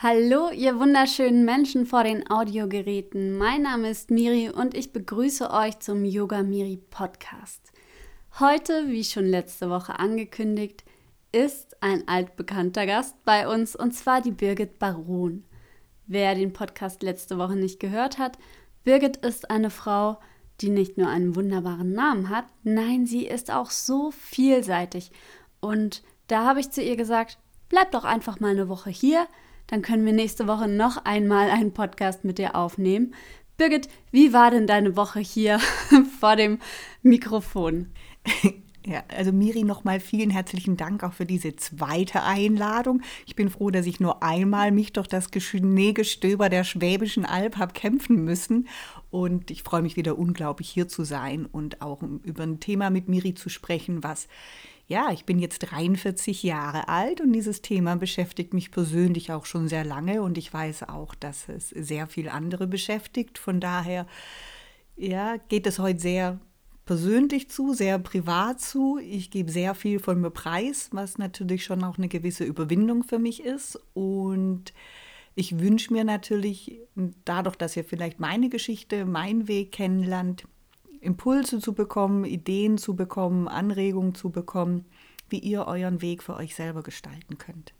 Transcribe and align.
Hallo, 0.00 0.50
ihr 0.50 0.78
wunderschönen 0.78 1.44
Menschen 1.44 1.84
vor 1.84 2.04
den 2.04 2.30
Audiogeräten. 2.30 3.36
Mein 3.36 3.62
Name 3.62 3.90
ist 3.90 4.12
Miri 4.12 4.48
und 4.48 4.76
ich 4.76 4.92
begrüße 4.92 5.50
euch 5.50 5.80
zum 5.80 6.04
Yoga 6.04 6.44
Miri 6.44 6.76
Podcast. 6.76 7.72
Heute, 8.38 8.86
wie 8.86 9.02
schon 9.02 9.26
letzte 9.26 9.70
Woche 9.70 9.98
angekündigt, 9.98 10.84
ist 11.32 11.82
ein 11.82 12.06
altbekannter 12.06 12.86
Gast 12.86 13.16
bei 13.24 13.52
uns 13.52 13.74
und 13.74 13.92
zwar 13.92 14.20
die 14.20 14.30
Birgit 14.30 14.78
Baron. 14.78 15.42
Wer 16.06 16.36
den 16.36 16.52
Podcast 16.52 17.02
letzte 17.02 17.36
Woche 17.36 17.56
nicht 17.56 17.80
gehört 17.80 18.18
hat, 18.18 18.38
Birgit 18.84 19.16
ist 19.16 19.50
eine 19.50 19.70
Frau, 19.70 20.20
die 20.60 20.70
nicht 20.70 20.96
nur 20.96 21.08
einen 21.08 21.34
wunderbaren 21.34 21.92
Namen 21.92 22.28
hat, 22.28 22.44
nein, 22.62 23.04
sie 23.04 23.26
ist 23.26 23.50
auch 23.50 23.70
so 23.70 24.12
vielseitig. 24.12 25.10
Und 25.58 26.04
da 26.28 26.44
habe 26.44 26.60
ich 26.60 26.70
zu 26.70 26.82
ihr 26.82 26.94
gesagt, 26.94 27.38
bleib 27.68 27.90
doch 27.90 28.04
einfach 28.04 28.38
mal 28.38 28.52
eine 28.52 28.68
Woche 28.68 28.90
hier 28.90 29.26
dann 29.68 29.82
können 29.82 30.04
wir 30.04 30.12
nächste 30.12 30.48
Woche 30.48 30.66
noch 30.66 31.04
einmal 31.04 31.50
einen 31.50 31.72
Podcast 31.72 32.24
mit 32.24 32.38
dir 32.38 32.56
aufnehmen. 32.56 33.14
Birgit, 33.56 33.88
wie 34.10 34.32
war 34.32 34.50
denn 34.50 34.66
deine 34.66 34.96
Woche 34.96 35.20
hier 35.20 35.60
vor 36.20 36.36
dem 36.36 36.58
Mikrofon? 37.02 37.86
Ja, 38.86 39.02
also 39.14 39.32
Miri, 39.32 39.64
nochmal 39.64 40.00
vielen 40.00 40.30
herzlichen 40.30 40.78
Dank 40.78 41.04
auch 41.04 41.12
für 41.12 41.26
diese 41.26 41.54
zweite 41.56 42.22
Einladung. 42.22 43.02
Ich 43.26 43.36
bin 43.36 43.50
froh, 43.50 43.70
dass 43.70 43.84
ich 43.84 44.00
nur 44.00 44.22
einmal 44.22 44.70
mich 44.72 44.94
durch 44.94 45.06
das 45.06 45.28
Schneegestöber 45.36 46.48
der 46.48 46.64
Schwäbischen 46.64 47.26
Alb 47.26 47.58
habe 47.58 47.74
kämpfen 47.74 48.24
müssen. 48.24 48.66
Und 49.10 49.50
ich 49.50 49.62
freue 49.62 49.82
mich 49.82 49.96
wieder 49.96 50.18
unglaublich 50.18 50.70
hier 50.70 50.88
zu 50.88 51.04
sein 51.04 51.44
und 51.44 51.82
auch 51.82 52.00
über 52.02 52.44
ein 52.44 52.60
Thema 52.60 52.88
mit 52.88 53.08
Miri 53.08 53.34
zu 53.34 53.50
sprechen, 53.50 54.02
was 54.02 54.26
ja, 54.88 55.10
ich 55.12 55.26
bin 55.26 55.38
jetzt 55.38 55.58
43 55.58 56.42
Jahre 56.42 56.88
alt 56.88 57.20
und 57.20 57.32
dieses 57.32 57.60
Thema 57.60 57.96
beschäftigt 57.96 58.54
mich 58.54 58.70
persönlich 58.70 59.30
auch 59.32 59.44
schon 59.44 59.68
sehr 59.68 59.84
lange 59.84 60.22
und 60.22 60.38
ich 60.38 60.52
weiß 60.52 60.84
auch, 60.84 61.14
dass 61.14 61.48
es 61.50 61.68
sehr 61.68 62.06
viel 62.06 62.30
andere 62.30 62.66
beschäftigt. 62.66 63.36
Von 63.36 63.60
daher, 63.60 64.06
ja, 64.96 65.36
geht 65.48 65.66
es 65.66 65.78
heute 65.78 66.00
sehr 66.00 66.40
persönlich 66.86 67.50
zu, 67.50 67.74
sehr 67.74 67.98
privat 67.98 68.62
zu. 68.62 68.98
Ich 68.98 69.30
gebe 69.30 69.52
sehr 69.52 69.74
viel 69.74 69.98
von 69.98 70.22
mir 70.22 70.30
preis, 70.30 70.88
was 70.92 71.18
natürlich 71.18 71.64
schon 71.64 71.84
auch 71.84 71.98
eine 71.98 72.08
gewisse 72.08 72.44
Überwindung 72.44 73.04
für 73.04 73.18
mich 73.18 73.44
ist 73.44 73.78
und 73.92 74.72
ich 75.34 75.60
wünsche 75.60 75.92
mir 75.92 76.02
natürlich, 76.02 76.80
dadurch, 77.24 77.56
dass 77.56 77.76
ihr 77.76 77.84
vielleicht 77.84 78.18
meine 78.18 78.48
Geschichte, 78.48 79.04
meinen 79.04 79.46
Weg 79.46 79.70
kennenlernt, 79.70 80.48
Impulse 81.00 81.60
zu 81.60 81.74
bekommen, 81.74 82.24
Ideen 82.24 82.78
zu 82.78 82.96
bekommen, 82.96 83.48
Anregungen 83.48 84.14
zu 84.14 84.30
bekommen, 84.30 84.84
wie 85.28 85.38
ihr 85.38 85.66
euren 85.66 86.02
Weg 86.02 86.22
für 86.22 86.34
euch 86.34 86.54
selber 86.54 86.82
gestalten 86.82 87.38
könnt. 87.38 87.74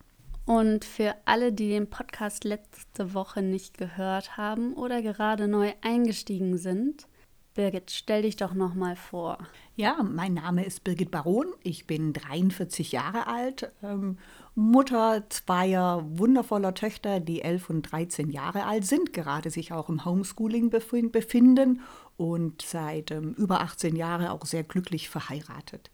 Und 0.44 0.84
für 0.84 1.14
alle, 1.26 1.52
die 1.52 1.68
den 1.68 1.90
Podcast 1.90 2.44
letzte 2.44 3.12
Woche 3.12 3.42
nicht 3.42 3.76
gehört 3.76 4.36
haben 4.38 4.72
oder 4.72 5.02
gerade 5.02 5.46
neu 5.46 5.72
eingestiegen 5.82 6.56
sind, 6.56 7.06
Birgit, 7.58 7.90
stell 7.90 8.22
dich 8.22 8.36
doch 8.36 8.54
noch 8.54 8.74
mal 8.74 8.94
vor. 8.94 9.36
Ja, 9.74 10.00
mein 10.04 10.34
Name 10.34 10.64
ist 10.64 10.84
Birgit 10.84 11.10
Baron. 11.10 11.46
Ich 11.64 11.88
bin 11.88 12.12
43 12.12 12.92
Jahre 12.92 13.26
alt, 13.26 13.72
ähm, 13.82 14.16
Mutter 14.54 15.24
zweier 15.28 16.04
wundervoller 16.08 16.74
Töchter, 16.74 17.18
die 17.18 17.42
11 17.42 17.68
und 17.68 17.82
13 17.82 18.30
Jahre 18.30 18.64
alt 18.64 18.86
sind, 18.86 19.12
gerade 19.12 19.50
sich 19.50 19.72
auch 19.72 19.88
im 19.88 20.04
Homeschooling 20.04 20.70
befinden 20.70 21.80
und 22.18 22.62
seit 22.62 23.12
ähm, 23.12 23.32
über 23.34 23.60
18 23.60 23.96
Jahren 23.96 24.26
auch 24.26 24.44
sehr 24.44 24.64
glücklich 24.64 25.08
verheiratet. 25.08 25.90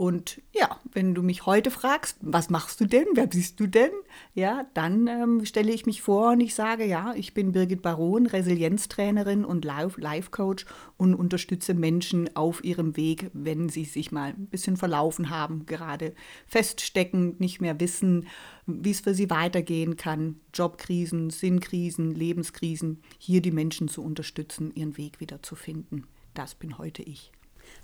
Und 0.00 0.40
ja, 0.54 0.80
wenn 0.94 1.14
du 1.14 1.22
mich 1.22 1.44
heute 1.44 1.70
fragst, 1.70 2.16
was 2.22 2.48
machst 2.48 2.80
du 2.80 2.86
denn, 2.86 3.04
wer 3.12 3.26
bist 3.26 3.60
du 3.60 3.66
denn, 3.66 3.90
ja, 4.32 4.64
dann 4.72 5.06
ähm, 5.08 5.44
stelle 5.44 5.72
ich 5.72 5.84
mich 5.84 6.00
vor 6.00 6.30
und 6.30 6.40
ich 6.40 6.54
sage, 6.54 6.86
ja, 6.86 7.12
ich 7.14 7.34
bin 7.34 7.52
Birgit 7.52 7.82
Baron, 7.82 8.24
Resilienztrainerin 8.24 9.44
und 9.44 9.66
Life 9.66 10.30
Coach 10.30 10.64
und 10.96 11.14
unterstütze 11.14 11.74
Menschen 11.74 12.34
auf 12.34 12.64
ihrem 12.64 12.96
Weg, 12.96 13.30
wenn 13.34 13.68
sie 13.68 13.84
sich 13.84 14.10
mal 14.10 14.30
ein 14.30 14.46
bisschen 14.46 14.78
verlaufen 14.78 15.28
haben, 15.28 15.66
gerade 15.66 16.14
feststecken, 16.46 17.36
nicht 17.38 17.60
mehr 17.60 17.78
wissen, 17.78 18.26
wie 18.64 18.92
es 18.92 19.00
für 19.00 19.12
sie 19.12 19.28
weitergehen 19.28 19.98
kann, 19.98 20.40
Jobkrisen, 20.54 21.28
Sinnkrisen, 21.28 22.14
Lebenskrisen, 22.14 23.02
hier 23.18 23.42
die 23.42 23.52
Menschen 23.52 23.88
zu 23.88 24.02
unterstützen, 24.02 24.72
ihren 24.74 24.96
Weg 24.96 25.20
wieder 25.20 25.42
zu 25.42 25.56
finden. 25.56 26.04
Das 26.32 26.54
bin 26.54 26.78
heute 26.78 27.02
ich. 27.02 27.32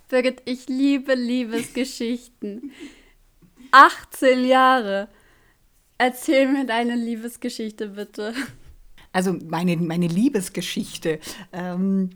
Birgit, 0.09 0.41
ich 0.45 0.67
liebe 0.67 1.15
Liebesgeschichten. 1.15 2.71
18 3.71 4.45
Jahre. 4.47 5.09
Erzähl 5.97 6.47
mir 6.47 6.65
deine 6.65 6.95
Liebesgeschichte 6.95 7.89
bitte. 7.89 8.33
Also 9.11 9.33
meine, 9.33 9.75
meine 9.77 10.07
Liebesgeschichte. 10.07 11.19
Ähm, 11.51 12.11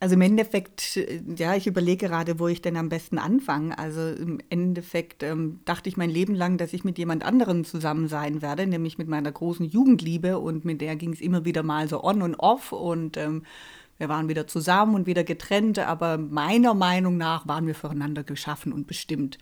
also 0.00 0.14
im 0.14 0.20
Endeffekt, 0.20 1.00
ja, 1.36 1.56
ich 1.56 1.66
überlege 1.66 2.06
gerade, 2.06 2.38
wo 2.38 2.46
ich 2.46 2.62
denn 2.62 2.76
am 2.76 2.88
besten 2.88 3.18
anfange. 3.18 3.76
Also 3.76 4.00
im 4.10 4.38
Endeffekt 4.48 5.24
ähm, 5.24 5.60
dachte 5.64 5.88
ich 5.88 5.96
mein 5.96 6.10
Leben 6.10 6.34
lang, 6.34 6.56
dass 6.56 6.72
ich 6.72 6.84
mit 6.84 6.98
jemand 6.98 7.24
anderem 7.24 7.64
zusammen 7.64 8.06
sein 8.06 8.40
werde, 8.40 8.66
nämlich 8.66 8.96
mit 8.96 9.08
meiner 9.08 9.32
großen 9.32 9.66
Jugendliebe 9.66 10.38
und 10.38 10.64
mit 10.64 10.80
der 10.80 10.94
ging 10.94 11.12
es 11.12 11.20
immer 11.20 11.44
wieder 11.44 11.64
mal 11.64 11.88
so 11.88 12.02
on 12.04 12.22
und 12.22 12.36
off 12.36 12.70
und 12.70 13.16
ähm, 13.16 13.42
wir 13.98 14.08
waren 14.08 14.28
wieder 14.28 14.46
zusammen 14.46 14.94
und 14.94 15.06
wieder 15.06 15.24
getrennt, 15.24 15.78
aber 15.78 16.18
meiner 16.18 16.74
Meinung 16.74 17.16
nach 17.16 17.46
waren 17.46 17.66
wir 17.66 17.74
füreinander 17.74 18.22
geschaffen 18.22 18.72
und 18.72 18.86
bestimmt. 18.86 19.38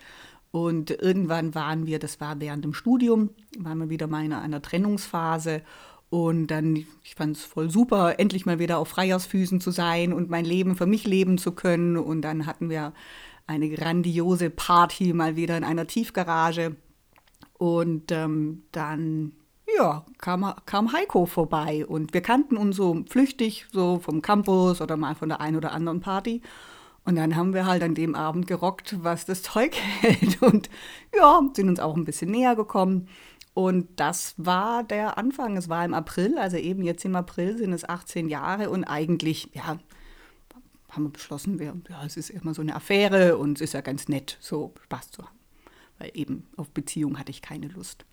Und 0.50 0.90
irgendwann 0.90 1.54
waren 1.54 1.86
wir, 1.86 1.98
das 1.98 2.20
war 2.20 2.40
während 2.40 2.64
dem 2.64 2.72
Studium, 2.72 3.30
waren 3.58 3.78
wir 3.78 3.90
wieder 3.90 4.06
mal 4.06 4.24
in 4.24 4.32
einer 4.32 4.62
Trennungsphase. 4.62 5.60
Und 6.08 6.46
dann, 6.46 6.76
ich 7.02 7.14
fand 7.16 7.36
es 7.36 7.44
voll 7.44 7.68
super, 7.68 8.18
endlich 8.18 8.46
mal 8.46 8.58
wieder 8.58 8.78
auf 8.78 8.88
Freiersfüßen 8.88 9.60
zu 9.60 9.70
sein 9.70 10.12
und 10.12 10.30
mein 10.30 10.44
Leben 10.44 10.76
für 10.76 10.86
mich 10.86 11.04
leben 11.04 11.36
zu 11.36 11.52
können. 11.52 11.98
Und 11.98 12.22
dann 12.22 12.46
hatten 12.46 12.70
wir 12.70 12.94
eine 13.46 13.68
grandiose 13.68 14.48
Party 14.48 15.12
mal 15.12 15.36
wieder 15.36 15.56
in 15.58 15.64
einer 15.64 15.86
Tiefgarage. 15.86 16.76
Und 17.58 18.12
ähm, 18.12 18.62
dann 18.72 19.32
ja, 19.76 20.04
kam, 20.18 20.54
kam 20.64 20.92
Heiko 20.92 21.26
vorbei 21.26 21.84
und 21.86 22.14
wir 22.14 22.20
kannten 22.20 22.56
uns 22.56 22.76
so 22.76 23.04
flüchtig, 23.08 23.66
so 23.72 23.98
vom 23.98 24.22
Campus 24.22 24.80
oder 24.80 24.96
mal 24.96 25.14
von 25.14 25.28
der 25.28 25.40
einen 25.40 25.56
oder 25.56 25.72
anderen 25.72 26.00
Party. 26.00 26.42
Und 27.04 27.16
dann 27.16 27.36
haben 27.36 27.54
wir 27.54 27.66
halt 27.66 27.82
an 27.84 27.94
dem 27.94 28.16
Abend 28.16 28.48
gerockt, 28.48 28.96
was 29.04 29.26
das 29.26 29.42
Zeug 29.42 29.76
hält. 30.00 30.42
Und 30.42 30.68
ja, 31.14 31.40
sind 31.54 31.68
uns 31.68 31.80
auch 31.80 31.96
ein 31.96 32.04
bisschen 32.04 32.30
näher 32.30 32.56
gekommen. 32.56 33.08
Und 33.54 33.88
das 33.96 34.34
war 34.36 34.82
der 34.82 35.16
Anfang. 35.16 35.56
Es 35.56 35.68
war 35.68 35.84
im 35.84 35.94
April, 35.94 36.36
also 36.36 36.56
eben 36.56 36.82
jetzt 36.82 37.04
im 37.04 37.14
April 37.14 37.56
sind 37.56 37.72
es 37.72 37.88
18 37.88 38.28
Jahre. 38.28 38.70
Und 38.70 38.84
eigentlich, 38.84 39.50
ja, 39.54 39.78
haben 40.90 41.04
wir 41.04 41.10
beschlossen, 41.10 41.58
wir, 41.58 41.76
ja, 41.88 42.04
es 42.04 42.16
ist 42.16 42.30
immer 42.30 42.54
so 42.54 42.62
eine 42.62 42.74
Affäre 42.74 43.38
und 43.38 43.58
es 43.58 43.62
ist 43.62 43.74
ja 43.74 43.82
ganz 43.82 44.08
nett, 44.08 44.36
so 44.40 44.74
Spaß 44.84 45.12
zu 45.12 45.22
haben. 45.22 45.36
Weil 45.98 46.10
eben 46.14 46.46
auf 46.56 46.70
Beziehung 46.70 47.18
hatte 47.18 47.30
ich 47.30 47.40
keine 47.40 47.68
Lust. 47.68 48.04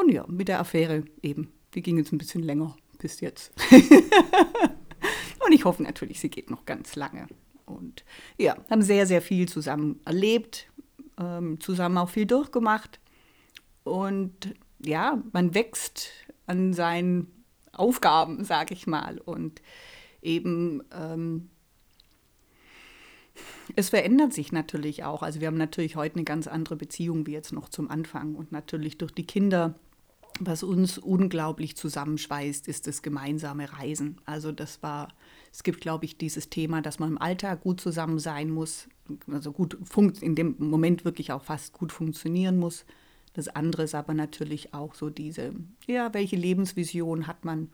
Und 0.00 0.10
ja, 0.10 0.24
mit 0.28 0.48
der 0.48 0.60
Affäre 0.60 1.04
eben. 1.20 1.52
Die 1.74 1.82
ging 1.82 1.98
jetzt 1.98 2.10
ein 2.12 2.18
bisschen 2.18 2.42
länger 2.42 2.74
bis 2.98 3.20
jetzt. 3.20 3.52
und 5.44 5.52
ich 5.52 5.64
hoffe 5.64 5.82
natürlich, 5.82 6.20
sie 6.20 6.30
geht 6.30 6.50
noch 6.50 6.64
ganz 6.64 6.96
lange. 6.96 7.26
Und 7.66 8.04
ja, 8.38 8.56
haben 8.70 8.82
sehr, 8.82 9.06
sehr 9.06 9.20
viel 9.20 9.46
zusammen 9.46 10.00
erlebt, 10.06 10.68
ähm, 11.18 11.60
zusammen 11.60 11.98
auch 11.98 12.08
viel 12.08 12.26
durchgemacht. 12.26 12.98
Und 13.84 14.54
ja, 14.82 15.22
man 15.32 15.54
wächst 15.54 16.10
an 16.46 16.72
seinen 16.72 17.44
Aufgaben, 17.72 18.42
sage 18.44 18.72
ich 18.72 18.86
mal. 18.86 19.18
Und 19.18 19.60
eben 20.22 20.82
ähm, 20.92 21.50
es 23.76 23.90
verändert 23.90 24.32
sich 24.32 24.50
natürlich 24.50 25.04
auch. 25.04 25.22
Also 25.22 25.40
wir 25.40 25.46
haben 25.46 25.58
natürlich 25.58 25.96
heute 25.96 26.16
eine 26.16 26.24
ganz 26.24 26.46
andere 26.46 26.76
Beziehung 26.76 27.26
wie 27.26 27.32
jetzt 27.32 27.52
noch 27.52 27.68
zum 27.68 27.90
Anfang. 27.90 28.34
Und 28.34 28.50
natürlich 28.50 28.98
durch 28.98 29.12
die 29.12 29.26
Kinder 29.26 29.74
was 30.40 30.62
uns 30.62 30.98
unglaublich 30.98 31.76
zusammenschweißt, 31.76 32.66
ist 32.66 32.86
das 32.86 33.02
gemeinsame 33.02 33.72
Reisen. 33.72 34.16
Also 34.24 34.52
das 34.52 34.82
war, 34.82 35.08
es 35.52 35.62
gibt, 35.62 35.80
glaube 35.80 36.06
ich, 36.06 36.16
dieses 36.16 36.48
Thema, 36.48 36.80
dass 36.80 36.98
man 36.98 37.10
im 37.10 37.18
Alltag 37.18 37.60
gut 37.60 37.80
zusammen 37.80 38.18
sein 38.18 38.50
muss, 38.50 38.88
also 39.30 39.52
gut 39.52 39.76
in 40.22 40.34
dem 40.34 40.56
Moment 40.58 41.04
wirklich 41.04 41.30
auch 41.32 41.44
fast 41.44 41.74
gut 41.74 41.92
funktionieren 41.92 42.58
muss. 42.58 42.86
Das 43.34 43.48
andere 43.48 43.84
ist 43.84 43.94
aber 43.94 44.14
natürlich 44.14 44.72
auch 44.72 44.94
so 44.94 45.10
diese, 45.10 45.52
ja, 45.86 46.12
welche 46.14 46.36
Lebensvision 46.36 47.26
hat 47.26 47.44
man 47.44 47.68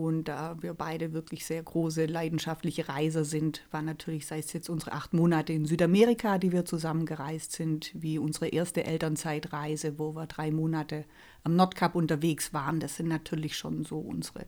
und 0.00 0.24
da 0.24 0.56
wir 0.62 0.72
beide 0.72 1.12
wirklich 1.12 1.44
sehr 1.44 1.62
große 1.62 2.06
leidenschaftliche 2.06 2.88
Reiser 2.88 3.24
sind, 3.24 3.62
war 3.70 3.82
natürlich, 3.82 4.26
sei 4.26 4.38
es 4.38 4.52
jetzt 4.52 4.70
unsere 4.70 4.92
acht 4.92 5.12
Monate 5.12 5.52
in 5.52 5.66
Südamerika, 5.66 6.38
die 6.38 6.50
wir 6.50 6.64
zusammen 6.64 7.04
gereist 7.04 7.52
sind, 7.52 7.92
wie 7.94 8.18
unsere 8.18 8.48
erste 8.48 8.84
Elternzeitreise, 8.84 9.98
wo 9.98 10.14
wir 10.14 10.26
drei 10.26 10.50
Monate 10.50 11.04
am 11.44 11.56
Nordkap 11.56 11.94
unterwegs 11.94 12.54
waren. 12.54 12.80
Das 12.80 12.96
sind 12.96 13.08
natürlich 13.08 13.56
schon 13.56 13.84
so 13.84 13.98
unsere 13.98 14.46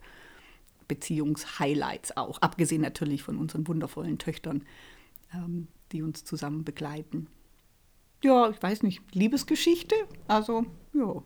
Beziehungshighlights 0.89 2.17
auch, 2.17 2.39
abgesehen 2.41 2.83
natürlich 2.83 3.23
von 3.23 3.37
unseren 3.37 3.69
wundervollen 3.69 4.19
Töchtern, 4.19 4.65
ähm, 5.35 5.69
die 5.93 6.03
uns 6.03 6.25
zusammen 6.25 6.65
begleiten. 6.65 7.29
Ja, 8.23 8.49
ich 8.49 8.63
weiß 8.63 8.83
nicht, 8.83 9.03
Liebesgeschichte? 9.15 9.95
Also, 10.27 10.65
ja, 10.95 11.23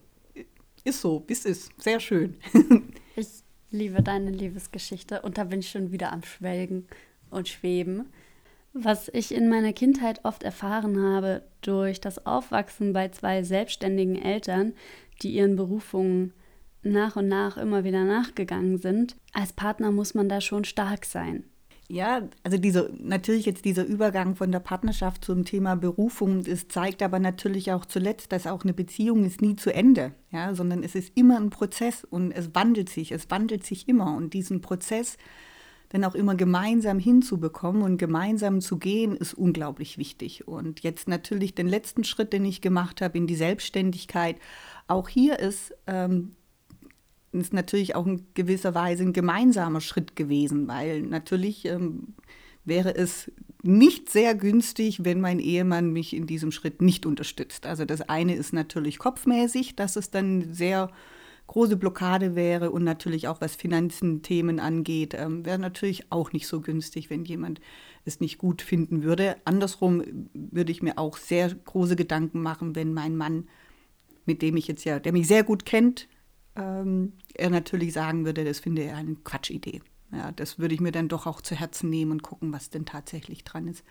ist 0.84 1.00
so, 1.00 1.22
wie 1.26 1.32
es 1.32 1.44
ist. 1.44 1.70
Sehr 1.80 2.00
schön. 2.00 2.36
ich 3.16 3.44
liebe 3.70 4.02
deine 4.02 4.30
Liebesgeschichte 4.30 5.22
und 5.22 5.38
da 5.38 5.44
bin 5.44 5.60
ich 5.60 5.70
schon 5.70 5.92
wieder 5.92 6.12
am 6.12 6.22
Schwelgen 6.22 6.86
und 7.30 7.48
Schweben. 7.48 8.06
Was 8.72 9.08
ich 9.12 9.34
in 9.34 9.48
meiner 9.48 9.72
Kindheit 9.72 10.24
oft 10.24 10.42
erfahren 10.42 11.02
habe 11.02 11.42
durch 11.62 12.00
das 12.00 12.26
Aufwachsen 12.26 12.92
bei 12.92 13.08
zwei 13.08 13.42
selbstständigen 13.42 14.16
Eltern, 14.16 14.74
die 15.22 15.30
ihren 15.30 15.56
Berufungen 15.56 16.32
nach 16.82 17.16
und 17.16 17.28
nach 17.28 17.56
immer 17.56 17.84
wieder 17.84 18.04
nachgegangen 18.04 18.78
sind, 18.78 19.16
als 19.32 19.52
Partner 19.52 19.90
muss 19.90 20.14
man 20.14 20.28
da 20.28 20.40
schon 20.40 20.64
stark 20.64 21.04
sein. 21.04 21.44
Ja, 21.90 22.28
also 22.42 22.58
diese, 22.58 22.92
natürlich 22.98 23.46
jetzt 23.46 23.64
dieser 23.64 23.82
Übergang 23.86 24.36
von 24.36 24.52
der 24.52 24.60
Partnerschaft 24.60 25.24
zum 25.24 25.46
Thema 25.46 25.74
Berufung, 25.74 26.44
das 26.44 26.68
zeigt 26.68 27.02
aber 27.02 27.18
natürlich 27.18 27.72
auch 27.72 27.86
zuletzt, 27.86 28.30
dass 28.30 28.46
auch 28.46 28.62
eine 28.62 28.74
Beziehung 28.74 29.24
ist 29.24 29.40
nie 29.40 29.56
zu 29.56 29.72
Ende, 29.72 30.12
ja, 30.30 30.54
sondern 30.54 30.82
es 30.82 30.94
ist 30.94 31.16
immer 31.16 31.40
ein 31.40 31.48
Prozess 31.48 32.04
und 32.04 32.32
es 32.32 32.54
wandelt 32.54 32.90
sich, 32.90 33.10
es 33.10 33.30
wandelt 33.30 33.64
sich 33.64 33.88
immer 33.88 34.14
und 34.16 34.34
diesen 34.34 34.60
Prozess 34.60 35.16
dann 35.88 36.04
auch 36.04 36.14
immer 36.14 36.34
gemeinsam 36.34 36.98
hinzubekommen 36.98 37.80
und 37.80 37.96
gemeinsam 37.96 38.60
zu 38.60 38.76
gehen, 38.78 39.16
ist 39.16 39.32
unglaublich 39.32 39.96
wichtig. 39.96 40.46
Und 40.46 40.80
jetzt 40.80 41.08
natürlich 41.08 41.54
den 41.54 41.68
letzten 41.68 42.04
Schritt, 42.04 42.34
den 42.34 42.44
ich 42.44 42.60
gemacht 42.60 43.00
habe 43.00 43.16
in 43.16 43.26
die 43.26 43.34
Selbstständigkeit, 43.34 44.36
auch 44.86 45.08
hier 45.08 45.38
ist 45.38 45.74
ähm, 45.86 46.34
ist 47.32 47.52
natürlich 47.52 47.94
auch 47.94 48.06
in 48.06 48.26
gewisser 48.34 48.74
Weise 48.74 49.02
ein 49.02 49.12
gemeinsamer 49.12 49.80
Schritt 49.80 50.16
gewesen, 50.16 50.68
weil 50.68 51.02
natürlich 51.02 51.64
ähm, 51.66 52.14
wäre 52.64 52.94
es 52.94 53.30
nicht 53.62 54.10
sehr 54.10 54.34
günstig, 54.34 55.04
wenn 55.04 55.20
mein 55.20 55.40
Ehemann 55.40 55.92
mich 55.92 56.14
in 56.14 56.26
diesem 56.26 56.52
Schritt 56.52 56.80
nicht 56.80 57.06
unterstützt. 57.06 57.66
Also 57.66 57.84
das 57.84 58.02
eine 58.02 58.34
ist 58.34 58.52
natürlich 58.52 58.98
kopfmäßig, 58.98 59.76
dass 59.76 59.96
es 59.96 60.10
dann 60.10 60.54
sehr 60.54 60.90
große 61.48 61.76
Blockade 61.76 62.36
wäre 62.36 62.70
und 62.70 62.84
natürlich 62.84 63.26
auch 63.26 63.40
was 63.40 63.56
Finanzenthemen 63.56 64.60
angeht, 64.60 65.14
ähm, 65.14 65.44
wäre 65.44 65.58
natürlich 65.58 66.12
auch 66.12 66.32
nicht 66.32 66.46
so 66.46 66.60
günstig, 66.60 67.10
wenn 67.10 67.24
jemand 67.24 67.60
es 68.04 68.20
nicht 68.20 68.38
gut 68.38 68.62
finden 68.62 69.02
würde. 69.02 69.36
Andersrum 69.44 70.02
würde 70.34 70.70
ich 70.70 70.82
mir 70.82 70.98
auch 70.98 71.16
sehr 71.16 71.52
große 71.52 71.96
Gedanken 71.96 72.42
machen, 72.42 72.76
wenn 72.76 72.92
mein 72.92 73.16
Mann, 73.16 73.48
mit 74.26 74.42
dem 74.42 74.56
ich 74.56 74.68
jetzt 74.68 74.84
ja, 74.84 75.00
der 75.00 75.12
mich 75.12 75.26
sehr 75.26 75.42
gut 75.42 75.64
kennt, 75.64 76.06
ähm, 76.58 77.12
er 77.34 77.50
natürlich 77.50 77.92
sagen 77.92 78.24
würde, 78.24 78.44
das 78.44 78.60
finde 78.60 78.82
er 78.82 78.96
eine 78.96 79.14
Quatschidee. 79.16 79.80
Ja, 80.12 80.32
das 80.32 80.58
würde 80.58 80.74
ich 80.74 80.80
mir 80.80 80.92
dann 80.92 81.08
doch 81.08 81.26
auch 81.26 81.40
zu 81.40 81.54
Herzen 81.54 81.90
nehmen 81.90 82.12
und 82.12 82.22
gucken, 82.22 82.52
was 82.52 82.70
denn 82.70 82.86
tatsächlich 82.86 83.44
dran 83.44 83.68
ist. 83.68 83.84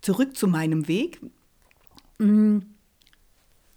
Zurück 0.00 0.36
zu 0.36 0.48
meinem 0.48 0.88
Weg. 0.88 1.20
Mm, 2.18 2.60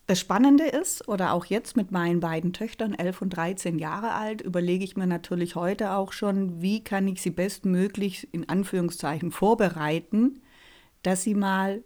das 0.08 0.20
Spannende 0.20 0.66
ist, 0.66 1.08
oder 1.08 1.34
auch 1.34 1.46
jetzt 1.46 1.76
mit 1.76 1.92
meinen 1.92 2.20
beiden 2.20 2.54
Töchtern, 2.54 2.94
11 2.94 3.24
und 3.24 3.30
13 3.32 3.80
Jahre 3.80 4.14
alt, 4.14 4.42
überlege 4.42 4.84
ich 4.84 4.96
mir 4.96 5.08
natürlich 5.08 5.56
heute 5.56 5.92
auch 5.92 6.14
schon, 6.14 6.62
wie 6.62 6.84
kann 6.84 7.08
ich 7.08 7.22
sie 7.22 7.32
bestmöglich 7.32 8.28
in 8.32 8.48
Anführungszeichen 8.48 9.32
vorbereiten, 9.32 10.42
dass 11.02 11.24
sie 11.24 11.34
mal 11.34 11.84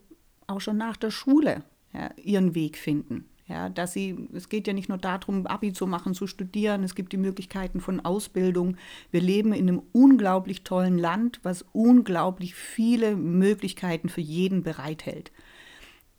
auch 0.48 0.60
schon 0.60 0.78
nach 0.78 0.98
der 0.98 1.12
Schule 1.12 1.64
ja, 1.94 2.12
ihren 2.18 2.56
Weg 2.56 2.78
finden. 2.78 3.26
Ja, 3.50 3.68
dass 3.68 3.94
sie, 3.94 4.30
es 4.34 4.48
geht 4.48 4.68
ja 4.68 4.74
nicht 4.74 4.90
nur 4.90 5.00
darum, 5.00 5.48
Abi 5.48 5.74
zu 5.74 5.88
machen, 5.88 6.14
zu 6.14 6.28
studieren, 6.28 6.84
es 6.84 6.94
gibt 6.94 7.14
die 7.14 7.18
Möglichkeiten 7.18 7.82
von 7.82 8.00
Ausbildung. 8.00 8.78
Wir 9.10 9.22
leben 9.22 9.54
in 9.54 9.68
einem 9.68 9.82
unglaublich 9.92 10.64
tollen 10.64 11.00
Land, 11.00 11.40
was 11.42 11.66
unglaublich 11.74 12.54
viele 12.54 13.16
Möglichkeiten 13.16 14.08
für 14.08 14.22
jeden 14.22 14.62
bereithält. 14.62 15.32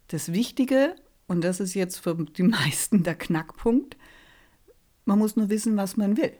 Das 0.09 0.33
Wichtige, 0.33 0.97
und 1.29 1.45
das 1.45 1.61
ist 1.61 1.75
jetzt 1.75 1.99
für 1.99 2.17
die 2.17 2.43
meisten 2.43 3.05
der 3.05 3.15
Knackpunkt, 3.15 3.97
man 5.05 5.21
muss 5.21 5.37
nur 5.37 5.51
wissen, 5.51 5.77
was 5.77 5.97
man 5.97 6.17
will. 6.17 6.33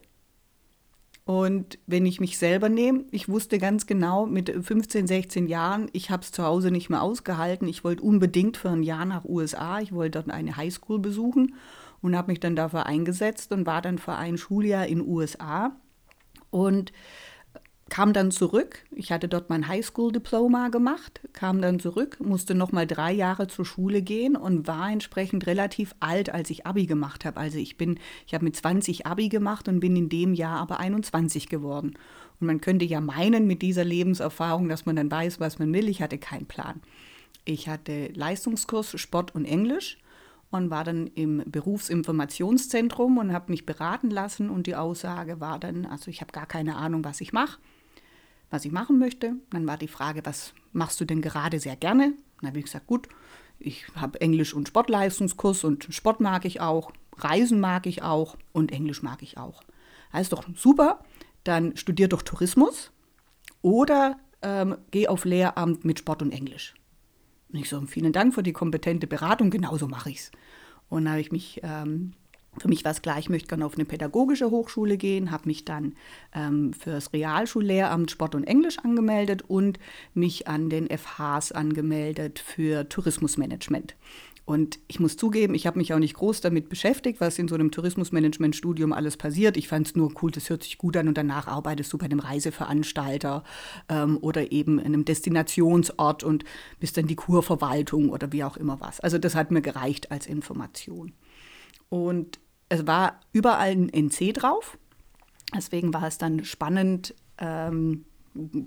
Und 1.25 1.79
wenn 1.87 2.07
ich 2.07 2.19
mich 2.19 2.39
selber 2.39 2.69
nehme, 2.69 3.05
ich 3.11 3.29
wusste 3.29 3.59
ganz 3.59 3.87
genau 3.87 4.27
mit 4.27 4.51
15, 4.51 5.07
16 5.07 5.47
Jahren, 5.47 5.89
ich 5.93 6.11
habe 6.11 6.23
es 6.23 6.33
zu 6.33 6.43
Hause 6.43 6.71
nicht 6.71 6.91
mehr 6.91 7.03
ausgehalten. 7.03 7.69
Ich 7.69 7.85
wollte 7.85 8.03
unbedingt 8.03 8.57
für 8.57 8.71
ein 8.71 8.83
Jahr 8.83 9.05
nach 9.05 9.25
USA. 9.25 9.81
Ich 9.81 9.93
wollte 9.93 10.19
dort 10.19 10.31
eine 10.31 10.57
Highschool 10.57 10.99
besuchen 10.99 11.55
und 12.03 12.17
habe 12.17 12.33
mich 12.33 12.41
dann 12.41 12.57
dafür 12.57 12.87
eingesetzt 12.87 13.53
und 13.53 13.67
war 13.67 13.83
dann 13.83 13.99
für 13.99 14.15
ein 14.15 14.39
Schuljahr 14.39 14.87
in 14.87 15.07
USA. 15.07 15.77
Und 16.51 16.93
kam 17.91 18.13
dann 18.13 18.31
zurück. 18.31 18.85
Ich 18.93 19.13
hatte 19.13 19.29
dort 19.29 19.51
mein 19.51 19.67
Highschool-Diploma 19.67 20.69
gemacht, 20.69 21.21
kam 21.33 21.61
dann 21.61 21.81
zurück, 21.81 22.19
musste 22.21 22.55
noch 22.55 22.71
mal 22.73 22.87
drei 22.87 23.13
Jahre 23.13 23.49
zur 23.49 23.67
Schule 23.67 24.01
gehen 24.01 24.37
und 24.37 24.67
war 24.69 24.91
entsprechend 24.91 25.47
relativ 25.47 25.95
alt, 25.99 26.31
als 26.31 26.51
ich 26.51 26.67
Abi 26.67 26.87
gemacht 26.87 27.25
habe. 27.25 27.39
Also 27.39 27.59
ich 27.59 27.77
bin, 27.77 27.99
ich 28.27 28.33
habe 28.33 28.45
mit 28.45 28.57
20 28.57 29.07
Abi 29.07 29.29
gemacht 29.29 29.69
und 29.69 29.81
bin 29.81 29.97
in 29.97 30.09
dem 30.09 30.35
Jahr 30.35 30.61
aber 30.61 30.79
21 30.79 31.49
geworden. 31.49 31.99
Und 32.41 32.47
man 32.47 32.61
könnte 32.61 32.85
ja 32.85 33.01
meinen 33.01 33.47
mit 33.47 33.61
dieser 33.61 33.85
Lebenserfahrung, 33.85 34.69
dass 34.69 34.87
man 34.87 34.97
dann 34.97 35.11
weiß, 35.11 35.41
was 35.41 35.59
man 35.59 35.73
will. 35.75 35.89
Ich 35.89 36.01
hatte 36.01 36.17
keinen 36.17 36.47
Plan. 36.47 36.81
Ich 37.45 37.69
hatte 37.69 38.07
Leistungskurs 38.15 38.99
Sport 39.01 39.35
und 39.35 39.45
Englisch 39.45 39.99
und 40.53 40.71
war 40.71 40.85
dann 40.85 41.09
im 41.09 41.43
Berufsinformationszentrum 41.45 43.19
und 43.19 43.33
habe 43.33 43.51
mich 43.51 43.67
beraten 43.67 44.11
lassen 44.11 44.49
und 44.49 44.69
die 44.69 44.77
Aussage 44.77 45.41
war 45.41 45.59
dann, 45.59 45.87
also 45.87 46.09
ich 46.09 46.21
habe 46.21 46.33
gar 46.33 46.47
keine 46.47 46.77
Ahnung, 46.77 47.05
was 47.05 47.21
ich 47.21 47.33
mache 47.33 47.59
was 48.51 48.65
ich 48.65 48.73
machen 48.73 48.99
möchte. 48.99 49.37
Dann 49.51 49.67
war 49.67 49.77
die 49.77 49.89
Frage, 49.89 50.21
was 50.25 50.53
machst 50.73 51.01
du 51.01 51.05
denn 51.05 51.23
gerade 51.23 51.61
sehr 51.61 51.77
gerne? 51.77 52.15
Dann 52.41 52.49
habe 52.49 52.59
ich 52.59 52.67
gesagt, 52.67 52.87
gut, 52.87 53.09
ich 53.59 53.87
habe 53.95 54.21
Englisch- 54.21 54.55
und 54.55 54.69
Sportleistungskurs 54.69 55.65
und 55.65 55.87
Sport 55.91 56.21
mag 56.21 56.45
ich 56.45 56.61
auch, 56.61 56.93
Reisen 57.17 57.61
mag 57.61 57.87
ich 57.87 58.03
auch 58.03 58.37
und 58.53 58.73
Englisch 58.73 59.03
mag 59.03 59.23
ich 59.23 59.39
auch. 59.39 59.63
Heißt 60.13 60.33
doch 60.33 60.45
super, 60.57 61.05
dann 61.45 61.77
studier 61.77 62.09
doch 62.09 62.23
Tourismus 62.23 62.91
oder 63.63 64.19
ähm, 64.43 64.77
geh 64.91 65.07
auf 65.09 65.25
Lehramt 65.25 65.85
mit 65.85 65.99
Sport 65.99 66.23
und 66.23 66.33
Englisch. 66.33 66.75
Und 67.53 67.59
ich 67.59 67.69
so, 67.69 67.81
vielen 67.83 68.13
Dank 68.13 68.35
für 68.35 68.43
die 68.43 68.53
kompetente 68.53 69.07
Beratung, 69.07 69.51
genauso 69.51 69.87
mache 69.89 70.11
ich 70.11 70.19
es. 70.19 70.31
Und 70.89 71.05
dann 71.05 71.13
habe 71.13 71.21
ich 71.21 71.33
mich 71.33 71.61
ähm, 71.63 72.15
für 72.59 72.69
mich 72.69 72.85
war 72.85 72.93
es 72.93 73.03
klar, 73.03 73.19
ich 73.19 73.29
möchte 73.29 73.49
gerne 73.49 73.65
auf 73.65 73.75
eine 73.75 73.85
pädagogische 73.85 74.51
Hochschule 74.51 74.97
gehen, 74.97 75.31
habe 75.31 75.47
mich 75.47 75.65
dann 75.65 75.95
ähm, 76.35 76.73
für 76.73 76.91
das 76.91 77.13
Realschullehramt 77.13 78.11
Sport 78.11 78.35
und 78.35 78.45
Englisch 78.45 78.79
angemeldet 78.79 79.43
und 79.47 79.79
mich 80.15 80.49
an 80.49 80.69
den 80.69 80.89
FHs 80.89 81.53
angemeldet 81.53 82.39
für 82.41 82.89
Tourismusmanagement. 82.89 83.95
Und 84.51 84.81
ich 84.89 84.99
muss 84.99 85.17
zugeben, 85.17 85.55
ich 85.55 85.69
habe 85.69 85.79
mich 85.79 85.95
auch 85.95 86.01
nicht 86.01 86.15
groß 86.15 86.41
damit 86.41 86.69
beschäftigt, 86.69 87.21
was 87.21 87.39
in 87.39 87.47
so 87.47 87.55
einem 87.55 87.71
Tourismusmanagement-Studium 87.71 88.93
alles 88.93 89.17
passiert. 89.17 89.57
Ich 89.57 89.69
fand 89.69 89.87
es 89.87 89.95
nur 89.95 90.13
cool, 90.21 90.33
das 90.33 90.51
hört 90.51 90.65
sich 90.65 90.77
gut 90.77 90.97
an 90.97 91.07
und 91.07 91.17
danach 91.17 91.47
arbeitest 91.47 91.93
du 91.93 91.99
bei 91.99 92.07
einem 92.07 92.19
Reiseveranstalter 92.19 93.45
ähm, 93.89 94.19
oder 94.21 94.51
eben 94.51 94.81
in 94.81 94.87
einem 94.87 95.05
Destinationsort 95.05 96.25
und 96.25 96.45
bist 96.81 96.97
dann 96.97 97.07
die 97.07 97.15
Kurverwaltung 97.15 98.09
oder 98.09 98.33
wie 98.33 98.43
auch 98.43 98.57
immer 98.57 98.81
was. 98.81 98.99
Also 98.99 99.19
das 99.19 99.37
hat 99.37 99.53
mir 99.53 99.63
gereicht 99.63 100.11
als 100.11 100.27
Information. 100.27 101.13
Und 101.91 102.39
es 102.71 102.87
war 102.87 103.21
überall 103.33 103.73
ein 103.73 103.91
NC 103.91 104.33
drauf. 104.33 104.79
Deswegen 105.55 105.93
war 105.93 106.07
es 106.07 106.17
dann 106.17 106.45
spannend, 106.45 107.15
ähm, 107.39 108.07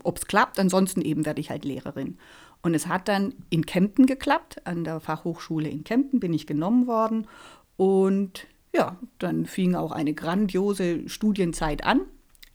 ob 0.03 0.17
es 0.17 0.27
klappt. 0.27 0.59
Ansonsten 0.59 1.01
eben 1.01 1.25
werde 1.25 1.41
ich 1.41 1.49
halt 1.49 1.65
Lehrerin. 1.65 2.17
Und 2.61 2.75
es 2.75 2.87
hat 2.87 3.07
dann 3.07 3.33
in 3.49 3.65
Kempten 3.65 4.05
geklappt. 4.05 4.67
An 4.67 4.83
der 4.83 4.99
Fachhochschule 4.99 5.69
in 5.69 5.83
Kempten 5.83 6.19
bin 6.19 6.33
ich 6.33 6.45
genommen 6.45 6.85
worden. 6.85 7.27
Und 7.77 8.45
ja, 8.75 8.97
dann 9.19 9.45
fing 9.45 9.75
auch 9.75 9.91
eine 9.91 10.13
grandiose 10.13 11.07
Studienzeit 11.07 11.83
an. 11.83 12.01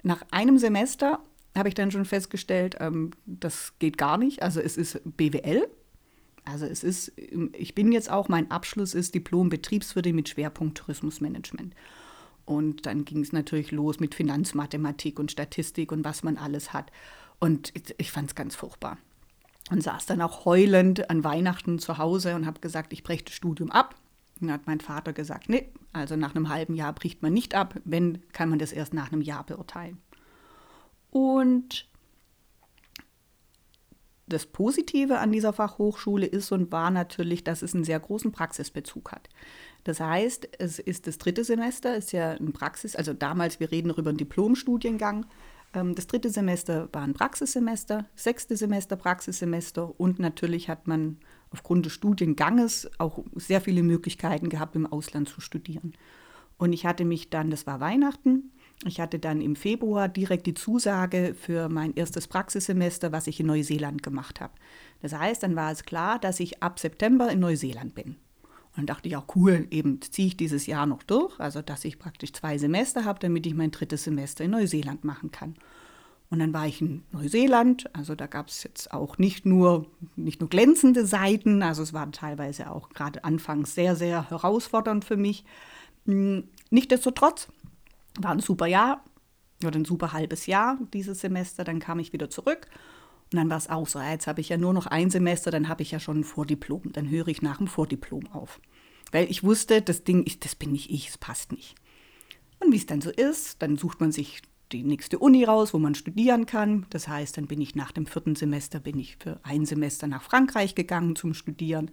Nach 0.02 0.22
einem 0.30 0.58
Semester 0.58 1.20
habe 1.56 1.68
ich 1.68 1.74
dann 1.74 1.90
schon 1.90 2.04
festgestellt, 2.04 2.76
ähm, 2.80 3.10
das 3.26 3.74
geht 3.78 3.98
gar 3.98 4.18
nicht. 4.18 4.42
Also 4.42 4.60
es 4.60 4.76
ist 4.76 5.00
BWL 5.04 5.68
also 6.50 6.66
es 6.66 6.82
ist, 6.82 7.12
ich 7.52 7.74
bin 7.74 7.92
jetzt 7.92 8.10
auch, 8.10 8.28
mein 8.28 8.50
Abschluss 8.50 8.94
ist 8.94 9.14
Diplom 9.14 9.48
Betriebswirtin 9.48 10.14
mit 10.14 10.28
Schwerpunkt 10.28 10.78
Tourismusmanagement. 10.78 11.74
Und 12.44 12.86
dann 12.86 13.04
ging 13.04 13.20
es 13.20 13.32
natürlich 13.32 13.72
los 13.72 14.00
mit 14.00 14.14
Finanzmathematik 14.14 15.18
und 15.18 15.30
Statistik 15.30 15.92
und 15.92 16.04
was 16.04 16.22
man 16.22 16.38
alles 16.38 16.72
hat. 16.72 16.90
Und 17.38 17.72
ich 17.98 18.10
fand 18.10 18.30
es 18.30 18.34
ganz 18.34 18.56
furchtbar. 18.56 18.96
Und 19.70 19.82
saß 19.82 20.06
dann 20.06 20.22
auch 20.22 20.46
heulend 20.46 21.10
an 21.10 21.24
Weihnachten 21.24 21.78
zu 21.78 21.98
Hause 21.98 22.34
und 22.34 22.46
habe 22.46 22.60
gesagt, 22.60 22.92
ich 22.94 23.02
breche 23.02 23.24
das 23.24 23.34
Studium 23.34 23.70
ab. 23.70 23.96
Und 24.40 24.46
dann 24.46 24.54
hat 24.54 24.66
mein 24.66 24.80
Vater 24.80 25.12
gesagt, 25.12 25.50
nee, 25.50 25.68
also 25.92 26.16
nach 26.16 26.34
einem 26.34 26.48
halben 26.48 26.74
Jahr 26.74 26.94
bricht 26.94 27.22
man 27.22 27.34
nicht 27.34 27.54
ab, 27.54 27.74
wenn, 27.84 28.22
kann 28.32 28.48
man 28.48 28.58
das 28.58 28.72
erst 28.72 28.94
nach 28.94 29.12
einem 29.12 29.20
Jahr 29.20 29.44
beurteilen. 29.44 29.98
Und 31.10 31.87
das 34.28 34.46
Positive 34.46 35.18
an 35.18 35.32
dieser 35.32 35.52
Fachhochschule 35.52 36.26
ist 36.26 36.52
und 36.52 36.72
war 36.72 36.90
natürlich, 36.90 37.44
dass 37.44 37.62
es 37.62 37.74
einen 37.74 37.84
sehr 37.84 38.00
großen 38.00 38.32
Praxisbezug 38.32 39.12
hat. 39.12 39.28
Das 39.84 40.00
heißt, 40.00 40.48
es 40.58 40.78
ist 40.78 41.06
das 41.06 41.18
dritte 41.18 41.44
Semester, 41.44 41.96
ist 41.96 42.12
ja 42.12 42.32
ein 42.32 42.52
Praxis, 42.52 42.96
also 42.96 43.12
damals, 43.12 43.60
wir 43.60 43.70
reden 43.70 43.88
noch 43.88 43.98
über 43.98 44.10
einen 44.10 44.18
Diplomstudiengang. 44.18 45.26
Ähm, 45.74 45.94
das 45.94 46.06
dritte 46.06 46.30
Semester 46.30 46.88
war 46.92 47.02
ein 47.02 47.14
Praxissemester, 47.14 48.06
sechste 48.14 48.56
Semester 48.56 48.96
Praxissemester 48.96 49.98
und 49.98 50.18
natürlich 50.18 50.68
hat 50.68 50.86
man 50.86 51.18
aufgrund 51.50 51.86
des 51.86 51.92
Studienganges 51.92 52.90
auch 52.98 53.24
sehr 53.34 53.60
viele 53.60 53.82
Möglichkeiten 53.82 54.48
gehabt, 54.48 54.76
im 54.76 54.86
Ausland 54.86 55.28
zu 55.28 55.40
studieren. 55.40 55.94
Und 56.58 56.72
ich 56.72 56.84
hatte 56.84 57.04
mich 57.04 57.30
dann, 57.30 57.50
das 57.50 57.66
war 57.66 57.80
Weihnachten, 57.80 58.52
ich 58.84 59.00
hatte 59.00 59.18
dann 59.18 59.40
im 59.40 59.56
Februar 59.56 60.08
direkt 60.08 60.46
die 60.46 60.54
Zusage 60.54 61.34
für 61.34 61.68
mein 61.68 61.94
erstes 61.94 62.28
Praxissemester, 62.28 63.10
was 63.10 63.26
ich 63.26 63.40
in 63.40 63.46
Neuseeland 63.46 64.02
gemacht 64.02 64.40
habe. 64.40 64.52
Das 65.02 65.12
heißt, 65.12 65.42
dann 65.42 65.56
war 65.56 65.72
es 65.72 65.82
klar, 65.82 66.18
dass 66.18 66.38
ich 66.38 66.62
ab 66.62 66.78
September 66.78 67.30
in 67.30 67.40
Neuseeland 67.40 67.94
bin. 67.94 68.16
Und 68.70 68.76
dann 68.76 68.86
dachte 68.86 69.08
ich 69.08 69.16
auch, 69.16 69.26
cool, 69.34 69.66
eben 69.70 70.00
ziehe 70.00 70.28
ich 70.28 70.36
dieses 70.36 70.66
Jahr 70.66 70.86
noch 70.86 71.02
durch, 71.02 71.38
also 71.40 71.62
dass 71.62 71.84
ich 71.84 71.98
praktisch 71.98 72.32
zwei 72.32 72.58
Semester 72.58 73.04
habe, 73.04 73.18
damit 73.18 73.46
ich 73.46 73.54
mein 73.54 73.72
drittes 73.72 74.04
Semester 74.04 74.44
in 74.44 74.52
Neuseeland 74.52 75.02
machen 75.02 75.32
kann. 75.32 75.56
Und 76.30 76.40
dann 76.40 76.52
war 76.52 76.66
ich 76.66 76.80
in 76.80 77.02
Neuseeland, 77.10 77.92
also 77.96 78.14
da 78.14 78.26
gab 78.26 78.48
es 78.48 78.62
jetzt 78.62 78.92
auch 78.92 79.18
nicht 79.18 79.46
nur, 79.46 79.86
nicht 80.14 80.40
nur 80.40 80.50
glänzende 80.50 81.06
Seiten, 81.06 81.62
also 81.62 81.82
es 81.82 81.94
war 81.94 82.10
teilweise 82.12 82.70
auch 82.70 82.90
gerade 82.90 83.24
anfangs 83.24 83.74
sehr, 83.74 83.96
sehr 83.96 84.28
herausfordernd 84.28 85.04
für 85.04 85.16
mich. 85.16 85.44
Hm, 86.04 86.44
nichtsdestotrotz 86.70 87.48
war 88.18 88.32
ein 88.32 88.40
super 88.40 88.66
Jahr 88.66 89.04
oder 89.64 89.78
ein 89.78 89.84
super 89.84 90.12
halbes 90.12 90.46
Jahr 90.46 90.78
dieses 90.92 91.20
Semester. 91.20 91.64
Dann 91.64 91.80
kam 91.80 91.98
ich 91.98 92.12
wieder 92.12 92.30
zurück 92.30 92.68
und 93.32 93.36
dann 93.36 93.50
war 93.50 93.58
es 93.58 93.68
auch 93.68 93.86
so, 93.86 94.00
jetzt 94.00 94.26
habe 94.26 94.40
ich 94.40 94.48
ja 94.48 94.56
nur 94.56 94.72
noch 94.72 94.86
ein 94.86 95.10
Semester, 95.10 95.50
dann 95.50 95.68
habe 95.68 95.82
ich 95.82 95.90
ja 95.90 96.00
schon 96.00 96.20
ein 96.20 96.24
Vordiplom. 96.24 96.92
Dann 96.92 97.10
höre 97.10 97.28
ich 97.28 97.42
nach 97.42 97.58
dem 97.58 97.66
Vordiplom 97.66 98.26
auf. 98.28 98.60
Weil 99.12 99.30
ich 99.30 99.44
wusste, 99.44 99.82
das 99.82 100.04
Ding, 100.04 100.22
ist, 100.24 100.44
das 100.44 100.54
bin 100.54 100.72
nicht 100.72 100.90
ich, 100.90 101.08
es 101.08 101.18
passt 101.18 101.52
nicht. 101.52 101.74
Und 102.60 102.72
wie 102.72 102.76
es 102.76 102.86
dann 102.86 103.00
so 103.00 103.10
ist, 103.10 103.62
dann 103.62 103.76
sucht 103.76 104.00
man 104.00 104.12
sich 104.12 104.42
die 104.72 104.82
nächste 104.82 105.18
Uni 105.18 105.44
raus, 105.44 105.72
wo 105.72 105.78
man 105.78 105.94
studieren 105.94 106.46
kann. 106.46 106.86
Das 106.90 107.08
heißt, 107.08 107.36
dann 107.36 107.46
bin 107.46 107.60
ich 107.60 107.74
nach 107.74 107.92
dem 107.92 108.06
vierten 108.06 108.34
Semester, 108.34 108.80
bin 108.80 108.98
ich 108.98 109.16
für 109.16 109.40
ein 109.42 109.64
Semester 109.64 110.06
nach 110.06 110.22
Frankreich 110.22 110.74
gegangen 110.74 111.16
zum 111.16 111.34
Studieren. 111.34 111.90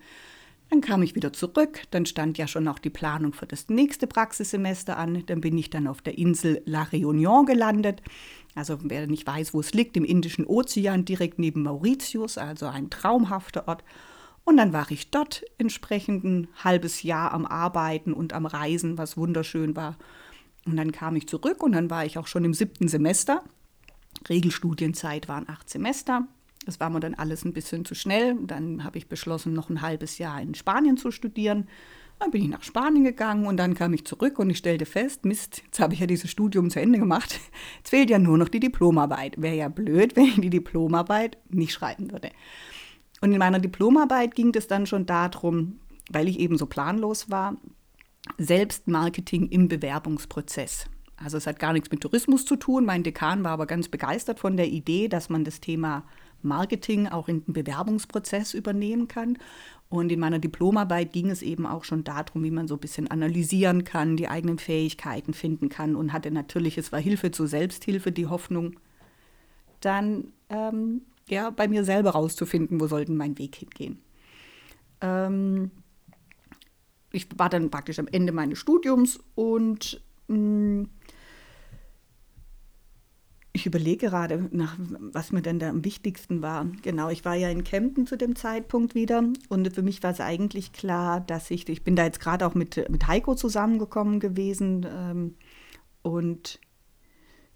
Dann 0.70 0.82
kam 0.82 1.04
ich 1.04 1.16
wieder 1.16 1.32
zurück, 1.32 1.84
dann 1.92 2.06
stand 2.06 2.38
ja 2.38 2.48
schon 2.48 2.68
auch 2.68 2.80
die 2.80 2.90
Planung 2.90 3.34
für 3.34 3.46
das 3.46 3.70
nächste 3.70 4.08
Praxissemester 4.08 4.98
an. 4.98 5.24
Dann 5.28 5.42
bin 5.42 5.58
ich 5.58 5.70
dann 5.70 5.88
auf 5.88 6.02
der 6.02 6.18
Insel 6.18 6.62
La 6.66 6.84
Réunion 6.84 7.46
gelandet. 7.46 8.02
Also 8.56 8.80
wer 8.84 9.06
nicht 9.06 9.28
weiß, 9.28 9.54
wo 9.54 9.60
es 9.60 9.74
liegt, 9.74 9.96
im 9.96 10.06
Indischen 10.06 10.46
Ozean, 10.46 11.06
direkt 11.06 11.40
neben 11.40 11.64
Mauritius, 11.64 12.38
also 12.38 12.68
ein 12.68 12.90
traumhafter 12.90 13.68
Ort. 13.68 13.84
Und 14.44 14.58
dann 14.58 14.74
war 14.74 14.90
ich 14.92 15.12
dort 15.12 15.44
entsprechend 15.58 16.24
ein 16.24 16.48
halbes 16.64 17.04
Jahr 17.04 17.34
am 17.34 17.46
Arbeiten 17.46 18.14
und 18.14 18.34
am 18.34 18.46
Reisen, 18.46 18.98
was 18.98 19.18
wunderschön 19.18 19.76
war. 19.76 19.98
Und 20.66 20.78
dann 20.78 20.92
kam 20.92 21.16
ich 21.16 21.28
zurück 21.28 21.62
und 21.62 21.74
dann 21.74 21.90
war 21.90 22.06
ich 22.06 22.18
auch 22.18 22.28
schon 22.28 22.46
im 22.46 22.54
siebten 22.54 22.88
Semester. 22.88 23.44
Regelstudienzeit 24.30 25.28
waren 25.28 25.50
acht 25.50 25.70
Semester. 25.70 26.28
Das 26.66 26.80
war 26.80 26.90
mir 26.90 27.00
dann 27.00 27.14
alles 27.14 27.46
ein 27.46 27.54
bisschen 27.54 27.86
zu 27.86 27.96
schnell. 27.96 28.36
Dann 28.42 28.84
habe 28.84 28.98
ich 28.98 29.08
beschlossen, 29.08 29.54
noch 29.54 29.70
ein 29.70 29.82
halbes 29.82 30.18
Jahr 30.18 30.42
in 30.42 30.56
Spanien 30.56 30.98
zu 30.98 31.12
studieren. 31.12 31.68
Dann 32.20 32.32
bin 32.32 32.44
ich 32.44 32.50
nach 32.50 32.64
Spanien 32.64 33.04
gegangen 33.04 33.46
und 33.46 33.58
dann 33.58 33.76
kam 33.76 33.94
ich 33.94 34.06
zurück 34.06 34.40
und 34.40 34.50
ich 34.50 34.58
stellte 34.58 34.86
fest, 34.86 35.26
Mist, 35.26 35.62
jetzt 35.66 35.80
habe 35.80 35.94
ich 35.94 36.00
ja 36.00 36.08
dieses 36.08 36.32
Studium 36.32 36.70
zu 36.70 36.80
Ende 36.80 36.98
gemacht. 36.98 37.40
Jetzt 37.78 37.90
fehlt 37.90 38.10
ja 38.10 38.20
nur 38.20 38.38
noch 38.38 38.48
die 38.48 38.62
Diplomarbeit. 38.62 39.42
Wäre 39.42 39.56
ja 39.56 39.68
blöd, 39.68 40.16
wenn 40.16 40.26
ich 40.26 40.40
die 40.40 40.50
Diplomarbeit 40.50 41.38
nicht 41.50 41.74
schreiben 41.74 42.12
würde. 42.12 42.32
Und 43.22 43.32
in 43.32 43.40
meiner 43.40 43.60
Diplomarbeit 43.60 44.36
ging 44.36 44.54
es 44.56 44.68
dann 44.68 44.86
schon 44.86 45.06
darum, 45.06 45.80
weil 46.10 46.28
ich 46.28 46.40
eben 46.40 46.58
so 46.58 46.68
planlos 46.68 47.30
war, 47.30 47.58
Selbstmarketing 48.38 49.50
im 49.50 49.68
Bewerbungsprozess. 49.68 50.86
Also 51.18 51.38
es 51.38 51.48
hat 51.48 51.60
gar 51.60 51.74
nichts 51.74 51.92
mit 51.92 52.02
Tourismus 52.02 52.46
zu 52.46 52.56
tun. 52.56 52.86
Mein 52.86 53.04
Dekan 53.04 53.44
war 53.44 53.52
aber 53.52 53.66
ganz 53.66 53.88
begeistert 53.88 54.40
von 54.40 54.58
der 54.58 54.68
Idee, 54.68 55.08
dass 55.08 55.30
man 55.30 55.44
das 55.44 55.62
Thema 55.62 56.04
Marketing 56.46 57.08
auch 57.08 57.28
in 57.28 57.44
den 57.44 57.54
Bewerbungsprozess 57.54 58.54
übernehmen 58.54 59.08
kann. 59.08 59.38
Und 59.90 60.12
in 60.12 60.20
meiner 60.20 60.40
Diplomarbeit 60.40 61.14
ging 61.14 61.30
es 61.30 61.42
eben 61.42 61.66
auch 61.66 61.84
schon 61.84 62.04
darum, 62.04 62.44
wie 62.44 62.52
man 62.52 62.68
so 62.68 62.76
ein 62.76 62.80
bisschen 62.80 63.10
analysieren 63.10 63.84
kann, 63.84 64.18
die 64.18 64.28
eigenen 64.28 64.58
Fähigkeiten 64.58 65.34
finden 65.34 65.70
kann 65.70 65.96
und 65.96 66.14
hatte 66.14 66.32
natürlich, 66.32 66.78
es 66.78 66.92
war 66.92 67.00
Hilfe 67.00 67.32
zur 67.32 67.48
Selbsthilfe, 67.48 68.12
die 68.12 68.28
Hoffnung, 68.28 68.80
dann 69.82 70.34
ähm, 70.50 71.02
ja, 71.28 71.50
bei 71.50 71.68
mir 71.68 71.84
selber 71.84 72.12
rauszufinden, 72.12 72.80
wo 72.80 72.88
sollte 72.88 73.12
mein 73.12 73.38
Weg 73.38 73.56
hingehen. 73.56 74.00
Ähm, 75.02 75.72
ich 77.12 77.28
war 77.38 77.50
dann 77.50 77.70
praktisch 77.72 78.00
am 78.00 78.08
Ende 78.08 78.32
meines 78.32 78.60
Studiums 78.60 79.20
und 79.36 80.02
mh, 80.28 80.38
mm, 80.38 80.90
ich 83.56 83.66
überlege 83.66 84.08
gerade, 84.08 84.50
nach, 84.52 84.78
was 84.78 85.32
mir 85.32 85.42
denn 85.42 85.60
da 85.60 85.70
am 85.70 85.86
wichtigsten 85.86 86.42
war. 86.42 86.68
Genau, 86.82 87.10
ich 87.10 87.24
war 87.24 87.36
ja 87.36 87.50
in 87.50 87.64
Kempten 87.64 88.06
zu 88.06 88.18
dem 88.18 88.36
Zeitpunkt 88.36 88.96
wieder 88.96 89.24
und 89.48 89.74
für 89.74 89.82
mich 89.82 90.04
war 90.04 90.12
es 90.12 90.20
eigentlich 90.20 90.74
klar, 90.74 91.22
dass 91.22 91.50
ich, 91.52 91.68
ich 91.70 91.84
bin 91.84 91.96
da 91.96 92.04
jetzt 92.04 92.20
gerade 92.20 92.46
auch 92.46 92.54
mit, 92.54 92.90
mit 92.90 93.08
Heiko 93.08 93.34
zusammengekommen 93.34 94.20
gewesen 94.20 94.86
ähm, 94.90 95.36
und 96.02 96.60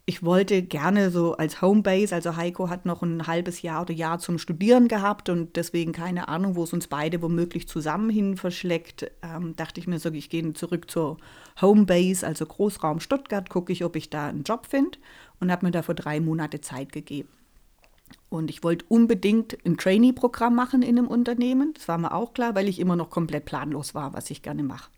ich 0.10 0.24
wollte 0.24 0.64
gerne 0.64 1.12
so 1.12 1.38
als 1.38 1.62
Homebase, 1.62 2.16
also 2.16 2.36
Heiko 2.36 2.68
hat 2.68 2.84
noch 2.84 3.04
ein 3.04 3.28
halbes 3.28 3.62
Jahr 3.62 3.84
oder 3.84 3.94
Jahr 3.94 4.18
zum 4.18 4.40
Studieren 4.40 4.88
gehabt 4.88 5.30
und 5.30 5.56
deswegen 5.56 5.92
keine 5.92 6.30
Ahnung, 6.30 6.56
wo 6.56 6.64
es 6.64 6.74
uns 6.74 6.88
beide 6.88 7.22
womöglich 7.22 7.68
zusammen 7.68 8.10
hin 8.10 8.36
verschlägt, 8.36 9.12
ähm, 9.22 9.56
dachte 9.56 9.80
ich 9.80 9.86
mir 9.86 10.00
so, 10.00 10.10
ich 10.10 10.32
gehe 10.32 10.52
zurück 10.54 10.90
zur 10.90 11.18
Homebase, 11.62 12.26
also 12.26 12.48
Großraum 12.48 13.02
Stuttgart, 13.02 13.52
gucke 13.52 13.72
ich, 13.72 13.86
ob 13.86 13.96
ich 13.96 14.10
da 14.10 14.30
einen 14.30 14.42
Job 14.42 14.66
finde 14.66 14.98
und 15.40 15.52
habe 15.52 15.68
mir 15.68 15.72
dafür 15.72 15.94
drei 15.94 16.20
Monate 16.20 16.60
Zeit 16.60 16.92
gegeben. 16.92 17.30
Und 18.30 18.50
ich 18.50 18.64
wollte 18.64 18.86
unbedingt 18.90 19.64
ein 19.64 19.78
Trainee-Programm 19.78 20.56
machen 20.56 20.82
in 20.82 20.98
einem 20.98 21.08
Unternehmen. 21.08 21.76
Das 21.76 21.88
war 21.88 22.00
mir 22.00 22.16
auch 22.16 22.34
klar, 22.34 22.56
weil 22.56 22.68
ich 22.68 22.80
immer 22.80 22.96
noch 22.96 23.12
komplett 23.12 23.46
planlos 23.46 23.94
war, 23.94 24.14
was 24.14 24.32
ich 24.32 24.42
gerne 24.42 24.64
mache. 24.64 24.90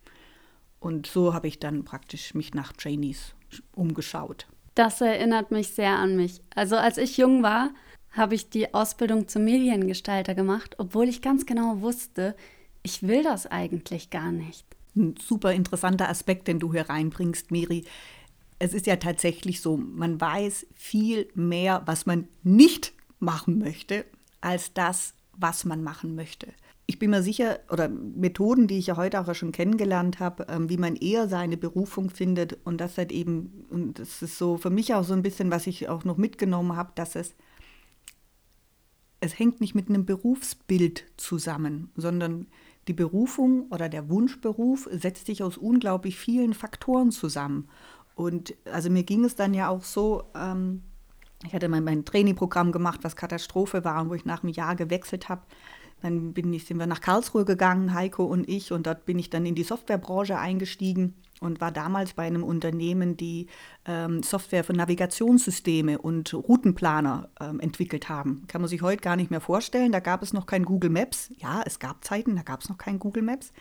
Und 0.80 1.06
so 1.06 1.34
habe 1.34 1.50
ich 1.50 1.60
dann 1.60 1.84
praktisch 1.84 2.34
mich 2.34 2.54
nach 2.54 2.72
Trainees 2.72 3.36
umgeschaut. 3.76 4.48
Das 4.76 5.02
erinnert 5.02 5.52
mich 5.52 5.70
sehr 5.70 5.98
an 5.98 6.16
mich. 6.16 6.42
Also 6.56 6.78
als 6.78 6.98
ich 6.98 7.18
jung 7.18 7.44
war, 7.44 7.72
habe 8.12 8.36
ich 8.36 8.50
die 8.50 8.74
Ausbildung 8.74 9.28
zum 9.28 9.46
Mediengestalter 9.46 10.36
gemacht, 10.36 10.76
obwohl 10.78 11.08
ich 11.08 11.22
ganz 11.22 11.46
genau 11.46 11.82
wusste, 11.82 12.36
ich 12.84 13.04
will 13.04 13.24
das 13.24 13.48
eigentlich 13.48 14.10
gar 14.10 14.32
nicht. 14.32 14.66
Ein 14.96 15.16
super 15.18 15.54
interessanter 15.54 16.10
Aspekt, 16.10 16.48
den 16.48 16.60
du 16.60 16.74
hier 16.74 16.90
reinbringst, 16.90 17.52
Miri. 17.52 17.86
Es 18.60 18.74
ist 18.74 18.86
ja 18.86 18.98
tatsächlich 18.98 19.62
so, 19.62 19.78
man 19.78 20.20
weiß 20.20 20.68
viel 20.76 21.30
mehr, 21.34 21.84
was 21.86 22.06
man 22.06 22.28
nicht 22.44 22.94
machen 23.20 23.60
möchte, 23.60 24.06
als 24.42 24.74
das, 24.74 25.14
was 25.34 25.64
man 25.64 25.84
machen 25.84 26.16
möchte 26.16 26.48
ich 26.92 27.00
bin 27.00 27.12
mir 27.12 27.24
sicher, 27.24 27.60
oder 27.70 27.88
Methoden, 27.88 28.68
die 28.68 28.78
ich 28.78 28.88
ja 28.88 28.98
heute 28.98 29.22
auch 29.22 29.34
schon 29.34 29.54
kennengelernt 29.54 30.20
habe, 30.20 30.46
ähm, 30.50 30.70
wie 30.70 30.76
man 30.76 30.98
eher 30.98 31.30
seine 31.30 31.56
Berufung 31.56 32.10
findet 32.10 32.58
und 32.66 32.82
das 32.82 32.98
halt 32.98 33.14
eben, 33.14 33.66
und 33.70 33.98
das 33.98 34.22
ist 34.22 34.38
so 34.38 34.58
für 34.58 34.70
mich 34.70 34.94
auch 34.94 35.06
so 35.06 35.14
ein 35.14 35.22
bisschen, 35.22 35.52
was 35.52 35.68
ich 35.68 35.88
auch 35.88 36.04
noch 36.04 36.18
mitgenommen 36.18 36.76
habe, 36.76 36.92
dass 36.96 37.16
es, 37.16 37.34
es 39.22 39.40
hängt 39.40 39.62
nicht 39.62 39.74
mit 39.74 39.88
einem 39.88 40.06
Berufsbild 40.06 41.06
zusammen, 41.16 41.92
sondern 41.96 42.48
die 42.90 42.94
Berufung 42.94 43.68
oder 43.70 43.88
der 43.88 44.10
Wunschberuf 44.10 44.90
setzt 44.92 45.28
sich 45.28 45.44
aus 45.44 45.56
unglaublich 45.56 46.18
vielen 46.18 46.54
Faktoren 46.54 47.12
zusammen. 47.12 47.70
Und 48.16 48.54
also 48.66 48.90
mir 48.90 49.04
ging 49.04 49.24
es 49.24 49.38
dann 49.38 49.54
ja 49.54 49.70
auch 49.70 49.86
so, 49.86 50.24
ähm, 50.36 50.82
ich 51.48 51.54
hatte 51.54 51.70
mein, 51.70 51.86
mein 51.86 52.04
Trainingprogramm 52.04 52.74
gemacht, 52.74 53.00
was 53.04 53.16
Katastrophe 53.16 53.86
war 53.86 54.02
und 54.02 54.10
wo 54.10 54.14
ich 54.14 54.26
nach 54.26 54.44
einem 54.44 54.52
Jahr 54.52 54.76
gewechselt 54.76 55.30
habe. 55.30 55.44
Dann 56.02 56.34
bin 56.34 56.52
ich, 56.54 56.66
sind 56.66 56.78
wir 56.78 56.88
nach 56.88 57.02
Karlsruhe 57.02 57.46
gegangen, 57.46 57.94
Heiko 57.94 58.24
und 58.24 58.48
ich, 58.50 58.72
und 58.72 58.88
dort 58.88 59.06
bin 59.06 59.20
ich 59.20 59.30
dann 59.30 59.46
in 59.46 59.56
die 59.56 59.64
Softwarebranche 59.64 60.38
eingestiegen 60.38 61.16
und 61.42 61.60
war 61.60 61.72
damals 61.72 62.14
bei 62.14 62.24
einem 62.24 62.44
Unternehmen, 62.44 63.18
die 63.18 63.48
ähm, 63.86 64.22
Software 64.22 64.64
für 64.64 64.74
Navigationssysteme 64.74 65.98
und 65.98 66.34
Routenplaner 66.34 67.30
ähm, 67.40 67.60
entwickelt 67.60 68.10
haben. 68.10 68.44
Kann 68.48 68.62
man 68.62 68.70
sich 68.70 68.84
heute 68.84 69.02
gar 69.02 69.16
nicht 69.16 69.32
mehr 69.32 69.42
vorstellen. 69.42 69.92
Da 69.92 70.00
gab 70.00 70.22
es 70.22 70.34
noch 70.34 70.46
kein 70.46 70.66
Google 70.66 70.92
Maps. 70.92 71.32
Ja, 71.38 71.64
es 71.66 71.80
gab 71.80 72.06
Zeiten, 72.06 72.36
da 72.36 72.44
gab 72.44 72.62
es 72.62 72.70
noch 72.70 72.78
kein 72.78 73.00
Google 73.00 73.24
Maps. 73.24 73.54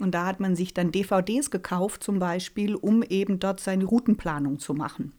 Und 0.00 0.14
da 0.14 0.24
hat 0.24 0.38
man 0.38 0.54
sich 0.54 0.72
dann 0.72 0.92
DVDs 0.92 1.50
gekauft, 1.50 2.04
zum 2.04 2.20
Beispiel, 2.20 2.76
um 2.76 3.02
eben 3.02 3.40
dort 3.40 3.58
seine 3.58 3.84
Routenplanung 3.84 4.60
zu 4.60 4.74
machen. 4.74 5.12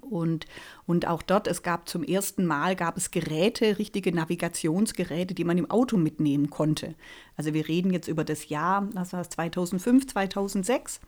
Und, 0.00 0.46
und 0.86 1.06
auch 1.06 1.22
dort, 1.22 1.46
es 1.46 1.62
gab 1.62 1.88
zum 1.88 2.02
ersten 2.02 2.44
Mal, 2.44 2.74
gab 2.74 2.96
es 2.96 3.10
Geräte, 3.10 3.78
richtige 3.78 4.12
Navigationsgeräte, 4.12 5.34
die 5.34 5.44
man 5.44 5.58
im 5.58 5.70
Auto 5.70 5.96
mitnehmen 5.96 6.50
konnte. 6.50 6.94
Also 7.36 7.54
wir 7.54 7.68
reden 7.68 7.92
jetzt 7.92 8.08
über 8.08 8.24
das 8.24 8.48
Jahr, 8.48 8.88
das 8.92 9.12
war 9.12 9.28
2005, 9.28 10.08
2006 10.08 11.00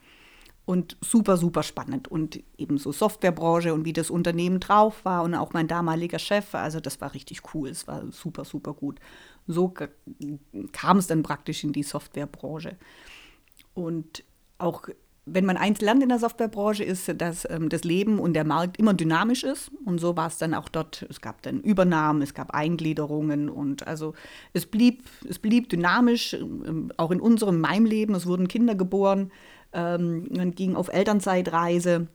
und 0.69 0.99
super, 1.01 1.39
super 1.39 1.63
spannend. 1.63 2.09
Und 2.09 2.43
ebenso 2.59 2.93
Softwarebranche 2.93 3.73
und 3.73 3.85
wie 3.87 3.95
das 3.95 4.11
Unternehmen 4.11 4.61
drauf 4.61 5.05
war 5.05 5.23
und 5.23 5.35
auch 5.35 5.55
mein 5.55 5.67
damaliger 5.67 6.19
Chef, 6.19 6.55
also 6.55 6.79
das 6.79 7.01
war 7.01 7.15
richtig 7.15 7.55
cool, 7.55 7.71
es 7.71 7.89
war 7.89 8.13
super, 8.13 8.45
super 8.45 8.75
gut. 8.75 9.01
So 9.47 9.73
kam 10.73 10.99
es 10.99 11.07
dann 11.07 11.23
praktisch 11.23 11.65
in 11.65 11.73
die 11.73 11.83
Softwarebranche. 11.83 12.77
Und 13.73 14.25
auch 14.59 14.89
wenn 15.33 15.45
man 15.45 15.57
eins 15.57 15.81
lernt 15.81 16.03
in 16.03 16.09
der 16.09 16.19
Softwarebranche, 16.19 16.85
ist, 16.85 17.13
dass 17.21 17.49
ähm, 17.51 17.69
das 17.69 17.85
Leben 17.85 18.19
und 18.19 18.35
der 18.35 18.45
Markt 18.45 18.79
immer 18.79 18.95
dynamisch 18.95 19.45
ist. 19.45 19.71
Und 19.85 19.99
so 19.99 20.17
war 20.17 20.29
es 20.29 20.39
dann 20.39 20.55
auch 20.55 20.69
dort. 20.69 21.07
Es 21.09 21.21
gab 21.21 21.43
dann 21.43 21.61
Übernahmen, 21.61 22.23
es 22.23 22.35
gab 22.35 22.51
Eingliederungen 22.51 23.49
und 23.49 23.87
also 23.87 24.15
es 24.53 24.67
blieb, 24.67 25.05
es 25.29 25.39
blieb 25.39 25.69
dynamisch, 25.69 26.35
ähm, 26.35 26.93
auch 26.97 27.11
in 27.11 27.21
unserem, 27.21 27.61
meinem 27.61 27.87
Leben. 27.87 28.15
Es 28.15 28.27
wurden 28.27 28.49
Kinder 28.49 28.75
geboren, 28.75 29.31
ähm, 29.73 30.29
man 30.35 30.53
ging 30.55 30.77
auf 30.77 30.89
Elternzeitreise. 30.89 32.09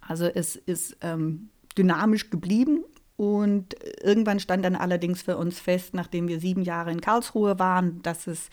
Also 0.00 0.26
es 0.26 0.56
ist 0.56 0.96
ähm, 1.00 1.50
dynamisch 1.76 2.30
geblieben. 2.30 2.84
Und 3.16 3.74
irgendwann 4.02 4.40
stand 4.40 4.62
dann 4.64 4.76
allerdings 4.76 5.22
für 5.22 5.38
uns 5.38 5.58
fest, 5.58 5.94
nachdem 5.94 6.28
wir 6.28 6.38
sieben 6.38 6.62
Jahre 6.62 6.90
in 6.90 7.00
Karlsruhe 7.00 7.58
waren, 7.58 8.02
dass 8.02 8.26
es, 8.26 8.50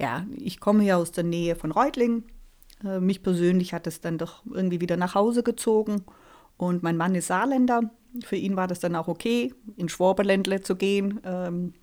ja, 0.00 0.26
ich 0.36 0.58
komme 0.58 0.82
ja 0.82 0.96
aus 0.96 1.12
der 1.12 1.22
Nähe 1.22 1.54
von 1.54 1.70
Reutlingen 1.70 2.24
mich 2.82 3.22
persönlich 3.22 3.72
hat 3.72 3.86
es 3.86 4.00
dann 4.00 4.18
doch 4.18 4.42
irgendwie 4.50 4.80
wieder 4.80 4.96
nach 4.96 5.14
Hause 5.14 5.42
gezogen. 5.42 6.02
Und 6.56 6.82
mein 6.82 6.96
Mann 6.96 7.14
ist 7.14 7.28
Saarländer. 7.28 7.90
Für 8.24 8.36
ihn 8.36 8.56
war 8.56 8.66
das 8.66 8.80
dann 8.80 8.96
auch 8.96 9.08
okay, 9.08 9.54
in 9.76 9.88
Schwaberländle 9.88 10.60
zu 10.60 10.76
gehen. 10.76 11.20
Ähm, 11.24 11.74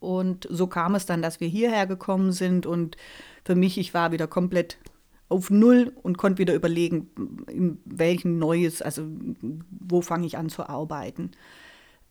und 0.00 0.46
so 0.50 0.66
kam 0.66 0.94
es 0.94 1.06
dann, 1.06 1.22
dass 1.22 1.40
wir 1.40 1.48
hierher 1.48 1.86
gekommen 1.86 2.32
sind. 2.32 2.66
Und 2.66 2.96
für 3.44 3.54
mich, 3.54 3.78
ich 3.78 3.94
war 3.94 4.12
wieder 4.12 4.26
komplett 4.26 4.78
auf 5.28 5.50
Null 5.50 5.92
und 6.02 6.18
konnte 6.18 6.38
wieder 6.38 6.54
überlegen, 6.54 7.10
in 7.48 7.78
welchem 7.84 8.38
Neues, 8.38 8.82
also 8.82 9.06
wo 9.70 10.02
fange 10.02 10.26
ich 10.26 10.36
an 10.36 10.48
zu 10.48 10.68
arbeiten. 10.68 11.30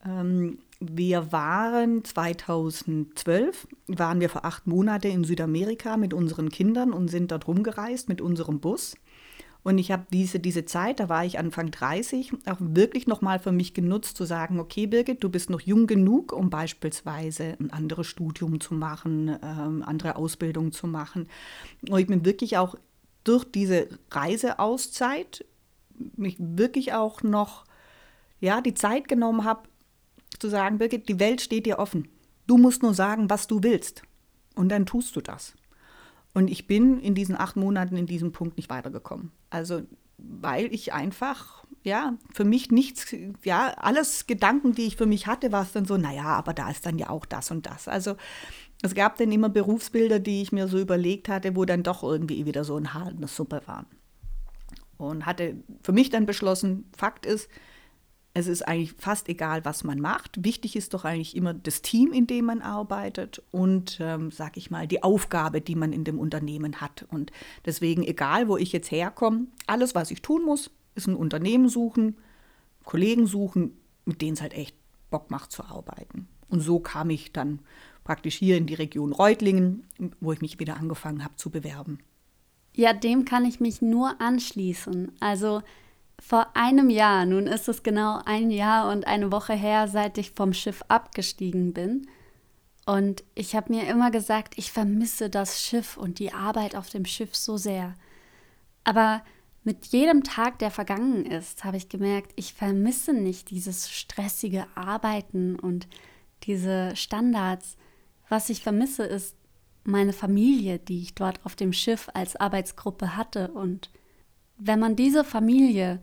Ähm, 0.05 0.59
wir 0.79 1.31
waren 1.31 2.03
2012, 2.03 3.67
waren 3.87 4.19
wir 4.19 4.29
für 4.29 4.43
acht 4.43 4.67
Monate 4.67 5.07
in 5.07 5.23
Südamerika 5.23 5.97
mit 5.97 6.13
unseren 6.13 6.49
Kindern 6.49 6.91
und 6.91 7.07
sind 7.07 7.31
dort 7.31 7.47
rumgereist 7.47 8.09
mit 8.09 8.19
unserem 8.19 8.59
Bus. 8.59 8.95
Und 9.63 9.77
ich 9.77 9.91
habe 9.91 10.05
diese, 10.11 10.41
diese 10.41 10.65
Zeit, 10.65 10.99
da 10.99 11.07
war 11.07 11.23
ich 11.23 11.39
Anfang 11.39 11.71
30, 11.71 12.33
auch 12.47 12.57
wirklich 12.59 13.07
nochmal 13.07 13.39
für 13.39 13.53
mich 13.53 13.73
genutzt, 13.73 14.17
zu 14.17 14.25
sagen, 14.25 14.59
okay, 14.59 14.87
Birgit, 14.87 15.23
du 15.23 15.29
bist 15.29 15.49
noch 15.49 15.61
jung 15.61 15.87
genug, 15.87 16.33
um 16.33 16.49
beispielsweise 16.49 17.55
ein 17.59 17.71
anderes 17.71 18.07
Studium 18.07 18.59
zu 18.59 18.73
machen, 18.73 19.37
ähm, 19.41 19.81
andere 19.85 20.17
Ausbildung 20.17 20.73
zu 20.73 20.85
machen. 20.85 21.29
Und 21.89 21.97
ich 21.97 22.07
bin 22.07 22.25
wirklich 22.25 22.57
auch 22.57 22.75
durch 23.23 23.45
diese 23.45 23.87
Reiseauszeit 24.11 25.45
mich 26.17 26.35
wirklich 26.39 26.91
auch 26.93 27.23
noch 27.23 27.63
ja, 28.41 28.59
die 28.59 28.73
Zeit 28.73 29.07
genommen 29.07 29.45
habe, 29.45 29.69
zu 30.43 30.49
sagen, 30.49 30.77
Birgit, 30.77 31.07
die 31.07 31.21
Welt 31.21 31.39
steht 31.39 31.65
dir 31.65 31.79
offen. 31.79 32.09
Du 32.47 32.57
musst 32.57 32.83
nur 32.83 32.93
sagen, 32.93 33.29
was 33.29 33.47
du 33.47 33.63
willst. 33.63 34.03
Und 34.55 34.67
dann 34.67 34.85
tust 34.85 35.15
du 35.15 35.21
das. 35.21 35.53
Und 36.33 36.49
ich 36.49 36.67
bin 36.67 36.99
in 36.99 37.15
diesen 37.15 37.39
acht 37.39 37.55
Monaten 37.55 37.95
in 37.95 38.07
diesem 38.07 38.33
Punkt 38.33 38.57
nicht 38.57 38.69
weitergekommen. 38.69 39.31
Also, 39.49 39.83
weil 40.17 40.73
ich 40.73 40.91
einfach, 40.91 41.63
ja, 41.83 42.17
für 42.33 42.43
mich 42.43 42.71
nichts, 42.71 43.15
ja, 43.45 43.69
alles 43.77 44.27
Gedanken, 44.27 44.73
die 44.73 44.83
ich 44.83 44.97
für 44.97 45.05
mich 45.05 45.27
hatte, 45.27 45.53
war 45.53 45.63
es 45.63 45.71
dann 45.71 45.85
so, 45.85 45.95
naja, 45.95 46.25
aber 46.25 46.53
da 46.53 46.69
ist 46.69 46.85
dann 46.85 46.97
ja 46.97 47.09
auch 47.09 47.25
das 47.25 47.49
und 47.49 47.65
das. 47.65 47.87
Also, 47.87 48.17
es 48.81 48.93
gab 48.93 49.17
dann 49.17 49.31
immer 49.31 49.47
Berufsbilder, 49.47 50.19
die 50.19 50.41
ich 50.41 50.51
mir 50.51 50.67
so 50.67 50.77
überlegt 50.77 51.29
hatte, 51.29 51.55
wo 51.55 51.63
dann 51.63 51.83
doch 51.83 52.03
irgendwie 52.03 52.45
wieder 52.45 52.65
so 52.65 52.75
ein 52.75 52.93
Haar 52.93 53.11
in 53.11 53.19
der 53.19 53.29
Suppe 53.29 53.61
waren. 53.65 53.85
Und 54.97 55.25
hatte 55.25 55.55
für 55.83 55.93
mich 55.93 56.09
dann 56.09 56.25
beschlossen, 56.25 56.91
Fakt 56.97 57.25
ist, 57.25 57.47
es 58.35 58.47
ist 58.47 58.67
eigentlich 58.67 58.93
fast 58.93 59.29
egal, 59.29 59.63
was 59.63 59.83
man 59.83 59.99
macht. 59.99 60.43
Wichtig 60.43 60.75
ist 60.75 60.93
doch 60.93 61.05
eigentlich 61.05 61.35
immer 61.35 61.53
das 61.53 61.83
Team, 61.83 62.11
in 62.11 62.25
dem 62.25 62.45
man 62.45 62.61
arbeitet 62.61 63.43
und, 63.51 63.99
ähm, 64.01 64.31
sag 64.31 64.57
ich 64.57 64.71
mal, 64.71 64.87
die 64.87 65.03
Aufgabe, 65.03 65.61
die 65.61 65.75
man 65.75 65.93
in 65.93 66.03
dem 66.03 66.17
Unternehmen 66.17 66.81
hat. 66.81 67.05
Und 67.11 67.31
deswegen, 67.65 68.01
egal, 68.03 68.47
wo 68.47 68.57
ich 68.57 68.71
jetzt 68.71 68.89
herkomme, 68.89 69.47
alles, 69.67 69.93
was 69.93 70.09
ich 70.09 70.23
tun 70.23 70.43
muss, 70.45 70.71
ist 70.95 71.07
ein 71.07 71.15
Unternehmen 71.15 71.69
suchen, 71.69 72.17
Kollegen 72.83 73.27
suchen, 73.27 73.77
mit 74.05 74.21
denen 74.21 74.33
es 74.33 74.41
halt 74.41 74.53
echt 74.53 74.75
Bock 75.11 75.29
macht 75.29 75.51
zu 75.51 75.63
arbeiten. 75.63 76.27
Und 76.49 76.61
so 76.61 76.79
kam 76.79 77.11
ich 77.11 77.33
dann 77.33 77.59
praktisch 78.03 78.35
hier 78.35 78.57
in 78.57 78.65
die 78.65 78.73
Region 78.73 79.13
Reutlingen, 79.13 79.85
wo 80.19 80.31
ich 80.31 80.41
mich 80.41 80.59
wieder 80.59 80.77
angefangen 80.77 81.23
habe 81.23 81.35
zu 81.35 81.51
bewerben. 81.51 81.99
Ja, 82.75 82.93
dem 82.93 83.25
kann 83.25 83.45
ich 83.45 83.59
mich 83.59 83.83
nur 83.83 84.19
anschließen. 84.19 85.11
Also 85.19 85.61
vor 86.19 86.55
einem 86.55 86.89
Jahr, 86.89 87.25
nun 87.25 87.47
ist 87.47 87.67
es 87.67 87.83
genau 87.83 88.21
ein 88.25 88.49
Jahr 88.51 88.91
und 88.91 89.07
eine 89.07 89.31
Woche 89.31 89.53
her, 89.53 89.87
seit 89.87 90.17
ich 90.17 90.31
vom 90.31 90.53
Schiff 90.53 90.83
abgestiegen 90.87 91.73
bin. 91.73 92.07
Und 92.85 93.23
ich 93.35 93.55
habe 93.55 93.73
mir 93.73 93.87
immer 93.87 94.11
gesagt, 94.11 94.57
ich 94.57 94.71
vermisse 94.71 95.29
das 95.29 95.61
Schiff 95.61 95.97
und 95.97 96.19
die 96.19 96.33
Arbeit 96.33 96.75
auf 96.75 96.89
dem 96.89 97.05
Schiff 97.05 97.35
so 97.35 97.57
sehr. 97.57 97.93
Aber 98.83 99.23
mit 99.63 99.87
jedem 99.87 100.23
Tag, 100.23 100.59
der 100.59 100.71
vergangen 100.71 101.25
ist, 101.25 101.63
habe 101.63 101.77
ich 101.77 101.87
gemerkt, 101.87 102.33
ich 102.35 102.53
vermisse 102.53 103.13
nicht 103.13 103.49
dieses 103.49 103.89
stressige 103.89 104.67
Arbeiten 104.75 105.57
und 105.57 105.87
diese 106.43 106.95
Standards. 106.95 107.77
Was 108.27 108.49
ich 108.49 108.61
vermisse, 108.61 109.03
ist 109.03 109.37
meine 109.85 110.13
Familie, 110.13 110.79
die 110.79 111.01
ich 111.01 111.15
dort 111.15 111.39
auf 111.45 111.55
dem 111.55 111.71
Schiff 111.71 112.09
als 112.13 112.35
Arbeitsgruppe 112.35 113.15
hatte 113.15 113.49
und 113.49 113.89
wenn 114.65 114.79
man 114.79 114.95
diese 114.95 115.23
Familie 115.23 116.01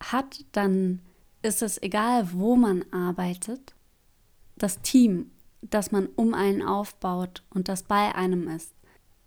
hat, 0.00 0.44
dann 0.52 1.00
ist 1.42 1.62
es 1.62 1.80
egal, 1.82 2.32
wo 2.32 2.56
man 2.56 2.84
arbeitet. 2.90 3.74
Das 4.56 4.82
Team, 4.82 5.30
das 5.62 5.92
man 5.92 6.06
um 6.16 6.34
einen 6.34 6.62
aufbaut 6.62 7.44
und 7.50 7.68
das 7.68 7.82
bei 7.84 8.14
einem 8.14 8.48
ist. 8.48 8.74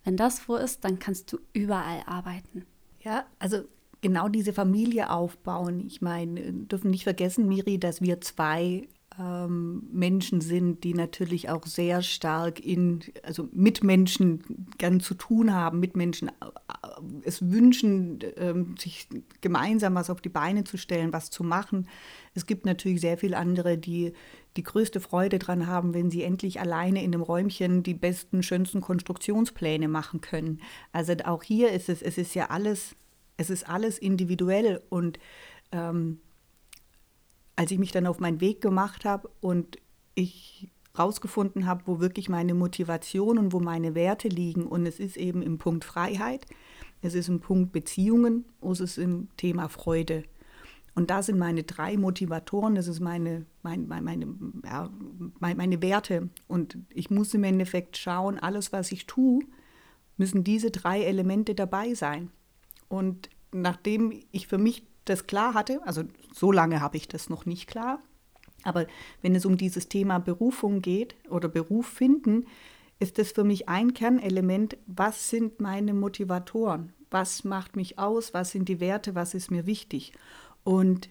Wenn 0.04 0.18
das 0.18 0.48
wo 0.48 0.56
ist, 0.56 0.84
dann 0.84 1.00
kannst 1.00 1.32
du 1.32 1.40
überall 1.54 2.04
arbeiten. 2.06 2.66
Ja, 3.00 3.26
also 3.40 3.64
genau 4.02 4.28
diese 4.28 4.54
Familie 4.54 5.10
aufbauen. 5.10 5.86
Ich 5.88 6.02
meine, 6.02 6.54
dürfen 6.54 6.92
nicht 6.92 7.04
vergessen, 7.04 7.48
Miri, 7.48 7.80
dass 7.80 8.02
wir 8.02 8.22
zwei 8.22 8.88
ähm, 9.20 9.88
Menschen 9.92 10.42
sind, 10.42 10.84
die 10.84 10.94
natürlich 10.94 11.50
auch 11.50 11.66
sehr 11.66 12.02
stark 12.02 12.60
in, 12.60 13.02
also 13.24 13.48
mit 13.52 13.84
Menschen 13.84 14.68
gern 14.78 15.00
zu 15.00 15.14
tun 15.14 15.54
haben, 15.54 15.80
mit 15.80 15.96
Menschen 15.96 16.30
äh, 16.30 16.32
es 17.24 17.52
wünschen, 17.52 18.20
ähm, 18.38 18.76
sich 18.78 19.08
gemeinsam 19.42 19.96
was 19.96 20.10
auf 20.10 20.22
die 20.22 20.30
Beine 20.30 20.64
zu 20.64 20.78
stellen, 20.78 21.14
was 21.14 21.30
zu 21.30 21.44
machen. 21.44 21.88
Es 22.34 22.46
gibt 22.46 22.66
natürlich 22.66 23.02
sehr 23.02 23.18
viele 23.18 23.38
andere, 23.38 23.78
die 23.78 24.14
die 24.58 24.64
größte 24.64 25.00
Freude 25.00 25.40
daran 25.40 25.68
haben, 25.68 25.94
wenn 25.94 26.12
sie 26.12 26.24
endlich 26.24 26.60
alleine 26.60 27.04
in 27.04 27.14
einem 27.14 27.24
Räumchen 27.24 27.84
die 27.84 27.96
besten, 27.96 28.44
schönsten 28.44 28.82
Konstruktionspläne 28.82 29.88
machen 29.88 30.22
können. 30.22 30.62
Also 30.92 31.14
auch 31.26 31.44
hier 31.44 31.72
ist 31.72 31.90
es, 31.90 32.02
es 32.02 32.18
ist 32.18 32.36
ja 32.36 32.50
alles, 32.50 32.96
es 33.38 33.50
ist 33.50 33.68
alles 33.68 33.98
individuell 33.98 34.82
und 34.90 35.18
ähm, 35.72 36.20
als 37.56 37.72
ich 37.72 37.80
mich 37.80 37.92
dann 37.92 38.08
auf 38.08 38.20
meinen 38.20 38.42
Weg 38.42 38.62
gemacht 38.62 39.06
habe 39.06 39.30
und 39.42 39.78
ich 40.16 40.70
rausgefunden 40.98 41.66
habe, 41.66 41.84
wo 41.86 42.00
wirklich 42.00 42.30
meine 42.30 42.54
Motivation 42.54 43.38
und 43.38 43.52
wo 43.52 43.60
meine 43.60 43.96
Werte 43.96 44.28
liegen. 44.28 44.66
Und 44.66 44.86
es 44.86 45.00
ist 45.00 45.18
eben 45.18 45.42
im 45.42 45.58
Punkt 45.58 45.84
Freiheit, 45.84 46.46
es 47.02 47.16
ist 47.16 47.30
im 47.30 47.40
Punkt 47.40 47.72
Beziehungen, 47.72 48.46
es 48.62 48.80
ist 48.80 48.98
im 48.98 49.28
Thema 49.38 49.70
Freude. 49.70 50.24
Und 50.96 51.10
da 51.10 51.24
sind 51.24 51.40
meine 51.40 51.64
drei 51.64 51.98
Motivatoren, 51.98 52.76
das 52.76 52.88
ist 52.88 53.00
meine, 53.00 53.46
mein, 53.64 53.88
meine, 53.88 54.28
ja, 54.64 54.90
meine 55.40 55.82
Werte. 55.82 56.30
Und 56.48 56.78
ich 56.90 57.10
muss 57.10 57.34
im 57.34 57.44
Endeffekt 57.44 57.98
schauen, 57.98 58.38
alles, 58.38 58.72
was 58.72 58.92
ich 58.92 59.08
tue, 59.08 59.44
müssen 60.18 60.44
diese 60.44 60.70
drei 60.70 61.02
Elemente 61.02 61.56
dabei 61.56 61.96
sein. 61.96 62.30
Und 62.90 63.30
nachdem 63.52 64.14
ich 64.32 64.48
für 64.48 64.60
mich 64.60 64.86
das 65.06 65.26
klar 65.26 65.56
hatte, 65.56 65.82
also 65.86 66.04
so 66.34 66.52
lange 66.52 66.82
habe 66.82 66.98
ich 66.98 67.08
das 67.08 67.30
noch 67.30 67.46
nicht 67.46 67.68
klar, 67.68 68.00
aber 68.64 68.88
wenn 69.22 69.36
es 69.36 69.46
um 69.46 69.58
dieses 69.58 69.90
Thema 69.90 70.20
Berufung 70.20 70.82
geht 70.82 71.16
oder 71.30 71.50
Beruf 71.50 71.88
finden, 71.88 72.46
ist 73.00 73.18
das 73.18 73.32
für 73.32 73.44
mich 73.44 73.68
ein 73.70 73.94
Kernelement, 73.94 74.78
was 74.88 75.30
sind 75.30 75.60
meine 75.60 75.94
Motivatoren? 75.94 76.94
Was 77.12 77.44
macht 77.44 77.76
mich 77.76 78.00
aus? 78.00 78.34
Was 78.34 78.52
sind 78.52 78.70
die 78.70 78.80
Werte? 78.80 79.14
Was 79.14 79.34
ist 79.34 79.52
mir 79.52 79.66
wichtig? 79.66 80.14
Und 80.64 81.10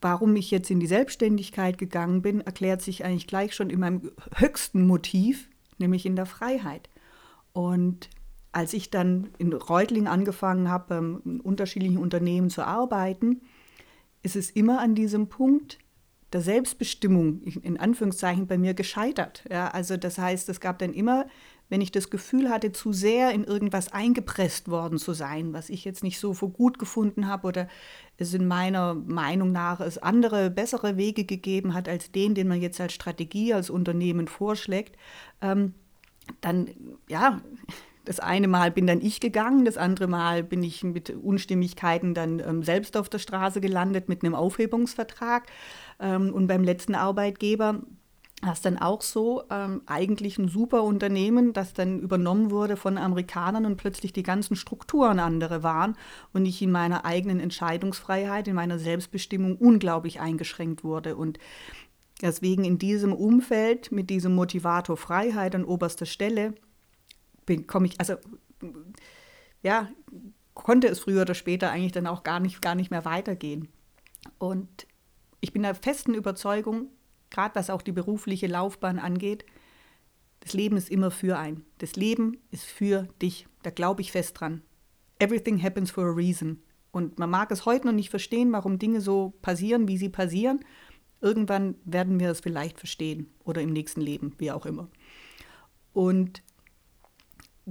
warum 0.00 0.36
ich 0.36 0.50
jetzt 0.50 0.70
in 0.70 0.80
die 0.80 0.86
Selbstständigkeit 0.86 1.78
gegangen 1.78 2.22
bin, 2.22 2.40
erklärt 2.40 2.82
sich 2.82 3.04
eigentlich 3.04 3.26
gleich 3.26 3.54
schon 3.54 3.70
in 3.70 3.80
meinem 3.80 4.12
höchsten 4.36 4.86
Motiv, 4.86 5.48
nämlich 5.78 6.04
in 6.06 6.16
der 6.16 6.26
Freiheit. 6.26 6.88
Und 7.52 8.10
als 8.52 8.74
ich 8.74 8.90
dann 8.90 9.30
in 9.38 9.52
Reutling 9.52 10.06
angefangen 10.06 10.68
habe, 10.68 10.94
ähm, 10.94 11.22
in 11.24 11.40
unterschiedlichen 11.40 11.98
Unternehmen 11.98 12.50
zu 12.50 12.62
arbeiten, 12.66 13.40
ist 14.22 14.36
es 14.36 14.50
immer 14.50 14.80
an 14.80 14.94
diesem 14.94 15.28
Punkt 15.28 15.78
der 16.32 16.42
Selbstbestimmung, 16.42 17.42
in 17.42 17.78
Anführungszeichen, 17.78 18.46
bei 18.46 18.56
mir 18.56 18.74
gescheitert. 18.74 19.44
Ja, 19.50 19.68
also 19.68 19.96
das 19.96 20.18
heißt, 20.18 20.48
es 20.48 20.60
gab 20.60 20.78
dann 20.78 20.92
immer, 20.92 21.26
wenn 21.68 21.80
ich 21.80 21.90
das 21.90 22.10
Gefühl 22.10 22.50
hatte, 22.50 22.72
zu 22.72 22.92
sehr 22.92 23.32
in 23.32 23.44
irgendwas 23.44 23.92
eingepresst 23.92 24.68
worden 24.68 24.98
zu 24.98 25.12
sein, 25.12 25.52
was 25.52 25.70
ich 25.70 25.84
jetzt 25.84 26.04
nicht 26.04 26.20
so 26.20 26.34
für 26.34 26.48
gut 26.48 26.78
gefunden 26.78 27.26
habe 27.26 27.48
oder 27.48 27.68
es 28.16 28.32
in 28.34 28.46
meiner 28.46 28.94
Meinung 28.94 29.50
nach 29.50 29.80
es 29.80 29.98
andere, 29.98 30.50
bessere 30.50 30.96
Wege 30.96 31.24
gegeben 31.24 31.74
hat 31.74 31.88
als 31.88 32.12
den, 32.12 32.34
den 32.34 32.48
man 32.48 32.60
jetzt 32.60 32.80
als 32.80 32.92
Strategie, 32.92 33.54
als 33.54 33.70
Unternehmen 33.70 34.28
vorschlägt, 34.28 34.96
ähm, 35.40 35.74
dann, 36.40 36.68
ja, 37.08 37.40
Das 38.04 38.18
eine 38.18 38.48
Mal 38.48 38.70
bin 38.70 38.86
dann 38.86 39.00
ich 39.00 39.20
gegangen, 39.20 39.64
das 39.64 39.76
andere 39.76 40.06
Mal 40.06 40.42
bin 40.42 40.62
ich 40.62 40.82
mit 40.82 41.10
Unstimmigkeiten 41.10 42.14
dann 42.14 42.40
ähm, 42.40 42.62
selbst 42.62 42.96
auf 42.96 43.08
der 43.08 43.18
Straße 43.18 43.60
gelandet 43.60 44.08
mit 44.08 44.24
einem 44.24 44.34
Aufhebungsvertrag. 44.34 45.46
Ähm, 45.98 46.32
und 46.32 46.46
beim 46.46 46.64
letzten 46.64 46.94
Arbeitgeber 46.94 47.82
war 48.42 48.52
es 48.54 48.62
dann 48.62 48.78
auch 48.78 49.02
so, 49.02 49.42
ähm, 49.50 49.82
eigentlich 49.86 50.38
ein 50.38 50.48
super 50.48 50.82
Unternehmen, 50.82 51.52
das 51.52 51.74
dann 51.74 52.00
übernommen 52.00 52.50
wurde 52.50 52.76
von 52.76 52.96
Amerikanern 52.96 53.66
und 53.66 53.76
plötzlich 53.76 54.12
die 54.12 54.22
ganzen 54.22 54.56
Strukturen 54.56 55.18
andere 55.18 55.62
waren 55.62 55.96
und 56.32 56.46
ich 56.46 56.62
in 56.62 56.70
meiner 56.70 57.04
eigenen 57.04 57.38
Entscheidungsfreiheit, 57.38 58.48
in 58.48 58.54
meiner 58.54 58.78
Selbstbestimmung 58.78 59.56
unglaublich 59.56 60.20
eingeschränkt 60.20 60.84
wurde. 60.84 61.16
Und 61.16 61.38
deswegen 62.22 62.64
in 62.64 62.78
diesem 62.78 63.12
Umfeld 63.12 63.92
mit 63.92 64.08
diesem 64.08 64.34
Motivator 64.34 64.96
Freiheit 64.96 65.54
an 65.54 65.64
oberster 65.64 66.06
Stelle 66.06 66.54
komme 67.66 67.86
ich, 67.86 67.98
also 67.98 68.14
ja, 69.62 69.88
konnte 70.54 70.88
es 70.88 71.00
früher 71.00 71.22
oder 71.22 71.34
später 71.34 71.70
eigentlich 71.70 71.92
dann 71.92 72.06
auch 72.06 72.22
gar 72.22 72.40
nicht, 72.40 72.60
gar 72.62 72.74
nicht 72.74 72.90
mehr 72.90 73.04
weitergehen. 73.04 73.68
Und 74.38 74.86
ich 75.40 75.52
bin 75.52 75.62
der 75.62 75.74
festen 75.74 76.14
Überzeugung, 76.14 76.88
gerade 77.30 77.54
was 77.54 77.70
auch 77.70 77.82
die 77.82 77.92
berufliche 77.92 78.46
Laufbahn 78.46 78.98
angeht, 78.98 79.44
das 80.40 80.54
Leben 80.54 80.76
ist 80.76 80.88
immer 80.88 81.10
für 81.10 81.38
ein. 81.38 81.64
Das 81.78 81.96
Leben 81.96 82.38
ist 82.50 82.64
für 82.64 83.08
dich. 83.20 83.46
Da 83.62 83.70
glaube 83.70 84.00
ich 84.00 84.12
fest 84.12 84.40
dran. 84.40 84.62
Everything 85.18 85.62
happens 85.62 85.90
for 85.90 86.04
a 86.04 86.12
reason. 86.12 86.62
Und 86.92 87.18
man 87.18 87.30
mag 87.30 87.50
es 87.50 87.66
heute 87.66 87.86
noch 87.86 87.92
nicht 87.92 88.10
verstehen, 88.10 88.52
warum 88.52 88.78
Dinge 88.78 89.00
so 89.00 89.34
passieren, 89.42 89.86
wie 89.86 89.98
sie 89.98 90.08
passieren. 90.08 90.60
Irgendwann 91.20 91.74
werden 91.84 92.18
wir 92.18 92.30
es 92.30 92.40
vielleicht 92.40 92.78
verstehen 92.78 93.30
oder 93.44 93.60
im 93.60 93.70
nächsten 93.70 94.00
Leben, 94.00 94.34
wie 94.38 94.50
auch 94.50 94.64
immer. 94.64 94.88
Und 95.92 96.42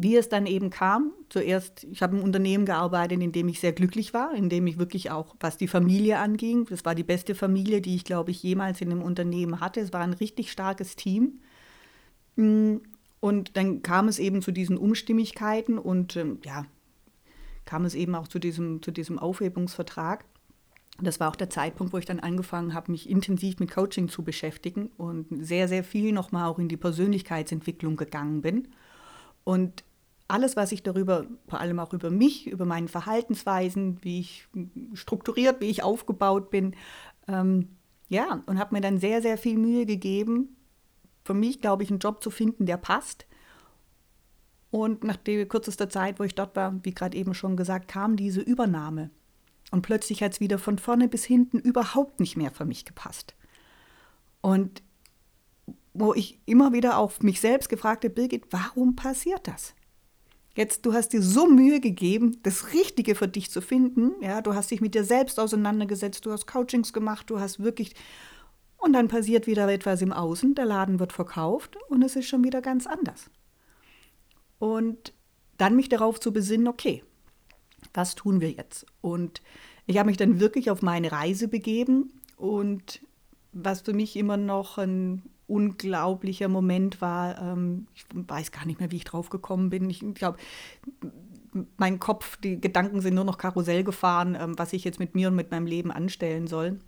wie 0.02 0.16
es 0.16 0.30
dann 0.30 0.46
eben 0.46 0.70
kam, 0.70 1.12
zuerst, 1.28 1.84
ich 1.92 2.02
habe 2.02 2.18
im 2.18 2.24
Unternehmen 2.24 2.66
gearbeitet, 2.66 3.22
in 3.22 3.34
dem 3.34 3.50
ich 3.50 3.60
sehr 3.60 3.74
glücklich 3.74 4.14
war, 4.14 4.34
in 4.34 4.50
dem 4.50 4.66
ich 4.66 4.80
wirklich 4.80 5.12
auch, 5.12 5.36
was 5.42 5.58
die 5.58 5.68
Familie 5.68 6.20
anging, 6.20 6.66
das 6.66 6.86
war 6.86 6.96
die 6.96 7.04
beste 7.04 7.36
Familie, 7.36 7.82
die 7.82 7.96
ich, 7.96 8.06
glaube 8.06 8.32
ich, 8.32 8.42
jemals 8.42 8.80
in 8.80 8.92
einem 8.92 9.02
Unternehmen 9.02 9.60
hatte. 9.60 9.82
Es 9.82 9.92
war 9.92 10.02
ein 10.02 10.14
richtig 10.14 10.52
starkes 10.52 10.96
Team. 10.96 11.40
Mm, 12.38 12.78
und 13.20 13.58
dann 13.58 13.82
kam 13.82 14.08
es 14.08 14.20
eben 14.20 14.42
zu 14.42 14.54
diesen 14.54 14.78
Umstimmigkeiten 14.78 15.78
und 15.78 16.16
ähm, 16.16 16.40
ja, 16.46 16.66
kam 17.66 17.84
es 17.84 17.94
eben 17.94 18.16
auch 18.16 18.30
zu 18.30 18.40
diesem, 18.40 18.82
zu 18.82 18.92
diesem 18.92 19.20
Aufhebungsvertrag. 19.20 20.24
Das 21.02 21.20
war 21.20 21.30
auch 21.30 21.36
der 21.36 21.50
Zeitpunkt, 21.50 21.92
wo 21.92 21.98
ich 21.98 22.06
dann 22.06 22.22
angefangen 22.22 22.74
habe, 22.74 22.92
mich 22.92 23.10
intensiv 23.10 23.60
mit 23.60 23.72
Coaching 23.72 24.08
zu 24.08 24.24
beschäftigen 24.24 24.92
und 24.98 25.28
sehr, 25.46 25.68
sehr 25.68 25.84
viel 25.84 26.14
nochmal 26.14 26.50
auch 26.50 26.60
in 26.60 26.70
die 26.70 26.78
Persönlichkeitsentwicklung 26.78 27.98
gegangen 27.98 28.42
bin. 28.42 28.70
Und 29.44 29.84
alles, 30.30 30.56
was 30.56 30.72
ich 30.72 30.84
darüber, 30.84 31.26
vor 31.48 31.60
allem 31.60 31.80
auch 31.80 31.92
über 31.92 32.12
mich, 32.12 32.48
über 32.48 32.66
meine 32.66 32.88
Verhaltensweisen, 32.88 33.98
wie 34.02 34.20
ich 34.22 34.48
strukturiert, 34.94 35.60
wie 35.60 35.70
ich 35.70 35.84
aufgebaut 35.84 36.52
bin, 36.52 36.76
ähm, 37.28 37.70
ja, 38.10 38.44
und 38.46 38.60
habe 38.60 38.76
mir 38.76 38.82
dann 38.82 39.00
sehr, 39.00 39.22
sehr 39.22 39.38
viel 39.38 39.58
Mühe 39.58 39.86
gegeben, 39.86 40.56
für 41.26 41.34
mich, 41.34 41.62
glaube 41.62 41.84
ich, 41.84 41.90
einen 41.90 42.00
Job 42.00 42.24
zu 42.24 42.32
finden, 42.32 42.66
der 42.66 42.78
passt. 42.78 43.26
Und 44.72 45.04
nach 45.04 45.18
der 45.18 45.48
kürzester 45.48 45.90
Zeit, 45.90 46.20
wo 46.20 46.24
ich 46.24 46.36
dort 46.36 46.56
war, 46.56 46.74
wie 46.84 46.94
gerade 46.94 47.18
eben 47.18 47.34
schon 47.34 47.58
gesagt, 47.58 47.88
kam 47.88 48.16
diese 48.16 48.42
Übernahme. 48.42 49.10
Und 49.72 49.82
plötzlich 49.82 50.24
hat 50.24 50.34
es 50.34 50.40
wieder 50.40 50.58
von 50.58 50.78
vorne 50.78 51.08
bis 51.08 51.24
hinten 51.24 51.60
überhaupt 51.60 52.20
nicht 52.20 52.38
mehr 52.38 52.52
für 52.52 52.66
mich 52.66 52.86
gepasst. 52.86 53.36
Und 54.42 54.82
wo 55.94 56.14
ich 56.14 56.40
immer 56.46 56.72
wieder 56.72 56.98
auf 56.98 57.22
mich 57.22 57.42
selbst 57.42 57.68
gefragt 57.70 58.04
habe, 58.04 58.14
Birgit, 58.14 58.46
warum 58.52 58.96
passiert 58.96 59.48
das? 59.48 59.76
Jetzt, 60.60 60.86
du 60.86 60.92
hast 60.92 61.14
dir 61.14 61.22
so 61.22 61.48
Mühe 61.48 61.80
gegeben, 61.80 62.40
das 62.44 62.74
Richtige 62.74 63.16
für 63.16 63.30
dich 63.30 63.50
zu 63.50 63.62
finden. 63.62 64.12
Ja, 64.22 64.42
du 64.42 64.56
hast 64.56 64.70
dich 64.70 64.82
mit 64.82 64.94
dir 64.94 65.06
selbst 65.06 65.40
auseinandergesetzt, 65.40 66.26
du 66.26 66.34
hast 66.34 66.48
Coachings 66.48 66.92
gemacht, 66.92 67.30
du 67.30 67.40
hast 67.40 67.64
wirklich. 67.64 67.96
Und 68.76 68.92
dann 68.92 69.08
passiert 69.08 69.48
wieder 69.48 69.70
etwas 69.70 70.02
im 70.02 70.12
Außen, 70.12 70.56
der 70.56 70.66
Laden 70.66 71.00
wird 71.00 71.14
verkauft 71.14 71.78
und 71.88 72.02
es 72.02 72.18
ist 72.18 72.28
schon 72.28 72.44
wieder 72.44 72.62
ganz 72.62 72.88
anders. 72.88 73.30
Und 74.58 75.14
dann 75.58 75.78
mich 75.78 75.88
darauf 75.88 76.20
zu 76.20 76.34
besinnen, 76.34 76.68
okay, 76.68 77.06
was 77.94 78.16
tun 78.16 78.42
wir 78.42 78.52
jetzt? 78.52 78.86
Und 79.00 79.42
ich 79.86 79.98
habe 79.98 80.08
mich 80.08 80.18
dann 80.18 80.42
wirklich 80.42 80.70
auf 80.70 80.82
meine 80.82 81.14
Reise 81.14 81.48
begeben 81.48 82.20
und 82.36 83.00
was 83.54 83.80
für 83.80 83.94
mich 83.94 84.18
immer 84.18 84.36
noch 84.36 84.78
ein 84.78 85.24
unglaublicher 85.50 86.48
Moment 86.48 87.02
war. 87.02 87.42
Ähm, 87.42 87.88
ich 87.96 88.06
weiß 88.14 88.52
gar 88.52 88.66
nicht 88.66 88.80
mehr, 88.80 88.92
wie 88.92 88.98
ich 88.98 89.04
drauf 89.04 89.30
gekommen 89.30 89.70
bin. 89.70 89.90
Ich 89.90 90.04
glaube, 90.14 90.38
mein 91.78 92.00
Kopf, 92.00 92.38
die 92.38 92.62
Gedanken 92.62 93.02
sind 93.02 93.16
nur 93.16 93.24
noch 93.24 93.38
Karussell 93.38 93.84
gefahren, 93.84 94.38
ähm, 94.40 94.58
was 94.58 94.74
ich 94.74 94.84
jetzt 94.84 95.00
mit 95.00 95.16
mir 95.16 95.30
und 95.30 95.36
mit 95.36 95.52
meinem 95.52 95.66
Leben 95.66 95.92
anstellen 95.92 96.48
soll. 96.48 96.80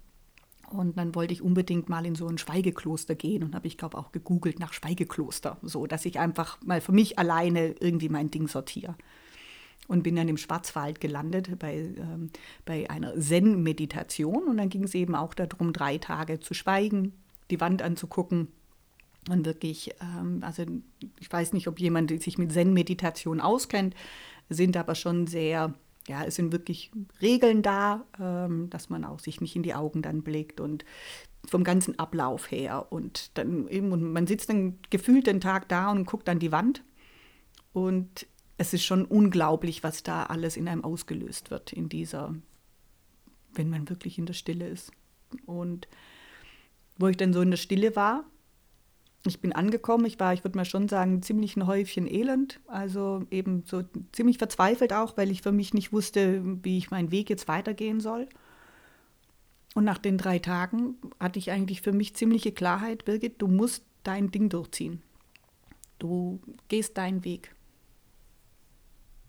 Und 0.70 0.98
dann 0.98 1.16
wollte 1.16 1.34
ich 1.34 1.42
unbedingt 1.42 1.90
mal 1.90 2.06
in 2.06 2.16
so 2.16 2.28
ein 2.28 2.38
Schweigekloster 2.38 3.16
gehen 3.16 3.44
und 3.44 3.56
habe 3.56 3.68
ich 3.68 3.78
glaube 3.78 3.98
auch 3.98 4.12
gegoogelt 4.12 4.60
nach 4.60 4.72
Schweigekloster, 4.72 5.58
so 5.64 5.86
dass 5.86 6.06
ich 6.06 6.20
einfach 6.20 6.60
mal 6.64 6.80
für 6.80 6.94
mich 6.94 7.20
alleine 7.20 7.76
irgendwie 7.80 8.10
mein 8.10 8.32
Ding 8.32 8.48
sortiere. 8.48 8.96
Und 9.88 10.04
bin 10.04 10.16
dann 10.16 10.30
im 10.30 10.38
Schwarzwald 10.38 11.02
gelandet 11.02 11.60
bei, 11.60 11.76
ähm, 11.98 12.30
bei 12.64 12.90
einer 12.90 13.20
Zen-Meditation. 13.20 14.44
Und 14.44 14.58
dann 14.58 14.70
ging 14.70 14.86
es 14.86 14.96
eben 14.96 15.16
auch 15.16 15.34
darum, 15.34 15.74
drei 15.74 15.98
Tage 15.98 16.40
zu 16.40 16.54
schweigen, 16.54 17.14
die 17.52 17.62
Wand 17.62 17.82
anzugucken 17.82 18.48
und 19.30 19.46
wirklich, 19.46 19.92
ähm, 20.02 20.40
also 20.42 20.64
ich 21.20 21.32
weiß 21.32 21.54
nicht, 21.54 21.68
ob 21.68 21.80
jemand 21.80 22.10
sich 22.22 22.38
mit 22.38 22.52
Zen-Meditation 22.52 23.40
auskennt, 23.40 23.96
sind 24.50 24.76
aber 24.78 24.96
schon 24.96 25.28
sehr, 25.28 25.74
ja, 26.08 26.24
es 26.24 26.36
sind 26.36 26.52
wirklich 26.52 26.92
Regeln 27.22 27.62
da, 27.62 28.06
ähm, 28.20 28.70
dass 28.70 28.90
man 28.90 29.06
auch 29.06 29.20
sich 29.20 29.40
nicht 29.40 29.56
in 29.56 29.64
die 29.64 29.76
Augen 29.76 30.02
dann 30.02 30.24
blickt 30.24 30.60
und 30.60 30.86
vom 31.48 31.64
ganzen 31.64 32.00
Ablauf 32.00 32.50
her 32.50 32.92
und 32.92 33.38
dann 33.38 33.68
eben, 33.68 33.92
und 33.92 34.12
man 34.12 34.28
sitzt 34.28 34.50
dann 34.50 34.80
gefühlt 34.90 35.28
den 35.28 35.42
Tag 35.42 35.70
da 35.70 35.92
und 35.92 36.06
guckt 36.06 36.28
an 36.30 36.40
die 36.40 36.52
Wand 36.52 36.84
und 37.74 38.28
es 38.58 38.74
ist 38.74 38.84
schon 38.84 39.06
unglaublich, 39.06 39.84
was 39.84 40.04
da 40.04 40.24
alles 40.24 40.56
in 40.56 40.68
einem 40.68 40.84
ausgelöst 40.84 41.50
wird 41.50 41.74
in 41.74 41.90
dieser, 41.90 42.36
wenn 43.54 43.70
man 43.70 43.90
wirklich 43.90 44.20
in 44.20 44.28
der 44.28 44.34
Stille 44.34 44.68
ist. 44.68 44.92
Und 45.46 45.88
wo 47.02 47.08
ich 47.08 47.18
dann 47.18 47.34
so 47.34 47.42
in 47.42 47.52
der 47.52 47.58
Stille 47.58 47.96
war. 47.96 48.24
Ich 49.28 49.40
bin 49.40 49.54
angekommen, 49.54 50.06
ich 50.06 50.20
war, 50.20 50.34
ich 50.34 50.44
würde 50.44 50.58
mal 50.58 50.66
schon 50.66 50.88
sagen, 50.88 51.22
ziemlich 51.22 51.56
ein 51.56 51.68
Häufchen 51.68 52.08
Elend, 52.08 52.60
also 52.66 53.24
eben 53.30 53.64
so 53.66 53.84
ziemlich 54.12 54.40
verzweifelt 54.40 54.94
auch, 54.94 55.16
weil 55.16 55.30
ich 55.30 55.44
für 55.44 55.52
mich 55.52 55.76
nicht 55.76 55.94
wusste, 55.94 56.42
wie 56.64 56.78
ich 56.78 56.90
meinen 56.90 57.12
Weg 57.12 57.30
jetzt 57.30 57.48
weitergehen 57.48 58.00
soll. 58.00 58.28
Und 59.76 59.84
nach 59.84 60.00
den 60.00 60.18
drei 60.18 60.40
Tagen 60.40 60.96
hatte 61.20 61.38
ich 61.38 61.52
eigentlich 61.52 61.82
für 61.82 61.92
mich 61.92 62.16
ziemliche 62.16 62.52
Klarheit, 62.52 63.06
Birgit, 63.06 63.42
du 63.42 63.48
musst 63.48 63.86
dein 64.04 64.32
Ding 64.32 64.50
durchziehen. 64.50 65.02
Du 66.00 66.42
gehst 66.68 66.98
deinen 66.98 67.24
Weg. 67.24 67.56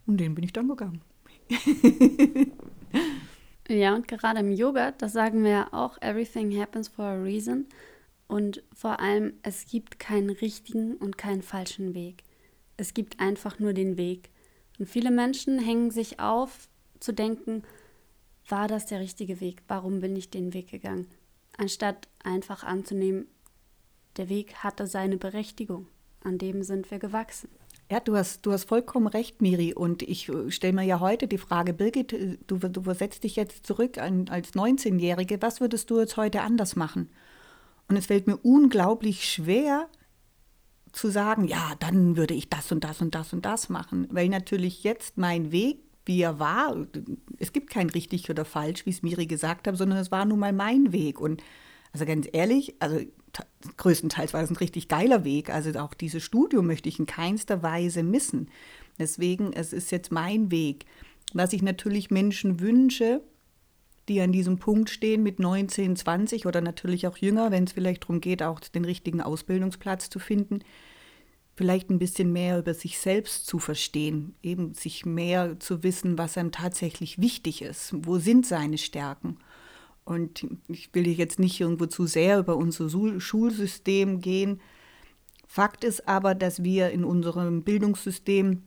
Und 0.07 0.17
den 0.17 0.33
bin 0.33 0.43
ich 0.43 0.53
dann 0.53 0.67
gegangen. 0.67 1.01
Ja, 3.69 3.95
und 3.95 4.07
gerade 4.07 4.39
im 4.39 4.51
Yoga, 4.51 4.91
das 4.91 5.13
sagen 5.13 5.43
wir 5.43 5.51
ja 5.51 5.67
auch, 5.71 6.01
everything 6.01 6.57
happens 6.59 6.89
for 6.89 7.05
a 7.05 7.21
reason. 7.21 7.67
Und 8.27 8.63
vor 8.73 8.99
allem, 8.99 9.33
es 9.41 9.65
gibt 9.65 9.99
keinen 9.99 10.29
richtigen 10.29 10.95
und 10.95 11.17
keinen 11.17 11.41
falschen 11.41 11.93
Weg. 11.93 12.23
Es 12.77 12.93
gibt 12.93 13.19
einfach 13.19 13.59
nur 13.59 13.73
den 13.73 13.97
Weg. 13.97 14.31
Und 14.79 14.89
viele 14.89 15.11
Menschen 15.11 15.59
hängen 15.59 15.91
sich 15.91 16.19
auf, 16.19 16.67
zu 16.99 17.13
denken, 17.13 17.63
war 18.47 18.67
das 18.67 18.85
der 18.85 18.99
richtige 18.99 19.39
Weg? 19.39 19.61
Warum 19.67 20.01
bin 20.01 20.15
ich 20.15 20.29
den 20.29 20.53
Weg 20.53 20.71
gegangen? 20.71 21.07
Anstatt 21.57 22.07
einfach 22.23 22.63
anzunehmen, 22.63 23.27
der 24.17 24.29
Weg 24.29 24.55
hatte 24.55 24.87
seine 24.87 25.17
Berechtigung. 25.17 25.87
An 26.23 26.37
dem 26.37 26.63
sind 26.63 26.89
wir 26.91 26.99
gewachsen. 26.99 27.49
Ja, 27.91 27.99
du 27.99 28.15
hast, 28.15 28.45
du 28.45 28.51
hast 28.51 28.65
vollkommen 28.65 29.07
recht, 29.07 29.41
Miri. 29.41 29.73
Und 29.73 30.01
ich 30.03 30.29
äh, 30.29 30.51
stelle 30.51 30.73
mir 30.73 30.83
ja 30.83 30.99
heute 30.99 31.27
die 31.27 31.37
Frage, 31.37 31.73
Birgit, 31.73 32.13
äh, 32.13 32.37
du, 32.47 32.57
du 32.57 32.83
versetzt 32.83 33.23
dich 33.23 33.35
jetzt 33.35 33.65
zurück 33.67 33.97
an, 33.97 34.29
als 34.29 34.53
19-Jährige. 34.53 35.41
Was 35.41 35.61
würdest 35.61 35.89
du 35.89 35.99
jetzt 35.99 36.17
heute 36.17 36.41
anders 36.41 36.75
machen? 36.75 37.09
Und 37.89 37.97
es 37.97 38.07
fällt 38.07 38.27
mir 38.27 38.37
unglaublich 38.37 39.29
schwer 39.29 39.87
zu 40.93 41.09
sagen, 41.09 41.47
ja, 41.47 41.73
dann 41.79 42.15
würde 42.17 42.33
ich 42.33 42.49
das 42.49 42.71
und 42.71 42.83
das 42.83 43.01
und 43.01 43.15
das 43.15 43.33
und 43.33 43.45
das 43.45 43.69
machen. 43.69 44.07
Weil 44.11 44.29
natürlich 44.29 44.83
jetzt 44.83 45.17
mein 45.17 45.51
Weg, 45.51 45.79
wie 46.05 46.21
er 46.21 46.39
war, 46.39 46.75
es 47.39 47.51
gibt 47.51 47.69
kein 47.69 47.89
richtig 47.89 48.29
oder 48.29 48.45
falsch, 48.45 48.85
wie 48.85 48.91
es 48.91 49.03
Miri 49.03 49.25
gesagt 49.25 49.67
hat, 49.67 49.77
sondern 49.77 49.97
es 49.97 50.11
war 50.11 50.25
nun 50.25 50.39
mal 50.39 50.53
mein 50.53 50.91
Weg. 50.93 51.19
Und 51.19 51.41
also 51.93 52.05
ganz 52.05 52.27
ehrlich, 52.33 52.75
also 52.79 52.99
größtenteils 53.77 54.33
war 54.33 54.43
es 54.43 54.49
ein 54.49 54.55
richtig 54.57 54.87
geiler 54.87 55.23
Weg. 55.23 55.49
Also 55.49 55.77
auch 55.79 55.93
dieses 55.93 56.23
Studium 56.23 56.67
möchte 56.67 56.89
ich 56.89 56.99
in 56.99 57.05
keinster 57.05 57.63
Weise 57.63 58.03
missen. 58.03 58.49
Deswegen, 58.99 59.53
es 59.53 59.73
ist 59.73 59.91
jetzt 59.91 60.11
mein 60.11 60.51
Weg. 60.51 60.85
Was 61.33 61.53
ich 61.53 61.61
natürlich 61.61 62.11
Menschen 62.11 62.59
wünsche, 62.59 63.21
die 64.07 64.21
an 64.21 64.31
diesem 64.31 64.57
Punkt 64.57 64.89
stehen 64.89 65.23
mit 65.23 65.39
19, 65.39 65.95
20 65.95 66.45
oder 66.45 66.61
natürlich 66.61 67.07
auch 67.07 67.17
jünger, 67.17 67.51
wenn 67.51 67.63
es 67.63 67.71
vielleicht 67.71 68.03
darum 68.03 68.21
geht, 68.21 68.43
auch 68.43 68.59
den 68.59 68.85
richtigen 68.85 69.21
Ausbildungsplatz 69.21 70.09
zu 70.09 70.19
finden, 70.19 70.59
vielleicht 71.55 71.89
ein 71.89 71.99
bisschen 71.99 72.33
mehr 72.33 72.59
über 72.59 72.73
sich 72.73 72.97
selbst 72.97 73.45
zu 73.45 73.59
verstehen, 73.59 74.35
eben 74.41 74.73
sich 74.73 75.05
mehr 75.05 75.59
zu 75.59 75.83
wissen, 75.83 76.17
was 76.17 76.37
einem 76.37 76.51
tatsächlich 76.51 77.19
wichtig 77.21 77.61
ist, 77.61 77.93
wo 77.95 78.17
sind 78.17 78.45
seine 78.45 78.77
Stärken. 78.77 79.37
Und 80.05 80.45
ich 80.67 80.89
will 80.93 81.07
jetzt 81.07 81.39
nicht 81.39 81.59
irgendwo 81.59 81.85
zu 81.85 82.05
sehr 82.05 82.39
über 82.39 82.57
unser 82.57 82.89
Schulsystem 83.19 84.19
gehen. 84.19 84.59
Fakt 85.47 85.83
ist 85.83 86.07
aber, 86.07 86.35
dass 86.35 86.63
wir 86.63 86.89
in 86.89 87.03
unserem 87.05 87.63
Bildungssystem 87.63 88.63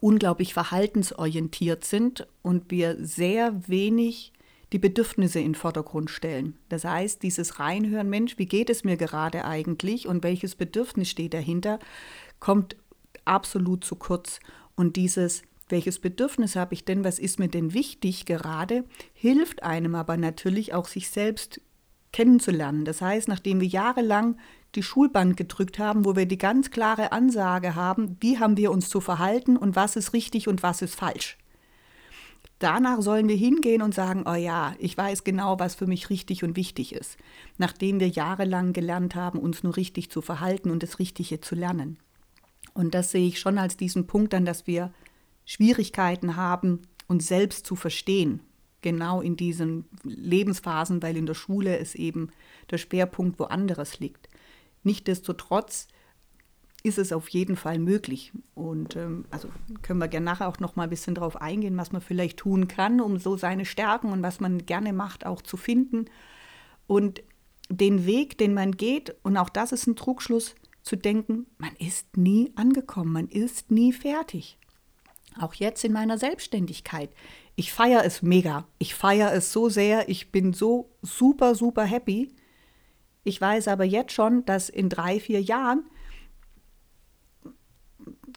unglaublich 0.00 0.54
verhaltensorientiert 0.54 1.84
sind 1.84 2.26
und 2.42 2.70
wir 2.70 2.96
sehr 3.04 3.68
wenig 3.68 4.32
die 4.72 4.78
Bedürfnisse 4.78 5.38
in 5.38 5.48
den 5.48 5.54
Vordergrund 5.54 6.10
stellen. 6.10 6.56
Das 6.68 6.84
heißt, 6.84 7.22
dieses 7.22 7.58
Reinhören, 7.58 8.08
Mensch, 8.08 8.38
wie 8.38 8.46
geht 8.46 8.70
es 8.70 8.84
mir 8.84 8.96
gerade 8.96 9.44
eigentlich 9.44 10.08
und 10.08 10.22
welches 10.22 10.54
Bedürfnis 10.54 11.10
steht 11.10 11.34
dahinter, 11.34 11.78
kommt 12.40 12.76
absolut 13.24 13.84
zu 13.84 13.96
kurz. 13.96 14.40
Und 14.74 14.96
dieses, 14.96 15.42
welches 15.72 15.98
Bedürfnis 15.98 16.54
habe 16.54 16.74
ich 16.74 16.84
denn, 16.84 17.02
was 17.02 17.18
ist 17.18 17.40
mir 17.40 17.48
denn 17.48 17.74
wichtig 17.74 18.26
gerade, 18.26 18.84
hilft 19.14 19.64
einem 19.64 19.96
aber 19.96 20.16
natürlich 20.16 20.74
auch, 20.74 20.86
sich 20.86 21.08
selbst 21.10 21.60
kennenzulernen. 22.12 22.84
Das 22.84 23.00
heißt, 23.00 23.26
nachdem 23.26 23.60
wir 23.60 23.66
jahrelang 23.66 24.36
die 24.74 24.82
Schulband 24.82 25.36
gedrückt 25.36 25.78
haben, 25.78 26.04
wo 26.04 26.14
wir 26.14 26.26
die 26.26 26.38
ganz 26.38 26.70
klare 26.70 27.10
Ansage 27.10 27.74
haben, 27.74 28.16
wie 28.20 28.38
haben 28.38 28.56
wir 28.56 28.70
uns 28.70 28.88
zu 28.88 29.00
verhalten 29.00 29.56
und 29.56 29.74
was 29.74 29.96
ist 29.96 30.12
richtig 30.12 30.46
und 30.46 30.62
was 30.62 30.82
ist 30.82 30.94
falsch. 30.94 31.38
Danach 32.58 33.02
sollen 33.02 33.28
wir 33.28 33.36
hingehen 33.36 33.82
und 33.82 33.94
sagen, 33.94 34.24
oh 34.26 34.34
ja, 34.34 34.74
ich 34.78 34.96
weiß 34.96 35.24
genau, 35.24 35.58
was 35.58 35.74
für 35.74 35.86
mich 35.86 36.10
richtig 36.10 36.44
und 36.44 36.54
wichtig 36.54 36.94
ist, 36.94 37.16
nachdem 37.58 37.98
wir 37.98 38.08
jahrelang 38.08 38.72
gelernt 38.72 39.14
haben, 39.14 39.40
uns 39.40 39.64
nur 39.64 39.76
richtig 39.76 40.10
zu 40.10 40.22
verhalten 40.22 40.70
und 40.70 40.82
das 40.82 40.98
Richtige 40.98 41.40
zu 41.40 41.54
lernen. 41.54 41.98
Und 42.72 42.94
das 42.94 43.10
sehe 43.10 43.26
ich 43.26 43.40
schon 43.40 43.58
als 43.58 43.76
diesen 43.76 44.06
Punkt 44.06 44.32
an, 44.32 44.44
dass 44.44 44.66
wir 44.66 44.92
Schwierigkeiten 45.52 46.36
haben, 46.36 46.80
uns 47.08 47.28
selbst 47.28 47.66
zu 47.66 47.76
verstehen, 47.76 48.40
genau 48.80 49.20
in 49.20 49.36
diesen 49.36 49.84
Lebensphasen, 50.02 51.02
weil 51.02 51.16
in 51.16 51.26
der 51.26 51.34
Schule 51.34 51.78
es 51.78 51.94
eben 51.94 52.30
der 52.70 52.78
Schwerpunkt 52.78 53.38
woanders 53.38 54.00
liegt. 54.00 54.30
Nichtsdestotrotz 54.82 55.88
ist 56.82 56.96
es 56.98 57.12
auf 57.12 57.28
jeden 57.28 57.56
Fall 57.56 57.78
möglich. 57.78 58.32
Und 58.54 58.96
ähm, 58.96 59.26
also 59.30 59.48
können 59.82 60.00
wir 60.00 60.08
gerne 60.08 60.24
nachher 60.24 60.48
auch 60.48 60.58
noch 60.58 60.74
mal 60.74 60.84
ein 60.84 60.90
bisschen 60.90 61.14
darauf 61.14 61.36
eingehen, 61.36 61.76
was 61.76 61.92
man 61.92 62.00
vielleicht 62.00 62.38
tun 62.38 62.66
kann, 62.66 63.02
um 63.02 63.18
so 63.18 63.36
seine 63.36 63.66
Stärken 63.66 64.10
und 64.10 64.22
was 64.22 64.40
man 64.40 64.64
gerne 64.64 64.94
macht, 64.94 65.26
auch 65.26 65.42
zu 65.42 65.58
finden. 65.58 66.06
Und 66.86 67.22
den 67.68 68.06
Weg, 68.06 68.38
den 68.38 68.54
man 68.54 68.72
geht, 68.72 69.14
und 69.22 69.36
auch 69.36 69.50
das 69.50 69.72
ist 69.72 69.86
ein 69.86 69.96
Trugschluss, 69.96 70.54
zu 70.82 70.96
denken, 70.96 71.46
man 71.58 71.76
ist 71.76 72.16
nie 72.16 72.52
angekommen, 72.56 73.12
man 73.12 73.28
ist 73.28 73.70
nie 73.70 73.92
fertig. 73.92 74.58
Auch 75.40 75.54
jetzt 75.54 75.84
in 75.84 75.92
meiner 75.92 76.18
Selbstständigkeit. 76.18 77.10
Ich 77.56 77.72
feiere 77.72 78.04
es 78.04 78.22
mega. 78.22 78.66
Ich 78.78 78.94
feiere 78.94 79.32
es 79.32 79.52
so 79.52 79.68
sehr. 79.68 80.08
Ich 80.08 80.32
bin 80.32 80.52
so 80.52 80.90
super, 81.02 81.54
super 81.54 81.84
happy. 81.84 82.34
Ich 83.24 83.40
weiß 83.40 83.68
aber 83.68 83.84
jetzt 83.84 84.12
schon, 84.12 84.44
dass 84.44 84.68
in 84.68 84.88
drei, 84.88 85.20
vier 85.20 85.40
Jahren 85.40 85.84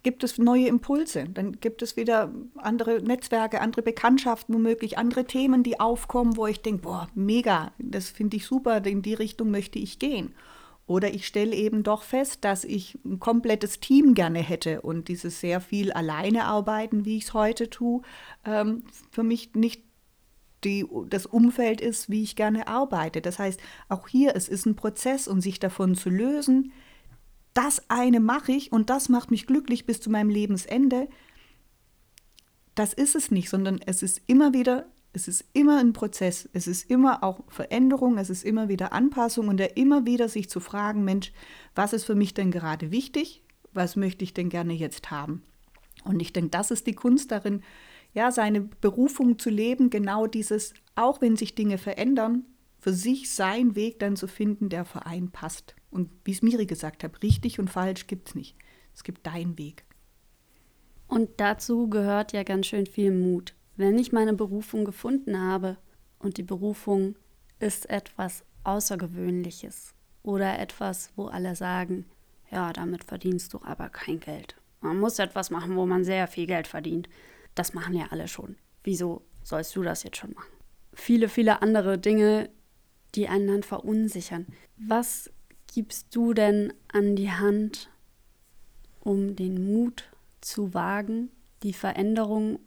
gibt 0.04 0.24
es 0.24 0.38
neue 0.38 0.68
Impulse. 0.68 1.26
Dann 1.26 1.60
gibt 1.60 1.82
es 1.82 1.98
wieder 1.98 2.32
andere 2.58 3.02
Netzwerke, 3.02 3.60
andere 3.60 3.82
Bekanntschaften, 3.82 4.54
womöglich 4.54 5.00
andere 5.00 5.26
Themen, 5.26 5.64
die 5.64 5.80
aufkommen, 5.80 6.38
wo 6.38 6.46
ich 6.46 6.62
denke, 6.62 6.84
boah, 6.84 7.10
mega, 7.16 7.72
das 7.80 8.10
finde 8.10 8.38
ich 8.38 8.46
super, 8.46 8.86
in 8.86 9.02
die 9.02 9.16
Richtung 9.16 9.50
möchte 9.50 9.80
ich 9.80 9.98
gehen. 9.98 10.36
Oder 10.88 11.14
ich 11.14 11.26
stelle 11.26 11.56
eben 11.56 11.82
doch 11.82 12.04
fest, 12.04 12.46
dass 12.46 12.64
ich 12.64 13.00
ein 13.04 13.20
komplettes 13.20 13.80
Team 13.80 14.14
gerne 14.14 14.40
hätte 14.40 14.82
und 14.82 15.08
dieses 15.08 15.40
sehr 15.40 15.60
viel 15.60 15.92
alleine 15.92 16.46
arbeiten, 16.46 17.06
wie 17.06 17.18
ich 17.18 17.26
es 17.26 17.34
heute 17.34 17.70
tue, 17.72 18.04
ähm, 18.46 18.84
für 19.10 19.24
mich 19.24 19.56
nicht 19.56 19.82
die, 20.64 20.86
das 21.10 21.26
Umfeld 21.26 21.82
ist, 21.82 22.10
wie 22.10 22.24
ich 22.24 22.36
gerne 22.36 22.68
arbeite. 22.68 23.22
Das 23.22 23.40
heißt, 23.40 23.60
auch 23.90 24.08
hier, 24.08 24.36
es 24.36 24.48
ist 24.48 24.66
ein 24.66 24.76
Prozess, 24.76 25.28
um 25.28 25.42
sich 25.42 25.60
davon 25.60 25.96
zu 25.96 26.10
lösen. 26.10 26.72
Das 27.54 27.90
eine 27.90 28.20
mache 28.20 28.52
ich 28.52 28.72
und 28.72 28.90
das 28.90 29.10
macht 29.10 29.32
mich 29.32 29.48
glücklich 29.48 29.86
bis 29.86 30.02
zu 30.02 30.10
meinem 30.10 30.30
Lebensende. 30.30 31.08
Das 32.76 32.94
ist 32.94 33.16
es 33.16 33.32
nicht, 33.32 33.50
sondern 33.50 33.80
es 33.86 34.04
ist 34.04 34.22
immer 34.28 34.54
wieder, 34.54 34.88
es 35.16 35.28
ist 35.28 35.46
immer 35.54 35.80
ein 35.80 35.94
Prozess. 35.94 36.50
Es 36.54 36.68
ist 36.68 36.90
immer 36.90 37.24
auch 37.24 37.44
Veränderung, 37.48 38.18
es 38.18 38.30
ist 38.30 38.44
immer 38.44 38.70
wieder 38.70 38.94
Anpassung 38.94 39.48
und 39.48 39.58
der 39.58 39.78
immer 39.78 40.06
wieder 40.06 40.30
sich 40.30 40.50
zu 40.50 40.60
fragen, 40.60 41.04
Mensch, 41.04 41.32
was 41.74 41.94
ist 41.94 42.06
für 42.06 42.16
mich 42.16 42.34
denn 42.34 42.52
gerade 42.52 42.92
wichtig? 42.92 43.44
Was 43.74 43.96
möchte 43.96 44.24
ich 44.24 44.34
denn 44.34 44.50
gerne 44.50 44.74
jetzt 44.74 45.12
haben? 45.12 45.44
Und 46.04 46.20
ich 46.22 46.34
denke, 46.34 46.50
das 46.52 46.72
ist 46.72 46.88
die 46.88 46.94
Kunst 46.94 47.32
darin, 47.32 47.64
ja, 48.14 48.32
seine 48.32 48.62
Berufung 48.62 49.40
zu 49.40 49.50
leben, 49.50 49.90
genau 49.90 50.28
dieses, 50.28 50.74
auch 50.96 51.22
wenn 51.22 51.36
sich 51.36 51.56
Dinge 51.56 51.78
verändern, 51.78 52.46
für 52.80 52.94
sich 52.94 53.34
seinen 53.34 53.76
Weg 53.76 54.00
dann 54.00 54.16
zu 54.16 54.28
finden, 54.28 54.70
der 54.70 54.86
für 54.86 55.06
einen 55.06 55.32
passt. 55.32 55.76
Und 55.90 56.12
wie 56.24 56.32
es 56.32 56.42
Miri 56.42 56.66
gesagt 56.66 57.04
hat, 57.04 57.24
richtig 57.24 57.60
und 57.60 57.70
falsch 57.70 58.08
gibt 58.08 58.30
es 58.30 58.36
nicht. 58.36 58.56
Es 58.94 59.04
gibt 59.04 59.26
deinen 59.26 59.58
Weg. 59.58 59.86
Und 61.08 61.30
dazu 61.38 61.90
gehört 61.90 62.32
ja 62.32 62.44
ganz 62.44 62.68
schön 62.68 62.86
viel 62.86 63.12
Mut. 63.12 63.55
Wenn 63.76 63.98
ich 63.98 64.12
meine 64.12 64.34
Berufung 64.34 64.86
gefunden 64.86 65.40
habe 65.40 65.78
und 66.20 66.38
die 66.38 66.44
Berufung 66.44 67.16
ist 67.60 67.90
etwas 67.90 68.44
Außergewöhnliches 68.64 69.94
oder 70.24 70.60
etwas, 70.60 71.12
wo 71.16 71.26
alle 71.26 71.56
sagen, 71.56 72.06
ja, 72.52 72.74
damit 72.74 73.04
verdienst 73.04 73.54
du 73.54 73.62
aber 73.64 73.90
kein 73.90 74.20
Geld. 74.20 74.56
Man 74.82 75.00
muss 75.00 75.20
etwas 75.20 75.50
machen, 75.50 75.76
wo 75.76 75.86
man 75.86 76.04
sehr 76.04 76.28
viel 76.28 76.48
Geld 76.48 76.68
verdient 76.68 77.10
das 77.56 77.74
machen 77.74 77.96
ja 77.96 78.08
alle 78.12 78.28
schon. 78.28 78.58
Wieso 78.84 79.24
sollst 79.44 79.76
du 79.76 79.82
das 79.82 80.04
jetzt 80.04 80.18
schon 80.18 80.34
machen? 80.34 80.52
Viele, 80.94 81.30
viele 81.30 81.62
andere 81.62 81.98
Dinge, 81.98 82.50
die 83.16 83.28
einen 83.28 83.48
dann 83.48 83.64
verunsichern. 83.64 84.46
Was 84.78 85.32
gibst 85.74 86.16
du 86.16 86.34
denn 86.34 86.74
an 86.90 87.16
die 87.16 87.32
Hand, 87.32 87.90
um 89.00 89.36
den 89.36 89.74
Mut 89.74 90.10
zu 90.42 90.74
wagen, 90.74 91.32
die 91.64 91.74
Veränderung 91.74 92.60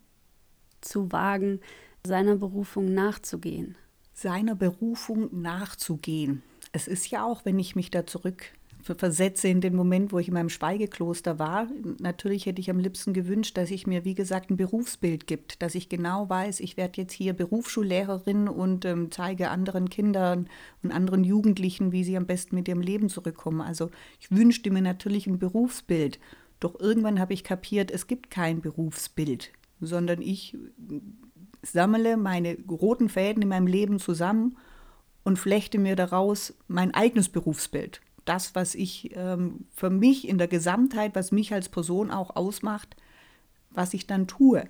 zu 0.80 1.12
wagen, 1.12 1.60
seiner 2.06 2.36
Berufung 2.36 2.92
nachzugehen? 2.94 3.76
Seiner 4.14 4.54
Berufung 4.54 5.28
nachzugehen. 5.40 6.42
Es 6.72 6.88
ist 6.88 7.10
ja 7.10 7.24
auch, 7.24 7.44
wenn 7.44 7.58
ich 7.58 7.76
mich 7.76 7.90
da 7.90 8.06
zurück 8.06 8.52
versetze 8.94 9.48
in 9.48 9.60
den 9.60 9.74
Moment, 9.74 10.12
wo 10.12 10.18
ich 10.18 10.28
in 10.28 10.34
meinem 10.34 10.48
Schweigekloster 10.48 11.38
war. 11.38 11.68
Natürlich 12.00 12.46
hätte 12.46 12.60
ich 12.60 12.70
am 12.70 12.78
liebsten 12.78 13.12
gewünscht, 13.12 13.56
dass 13.56 13.70
ich 13.70 13.86
mir, 13.86 14.04
wie 14.04 14.14
gesagt, 14.14 14.50
ein 14.50 14.56
Berufsbild 14.56 15.26
gibt, 15.26 15.62
dass 15.62 15.74
ich 15.74 15.88
genau 15.88 16.28
weiß, 16.28 16.60
ich 16.60 16.76
werde 16.76 17.00
jetzt 17.00 17.12
hier 17.12 17.32
Berufsschullehrerin 17.32 18.48
und 18.48 18.84
ähm, 18.84 19.10
zeige 19.10 19.50
anderen 19.50 19.90
Kindern 19.90 20.48
und 20.82 20.92
anderen 20.92 21.24
Jugendlichen, 21.24 21.92
wie 21.92 22.04
sie 22.04 22.16
am 22.16 22.26
besten 22.26 22.54
mit 22.54 22.68
ihrem 22.68 22.80
Leben 22.80 23.08
zurückkommen. 23.08 23.60
Also 23.60 23.90
ich 24.20 24.30
wünschte 24.30 24.70
mir 24.70 24.82
natürlich 24.82 25.26
ein 25.26 25.38
Berufsbild. 25.38 26.18
Doch 26.60 26.78
irgendwann 26.80 27.20
habe 27.20 27.34
ich 27.34 27.44
kapiert, 27.44 27.90
es 27.90 28.06
gibt 28.06 28.30
kein 28.30 28.60
Berufsbild, 28.60 29.52
sondern 29.80 30.22
ich 30.22 30.56
sammle 31.62 32.16
meine 32.16 32.56
roten 32.68 33.08
Fäden 33.08 33.42
in 33.42 33.48
meinem 33.48 33.66
Leben 33.66 33.98
zusammen 33.98 34.56
und 35.24 35.38
flechte 35.38 35.78
mir 35.78 35.96
daraus 35.96 36.54
mein 36.68 36.94
eigenes 36.94 37.28
Berufsbild 37.28 38.00
das, 38.28 38.54
was 38.54 38.74
ich 38.74 39.16
ähm, 39.16 39.64
für 39.74 39.90
mich 39.90 40.28
in 40.28 40.38
der 40.38 40.48
Gesamtheit, 40.48 41.14
was 41.14 41.32
mich 41.32 41.52
als 41.52 41.68
Person 41.68 42.10
auch 42.10 42.36
ausmacht, 42.36 42.96
was 43.70 43.94
ich 43.94 44.06
dann 44.06 44.26
tue. 44.26 44.64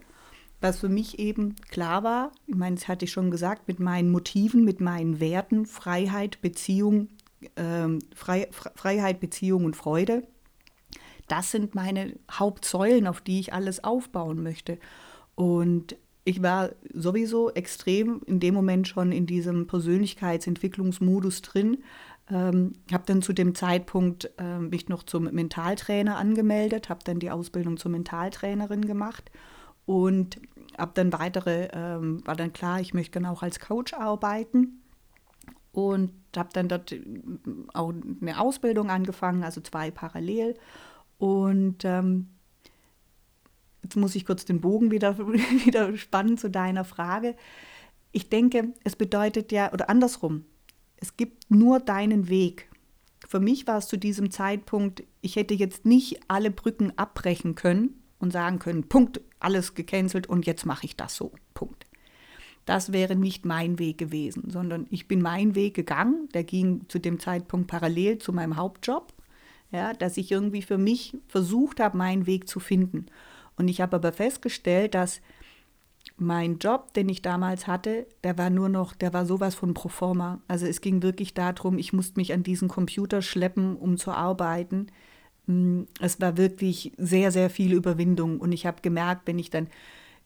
Was 0.60 0.78
für 0.80 0.88
mich 0.88 1.18
eben 1.18 1.54
klar 1.70 2.02
war, 2.02 2.32
ich 2.46 2.54
meine, 2.54 2.76
das 2.76 2.88
hatte 2.88 3.04
ich 3.04 3.12
schon 3.12 3.30
gesagt, 3.30 3.68
mit 3.68 3.78
meinen 3.78 4.10
Motiven, 4.10 4.64
mit 4.64 4.80
meinen 4.80 5.20
Werten, 5.20 5.66
Freiheit, 5.66 6.40
Beziehung, 6.40 7.08
ähm, 7.56 8.00
Frei, 8.14 8.48
Freiheit, 8.50 9.20
Beziehung 9.20 9.64
und 9.64 9.76
Freude. 9.76 10.26
Das 11.28 11.50
sind 11.50 11.74
meine 11.74 12.18
Hauptsäulen, 12.30 13.06
auf 13.06 13.20
die 13.20 13.40
ich 13.40 13.52
alles 13.52 13.84
aufbauen 13.84 14.42
möchte. 14.42 14.78
Und 15.34 15.96
ich 16.24 16.42
war 16.42 16.70
sowieso 16.92 17.50
extrem 17.50 18.20
in 18.26 18.40
dem 18.40 18.54
Moment 18.54 18.88
schon 18.88 19.12
in 19.12 19.26
diesem 19.26 19.66
Persönlichkeitsentwicklungsmodus 19.66 21.42
drin, 21.42 21.78
ähm, 22.30 22.74
habe 22.92 23.04
dann 23.06 23.22
zu 23.22 23.32
dem 23.32 23.54
Zeitpunkt 23.54 24.30
äh, 24.38 24.58
mich 24.58 24.88
noch 24.88 25.02
zum 25.02 25.24
Mentaltrainer 25.24 26.16
angemeldet, 26.18 26.90
habe 26.90 27.00
dann 27.04 27.18
die 27.18 27.30
Ausbildung 27.30 27.78
zur 27.78 27.90
Mentaltrainerin 27.90 28.84
gemacht 28.84 29.30
und 29.86 30.38
habe 30.76 30.92
dann 30.94 31.12
weitere, 31.14 31.68
ähm, 31.72 32.26
war 32.26 32.36
dann 32.36 32.52
klar, 32.52 32.80
ich 32.80 32.92
möchte 32.92 33.20
dann 33.20 33.30
auch 33.30 33.42
als 33.42 33.58
Coach 33.58 33.94
arbeiten 33.94 34.82
und 35.72 36.10
habe 36.36 36.50
dann 36.52 36.68
dort 36.68 36.92
äh, 36.92 37.00
auch 37.72 37.94
eine 38.20 38.38
Ausbildung 38.38 38.90
angefangen, 38.90 39.44
also 39.44 39.62
zwei 39.62 39.90
parallel. 39.90 40.54
Und 41.18 41.84
ähm, 41.84 42.28
jetzt 43.82 43.96
muss 43.96 44.14
ich 44.14 44.24
kurz 44.24 44.44
den 44.44 44.60
Bogen 44.60 44.90
wieder, 44.90 45.18
wieder 45.64 45.96
spannen 45.96 46.38
zu 46.38 46.48
deiner 46.48 46.84
Frage. 46.84 47.36
Ich 48.12 48.28
denke, 48.30 48.72
es 48.84 48.96
bedeutet 48.96 49.52
ja, 49.52 49.72
oder 49.72 49.90
andersrum, 49.90 50.44
es 50.96 51.16
gibt 51.16 51.50
nur 51.50 51.80
deinen 51.80 52.28
Weg. 52.28 52.68
für 53.26 53.40
mich 53.40 53.66
war 53.66 53.78
es 53.78 53.88
zu 53.88 53.98
diesem 53.98 54.30
Zeitpunkt, 54.30 55.02
ich 55.20 55.36
hätte 55.36 55.54
jetzt 55.54 55.84
nicht 55.84 56.20
alle 56.28 56.50
Brücken 56.50 56.96
abbrechen 56.96 57.54
können 57.54 58.02
und 58.18 58.32
sagen 58.32 58.58
können, 58.58 58.88
Punkt, 58.88 59.20
alles 59.40 59.74
gecancelt 59.74 60.26
und 60.26 60.46
jetzt 60.46 60.66
mache 60.66 60.86
ich 60.86 60.96
das 60.96 61.14
so. 61.14 61.32
Punkt. 61.54 61.86
Das 62.64 62.92
wäre 62.92 63.16
nicht 63.16 63.46
mein 63.46 63.78
Weg 63.78 63.98
gewesen, 63.98 64.50
sondern 64.50 64.86
ich 64.90 65.08
bin 65.08 65.22
meinen 65.22 65.54
Weg 65.54 65.74
gegangen. 65.74 66.28
Der 66.34 66.44
ging 66.44 66.86
zu 66.88 66.98
dem 66.98 67.18
Zeitpunkt 67.18 67.66
parallel 67.66 68.18
zu 68.18 68.32
meinem 68.32 68.56
Hauptjob, 68.56 69.14
ja, 69.70 69.92
dass 69.92 70.16
ich 70.16 70.30
irgendwie 70.30 70.62
für 70.62 70.78
mich 70.78 71.16
versucht 71.26 71.80
habe, 71.80 71.96
meinen 71.96 72.26
Weg 72.26 72.48
zu 72.48 72.60
finden. 72.60 73.06
Und 73.56 73.68
ich 73.68 73.80
habe 73.80 73.96
aber 73.96 74.12
festgestellt, 74.12 74.94
dass 74.94 75.20
mein 76.16 76.58
Job, 76.58 76.94
den 76.94 77.08
ich 77.08 77.22
damals 77.22 77.66
hatte, 77.66 78.06
der 78.24 78.38
war 78.38 78.50
nur 78.50 78.68
noch, 78.68 78.94
der 78.94 79.12
war 79.12 79.26
sowas 79.26 79.54
von 79.54 79.74
pro 79.74 79.88
forma. 79.88 80.40
Also 80.48 80.66
es 80.66 80.80
ging 80.80 81.02
wirklich 81.02 81.34
darum, 81.34 81.78
ich 81.78 81.92
musste 81.92 82.18
mich 82.18 82.32
an 82.32 82.42
diesen 82.42 82.68
Computer 82.68 83.20
schleppen, 83.20 83.76
um 83.76 83.98
zu 83.98 84.12
arbeiten. 84.12 84.86
Mm, 85.46 85.82
es 86.00 86.20
war 86.20 86.36
wirklich 86.36 86.92
sehr, 86.96 87.30
sehr 87.30 87.50
viel 87.50 87.72
Überwindung. 87.72 88.40
Und 88.40 88.52
ich 88.52 88.66
habe 88.66 88.80
gemerkt, 88.80 89.26
wenn 89.26 89.38
ich 89.38 89.50
dann 89.50 89.68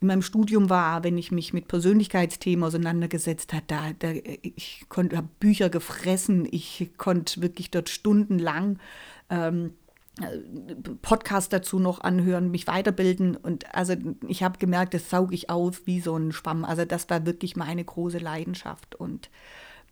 in 0.01 0.09
meinem 0.09 0.23
Studium 0.23 0.69
war, 0.69 1.05
wenn 1.05 1.17
ich 1.17 1.31
mich 1.31 1.53
mit 1.53 1.69
Persönlichkeitsthemen 1.69 2.65
auseinandergesetzt 2.65 3.53
habe, 3.53 3.65
da, 3.69 3.93
da, 3.99 4.13
ich 4.43 4.85
konnte 4.89 5.17
habe 5.17 5.29
Bücher 5.39 5.71
gefressen, 5.71 6.47
ich 6.51 6.91
konnte 6.97 7.41
wirklich 7.41 7.71
dort 7.71 7.89
stundenlang 7.89 8.79
ähm, 9.33 9.75
Podcast 11.01 11.55
dazu 11.55 11.79
noch 11.79 12.03
anhören, 12.03 12.51
mich 12.51 12.67
weiterbilden 12.67 13.35
und 13.35 13.75
also 13.75 13.95
ich 14.29 14.43
habe 14.43 14.59
gemerkt, 14.59 14.93
das 14.93 15.09
sauge 15.09 15.35
ich 15.35 15.49
auf 15.49 15.87
wie 15.87 16.01
so 16.01 16.15
ein 16.15 16.33
Schwamm. 16.33 16.67
Also 16.67 16.85
das 16.85 17.09
war 17.09 17.25
wirklich 17.25 17.57
meine 17.57 17.83
große 17.83 18.19
Leidenschaft 18.19 18.95
und 18.95 19.31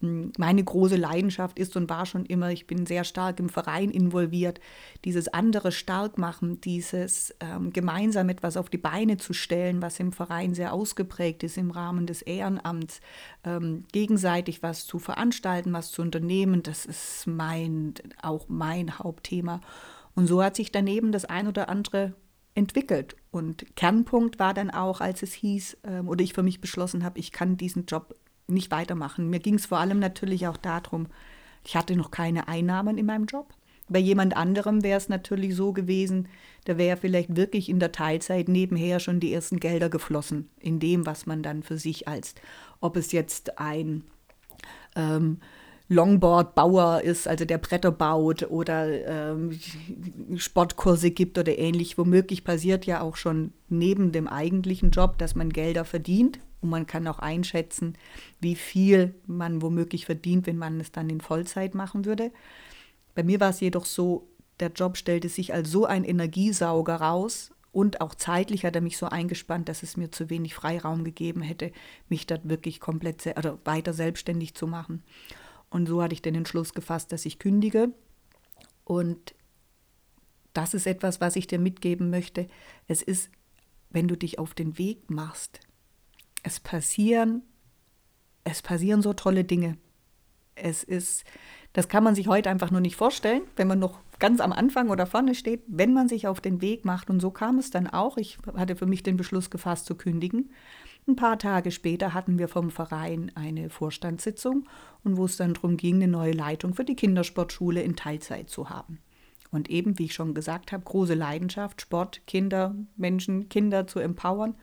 meine 0.00 0.64
große 0.64 0.96
Leidenschaft 0.96 1.58
ist 1.58 1.76
und 1.76 1.90
war 1.90 2.06
schon 2.06 2.24
immer, 2.24 2.50
ich 2.50 2.66
bin 2.66 2.86
sehr 2.86 3.04
stark 3.04 3.38
im 3.38 3.48
Verein 3.48 3.90
involviert, 3.90 4.60
dieses 5.04 5.28
andere 5.28 5.72
stark 5.72 6.16
machen, 6.16 6.60
dieses 6.60 7.34
ähm, 7.40 7.72
gemeinsam 7.72 8.28
etwas 8.30 8.56
auf 8.56 8.70
die 8.70 8.78
Beine 8.78 9.18
zu 9.18 9.32
stellen, 9.32 9.82
was 9.82 10.00
im 10.00 10.12
Verein 10.12 10.54
sehr 10.54 10.72
ausgeprägt 10.72 11.42
ist 11.42 11.58
im 11.58 11.70
Rahmen 11.70 12.06
des 12.06 12.22
Ehrenamts, 12.22 13.00
ähm, 13.44 13.84
gegenseitig 13.92 14.62
was 14.62 14.86
zu 14.86 14.98
veranstalten, 14.98 15.72
was 15.72 15.92
zu 15.92 16.02
unternehmen, 16.02 16.62
das 16.62 16.86
ist 16.86 17.26
mein, 17.26 17.94
auch 18.22 18.46
mein 18.48 18.98
Hauptthema. 18.98 19.60
Und 20.14 20.26
so 20.26 20.42
hat 20.42 20.56
sich 20.56 20.72
daneben 20.72 21.12
das 21.12 21.24
ein 21.24 21.46
oder 21.46 21.68
andere 21.68 22.14
entwickelt. 22.54 23.16
Und 23.30 23.76
Kernpunkt 23.76 24.38
war 24.38 24.54
dann 24.54 24.70
auch, 24.70 25.00
als 25.00 25.22
es 25.22 25.32
hieß, 25.32 25.78
ähm, 25.84 26.08
oder 26.08 26.22
ich 26.22 26.34
für 26.34 26.42
mich 26.42 26.60
beschlossen 26.60 27.04
habe, 27.04 27.18
ich 27.18 27.32
kann 27.32 27.56
diesen 27.56 27.86
Job 27.86 28.14
nicht 28.50 28.70
weitermachen. 28.70 29.30
Mir 29.30 29.40
ging 29.40 29.54
es 29.54 29.66
vor 29.66 29.78
allem 29.78 29.98
natürlich 29.98 30.46
auch 30.46 30.56
darum, 30.56 31.06
ich 31.64 31.76
hatte 31.76 31.96
noch 31.96 32.10
keine 32.10 32.48
Einnahmen 32.48 32.98
in 32.98 33.06
meinem 33.06 33.26
Job. 33.26 33.52
Bei 33.88 33.98
jemand 33.98 34.36
anderem 34.36 34.84
wäre 34.84 34.98
es 34.98 35.08
natürlich 35.08 35.56
so 35.56 35.72
gewesen, 35.72 36.28
da 36.64 36.78
wäre 36.78 36.96
vielleicht 36.96 37.34
wirklich 37.34 37.68
in 37.68 37.80
der 37.80 37.90
Teilzeit 37.90 38.48
nebenher 38.48 39.00
schon 39.00 39.18
die 39.18 39.32
ersten 39.32 39.58
Gelder 39.58 39.88
geflossen, 39.88 40.48
in 40.60 40.78
dem, 40.78 41.06
was 41.06 41.26
man 41.26 41.42
dann 41.42 41.62
für 41.64 41.76
sich 41.76 42.06
als, 42.06 42.34
ob 42.80 42.96
es 42.96 43.10
jetzt 43.10 43.58
ein 43.58 44.04
ähm, 44.94 45.38
Longboard-Bauer 45.88 47.00
ist, 47.02 47.26
also 47.26 47.44
der 47.44 47.58
Bretter 47.58 47.90
baut 47.90 48.48
oder 48.48 49.32
ähm, 49.32 49.58
Sportkurse 50.36 51.10
gibt 51.10 51.36
oder 51.36 51.58
ähnlich. 51.58 51.98
Womöglich 51.98 52.44
passiert 52.44 52.86
ja 52.86 53.00
auch 53.00 53.16
schon 53.16 53.52
neben 53.68 54.12
dem 54.12 54.28
eigentlichen 54.28 54.92
Job, 54.92 55.18
dass 55.18 55.34
man 55.34 55.50
Gelder 55.50 55.84
verdient 55.84 56.38
und 56.60 56.70
man 56.70 56.86
kann 56.86 57.06
auch 57.06 57.18
einschätzen, 57.18 57.96
wie 58.40 58.54
viel 58.54 59.14
man 59.26 59.62
womöglich 59.62 60.06
verdient, 60.06 60.46
wenn 60.46 60.58
man 60.58 60.80
es 60.80 60.92
dann 60.92 61.08
in 61.08 61.20
Vollzeit 61.20 61.74
machen 61.74 62.04
würde. 62.04 62.32
Bei 63.14 63.22
mir 63.22 63.40
war 63.40 63.50
es 63.50 63.60
jedoch 63.60 63.86
so, 63.86 64.28
der 64.60 64.70
Job 64.70 64.96
stellte 64.96 65.28
sich 65.28 65.54
als 65.54 65.70
so 65.70 65.86
ein 65.86 66.04
Energiesauger 66.04 66.96
raus 66.96 67.50
und 67.72 68.00
auch 68.00 68.14
zeitlich 68.14 68.64
hat 68.64 68.74
er 68.74 68.82
mich 68.82 68.98
so 68.98 69.06
eingespannt, 69.06 69.68
dass 69.68 69.82
es 69.82 69.96
mir 69.96 70.10
zu 70.10 70.28
wenig 70.28 70.54
Freiraum 70.54 71.04
gegeben 71.04 71.40
hätte, 71.40 71.72
mich 72.08 72.26
dort 72.26 72.48
wirklich 72.48 72.80
komplett 72.80 73.26
oder 73.38 73.58
weiter 73.64 73.92
selbstständig 73.92 74.54
zu 74.54 74.66
machen. 74.66 75.02
Und 75.70 75.86
so 75.86 76.02
hatte 76.02 76.14
ich 76.14 76.22
den 76.22 76.34
Entschluss 76.34 76.74
gefasst, 76.74 77.12
dass 77.12 77.24
ich 77.24 77.38
kündige. 77.38 77.92
Und 78.84 79.34
das 80.52 80.74
ist 80.74 80.86
etwas, 80.86 81.20
was 81.20 81.36
ich 81.36 81.46
dir 81.46 81.60
mitgeben 81.60 82.10
möchte. 82.10 82.48
Es 82.88 83.02
ist, 83.02 83.30
wenn 83.90 84.08
du 84.08 84.16
dich 84.16 84.40
auf 84.40 84.52
den 84.52 84.76
Weg 84.78 85.08
machst, 85.08 85.60
es 86.42 86.60
passieren, 86.60 87.42
es 88.44 88.62
passieren 88.62 89.02
so 89.02 89.12
tolle 89.12 89.44
Dinge. 89.44 89.76
Es 90.54 90.82
ist, 90.82 91.24
das 91.72 91.88
kann 91.88 92.04
man 92.04 92.14
sich 92.14 92.28
heute 92.28 92.50
einfach 92.50 92.70
nur 92.70 92.80
nicht 92.80 92.96
vorstellen, 92.96 93.42
wenn 93.56 93.68
man 93.68 93.78
noch 93.78 94.00
ganz 94.18 94.40
am 94.40 94.52
Anfang 94.52 94.90
oder 94.90 95.06
vorne 95.06 95.34
steht, 95.34 95.62
wenn 95.66 95.92
man 95.94 96.08
sich 96.08 96.26
auf 96.26 96.40
den 96.40 96.60
Weg 96.60 96.84
macht. 96.84 97.10
Und 97.10 97.20
so 97.20 97.30
kam 97.30 97.58
es 97.58 97.70
dann 97.70 97.86
auch. 97.86 98.16
Ich 98.16 98.38
hatte 98.54 98.76
für 98.76 98.86
mich 98.86 99.02
den 99.02 99.16
Beschluss 99.16 99.50
gefasst 99.50 99.86
zu 99.86 99.94
kündigen. 99.94 100.50
Ein 101.08 101.16
paar 101.16 101.38
Tage 101.38 101.70
später 101.70 102.14
hatten 102.14 102.38
wir 102.38 102.46
vom 102.46 102.70
Verein 102.70 103.32
eine 103.34 103.70
Vorstandssitzung 103.70 104.68
und 105.02 105.16
wo 105.16 105.24
es 105.24 105.36
dann 105.36 105.54
darum 105.54 105.76
ging, 105.76 105.96
eine 105.96 106.08
neue 106.08 106.32
Leitung 106.32 106.74
für 106.74 106.84
die 106.84 106.94
Kindersportschule 106.94 107.82
in 107.82 107.96
Teilzeit 107.96 108.50
zu 108.50 108.68
haben. 108.68 109.00
Und 109.50 109.68
eben, 109.70 109.98
wie 109.98 110.04
ich 110.04 110.14
schon 110.14 110.34
gesagt 110.34 110.70
habe, 110.70 110.84
große 110.84 111.14
Leidenschaft, 111.14 111.80
Sport, 111.80 112.20
Kinder, 112.26 112.74
Menschen, 112.96 113.48
Kinder 113.48 113.86
zu 113.86 113.98
empowern. 113.98 114.54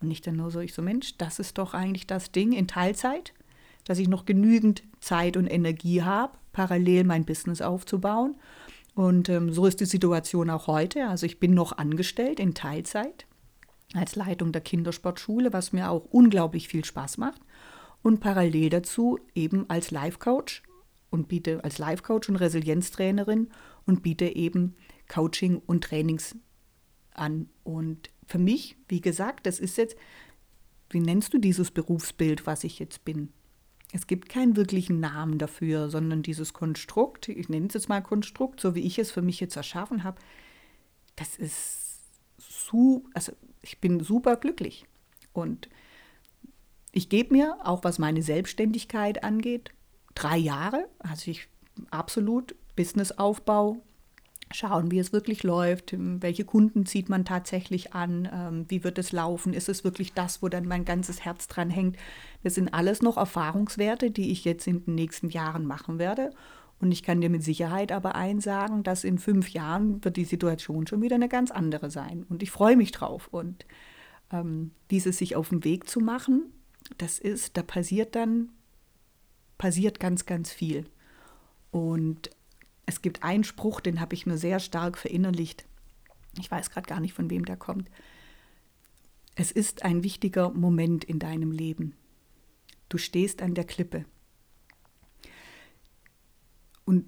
Und 0.00 0.08
nicht 0.08 0.26
dann 0.26 0.36
nur 0.36 0.50
so, 0.50 0.60
ich 0.60 0.74
so, 0.74 0.82
Mensch, 0.82 1.16
das 1.16 1.38
ist 1.38 1.58
doch 1.58 1.74
eigentlich 1.74 2.06
das 2.06 2.32
Ding 2.32 2.52
in 2.52 2.68
Teilzeit, 2.68 3.32
dass 3.84 3.98
ich 3.98 4.08
noch 4.08 4.26
genügend 4.26 4.82
Zeit 5.00 5.36
und 5.36 5.46
Energie 5.46 6.02
habe, 6.02 6.36
parallel 6.52 7.04
mein 7.04 7.24
Business 7.24 7.62
aufzubauen. 7.62 8.34
Und 8.94 9.28
ähm, 9.28 9.52
so 9.52 9.66
ist 9.66 9.80
die 9.80 9.84
Situation 9.86 10.50
auch 10.50 10.66
heute. 10.66 11.08
Also 11.08 11.26
ich 11.26 11.38
bin 11.38 11.54
noch 11.54 11.76
angestellt 11.76 12.40
in 12.40 12.54
Teilzeit 12.54 13.26
als 13.94 14.16
Leitung 14.16 14.52
der 14.52 14.62
Kindersportschule, 14.62 15.52
was 15.52 15.72
mir 15.72 15.90
auch 15.90 16.06
unglaublich 16.10 16.68
viel 16.68 16.84
Spaß 16.84 17.18
macht. 17.18 17.40
Und 18.02 18.20
parallel 18.20 18.70
dazu 18.70 19.18
eben 19.34 19.68
als 19.68 19.90
Life-Coach 19.90 20.62
und 21.10 21.28
biete 21.28 21.62
als 21.64 21.78
Life-Coach 21.78 22.28
und 22.28 22.36
Resilienztrainerin 22.36 23.48
und 23.84 24.02
biete 24.02 24.26
eben 24.26 24.76
Coaching 25.08 25.60
und 25.66 25.84
Trainings 25.84 26.36
an. 27.14 27.48
Und 27.64 28.10
für 28.26 28.38
mich, 28.38 28.76
wie 28.88 29.00
gesagt, 29.00 29.46
das 29.46 29.58
ist 29.58 29.76
jetzt, 29.78 29.96
wie 30.90 31.00
nennst 31.00 31.32
du 31.32 31.38
dieses 31.38 31.70
Berufsbild, 31.70 32.46
was 32.46 32.64
ich 32.64 32.78
jetzt 32.78 33.04
bin? 33.04 33.30
Es 33.92 34.06
gibt 34.06 34.28
keinen 34.28 34.56
wirklichen 34.56 35.00
Namen 35.00 35.38
dafür, 35.38 35.88
sondern 35.88 36.22
dieses 36.22 36.52
Konstrukt, 36.52 37.28
ich 37.28 37.48
nenne 37.48 37.68
es 37.68 37.74
jetzt 37.74 37.88
mal 37.88 38.02
Konstrukt, 38.02 38.60
so 38.60 38.74
wie 38.74 38.80
ich 38.80 38.98
es 38.98 39.10
für 39.10 39.22
mich 39.22 39.40
jetzt 39.40 39.56
erschaffen 39.56 40.04
habe, 40.04 40.20
das 41.14 41.36
ist 41.36 42.00
so, 42.38 43.04
also 43.14 43.32
ich 43.62 43.80
bin 43.80 44.00
super 44.00 44.36
glücklich. 44.36 44.86
Und 45.32 45.68
ich 46.92 47.08
gebe 47.08 47.34
mir, 47.34 47.58
auch 47.64 47.84
was 47.84 47.98
meine 47.98 48.22
Selbstständigkeit 48.22 49.22
angeht, 49.22 49.70
drei 50.14 50.36
Jahre, 50.36 50.88
also 50.98 51.30
ich 51.30 51.48
absolut 51.90 52.56
Businessaufbau, 52.74 53.82
schauen, 54.52 54.90
wie 54.90 54.98
es 54.98 55.12
wirklich 55.12 55.42
läuft, 55.42 55.94
welche 55.96 56.44
Kunden 56.44 56.86
zieht 56.86 57.08
man 57.08 57.24
tatsächlich 57.24 57.94
an, 57.94 58.28
ähm, 58.32 58.64
wie 58.68 58.84
wird 58.84 58.98
es 58.98 59.12
laufen, 59.12 59.52
ist 59.52 59.68
es 59.68 59.82
wirklich 59.82 60.12
das, 60.12 60.42
wo 60.42 60.48
dann 60.48 60.66
mein 60.66 60.84
ganzes 60.84 61.24
Herz 61.24 61.48
dran 61.48 61.70
hängt. 61.70 61.96
Das 62.44 62.54
sind 62.54 62.72
alles 62.72 63.02
noch 63.02 63.16
Erfahrungswerte, 63.16 64.10
die 64.10 64.30
ich 64.30 64.44
jetzt 64.44 64.66
in 64.66 64.84
den 64.84 64.94
nächsten 64.94 65.30
Jahren 65.30 65.66
machen 65.66 65.98
werde. 65.98 66.30
Und 66.80 66.92
ich 66.92 67.02
kann 67.02 67.20
dir 67.20 67.30
mit 67.30 67.42
Sicherheit 67.42 67.90
aber 67.90 68.14
eins 68.14 68.44
sagen, 68.44 68.82
dass 68.82 69.02
in 69.02 69.18
fünf 69.18 69.48
Jahren 69.50 70.04
wird 70.04 70.16
die 70.16 70.24
Situation 70.24 70.86
schon 70.86 71.02
wieder 71.02 71.16
eine 71.16 71.28
ganz 71.28 71.50
andere 71.50 71.90
sein. 71.90 72.24
Und 72.28 72.42
ich 72.42 72.50
freue 72.50 72.76
mich 72.76 72.92
drauf. 72.92 73.28
Und 73.30 73.66
ähm, 74.30 74.72
dieses 74.90 75.18
sich 75.18 75.36
auf 75.36 75.48
den 75.48 75.64
Weg 75.64 75.88
zu 75.88 76.00
machen, 76.00 76.52
das 76.98 77.18
ist, 77.18 77.56
da 77.56 77.62
passiert 77.62 78.14
dann, 78.14 78.50
passiert 79.58 79.98
ganz, 79.98 80.26
ganz 80.26 80.52
viel. 80.52 80.84
Und 81.70 82.30
es 82.86 83.02
gibt 83.02 83.24
einen 83.24 83.44
Spruch, 83.44 83.80
den 83.80 84.00
habe 84.00 84.14
ich 84.14 84.26
mir 84.26 84.38
sehr 84.38 84.60
stark 84.60 84.96
verinnerlicht. 84.96 85.66
Ich 86.38 86.50
weiß 86.50 86.70
gerade 86.70 86.88
gar 86.88 87.00
nicht, 87.00 87.14
von 87.14 87.30
wem 87.30 87.44
der 87.44 87.56
kommt. 87.56 87.90
Es 89.34 89.50
ist 89.50 89.84
ein 89.84 90.02
wichtiger 90.02 90.50
Moment 90.50 91.04
in 91.04 91.18
deinem 91.18 91.50
Leben. 91.50 91.94
Du 92.88 92.96
stehst 92.96 93.42
an 93.42 93.54
der 93.54 93.64
Klippe. 93.64 94.04
Und 96.84 97.04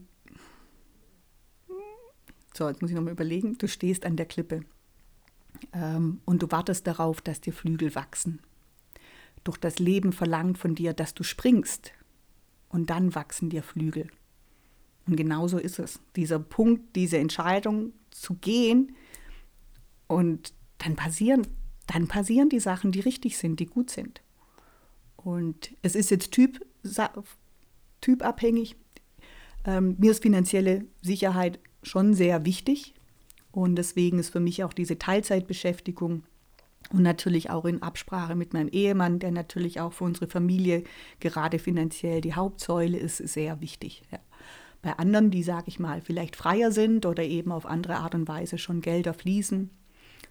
so, 2.55 2.69
jetzt 2.69 2.83
muss 2.83 2.91
ich 2.91 2.97
nochmal 2.97 3.13
überlegen, 3.13 3.57
du 3.57 3.69
stehst 3.69 4.05
an 4.05 4.17
der 4.17 4.27
Klippe 4.27 4.65
ähm, 5.73 6.21
und 6.25 6.43
du 6.43 6.51
wartest 6.51 6.89
darauf, 6.89 7.21
dass 7.21 7.41
dir 7.41 7.53
Flügel 7.53 7.95
wachsen. 7.95 8.41
Doch 9.45 9.57
das 9.57 9.79
Leben 9.79 10.13
verlangt 10.13 10.59
von 10.59 10.75
dir, 10.75 10.93
dass 10.93 11.15
du 11.15 11.23
springst 11.23 11.93
und 12.69 12.91
dann 12.91 13.15
wachsen 13.15 13.49
dir 13.49 13.63
Flügel. 13.63 14.11
Und 15.09 15.17
genauso 15.17 15.59
ist 15.59 15.79
es. 15.79 16.01
Dieser 16.17 16.39
Punkt, 16.39 16.95
diese 16.95 17.19
Entscheidung 17.19 17.93
zu 18.11 18.35
gehen 18.35 18.95
und 20.07 20.53
dann 20.79 20.97
passieren, 20.97 21.47
dann 21.87 22.09
passieren 22.09 22.51
die 22.51 22.61
Sachen, 22.61 22.93
die 22.93 23.01
richtig 23.01 23.39
sind, 23.39 23.59
die 23.59 23.67
gut 23.67 23.91
sind. 23.91 24.21
Und 25.17 25.75
es 25.83 25.97
ist 25.97 26.11
jetzt 26.11 26.31
typ, 26.31 26.65
typabhängig. 28.01 28.77
Ähm, 29.65 29.97
mir 29.99 30.11
ist 30.11 30.23
finanzielle 30.23 30.85
Sicherheit 31.03 31.59
schon 31.83 32.13
sehr 32.15 32.45
wichtig 32.45 32.95
und 33.51 33.77
deswegen 33.77 34.19
ist 34.19 34.31
für 34.31 34.41
mich 34.41 34.63
auch 34.63 34.73
diese 34.73 34.99
Teilzeitbeschäftigung 34.99 36.23
und 36.91 37.03
natürlich 37.03 37.51
auch 37.51 37.65
in 37.65 37.83
Absprache 37.83 38.35
mit 38.35 38.53
meinem 38.53 38.69
Ehemann, 38.69 39.19
der 39.19 39.31
natürlich 39.31 39.81
auch 39.81 39.93
für 39.93 40.05
unsere 40.05 40.29
Familie 40.29 40.85
gerade 41.21 41.59
finanziell 41.59 42.21
die 42.21 42.35
Hauptsäule 42.35 42.99
ist, 42.99 43.17
sehr 43.17 43.61
wichtig. 43.61 44.03
Ja. 44.13 44.21
Bei 44.83 44.93
anderen, 44.93 45.31
die, 45.31 45.43
sage 45.43 45.65
ich 45.69 45.79
mal, 45.79 46.01
vielleicht 46.01 46.37
freier 46.37 46.71
sind 46.71 47.05
oder 47.05 47.25
eben 47.25 47.53
auf 47.53 47.67
andere 47.67 47.97
Art 47.97 48.15
und 48.15 48.29
Weise 48.29 48.59
schon 48.59 48.81
Gelder 48.81 49.13
fließen, 49.13 49.71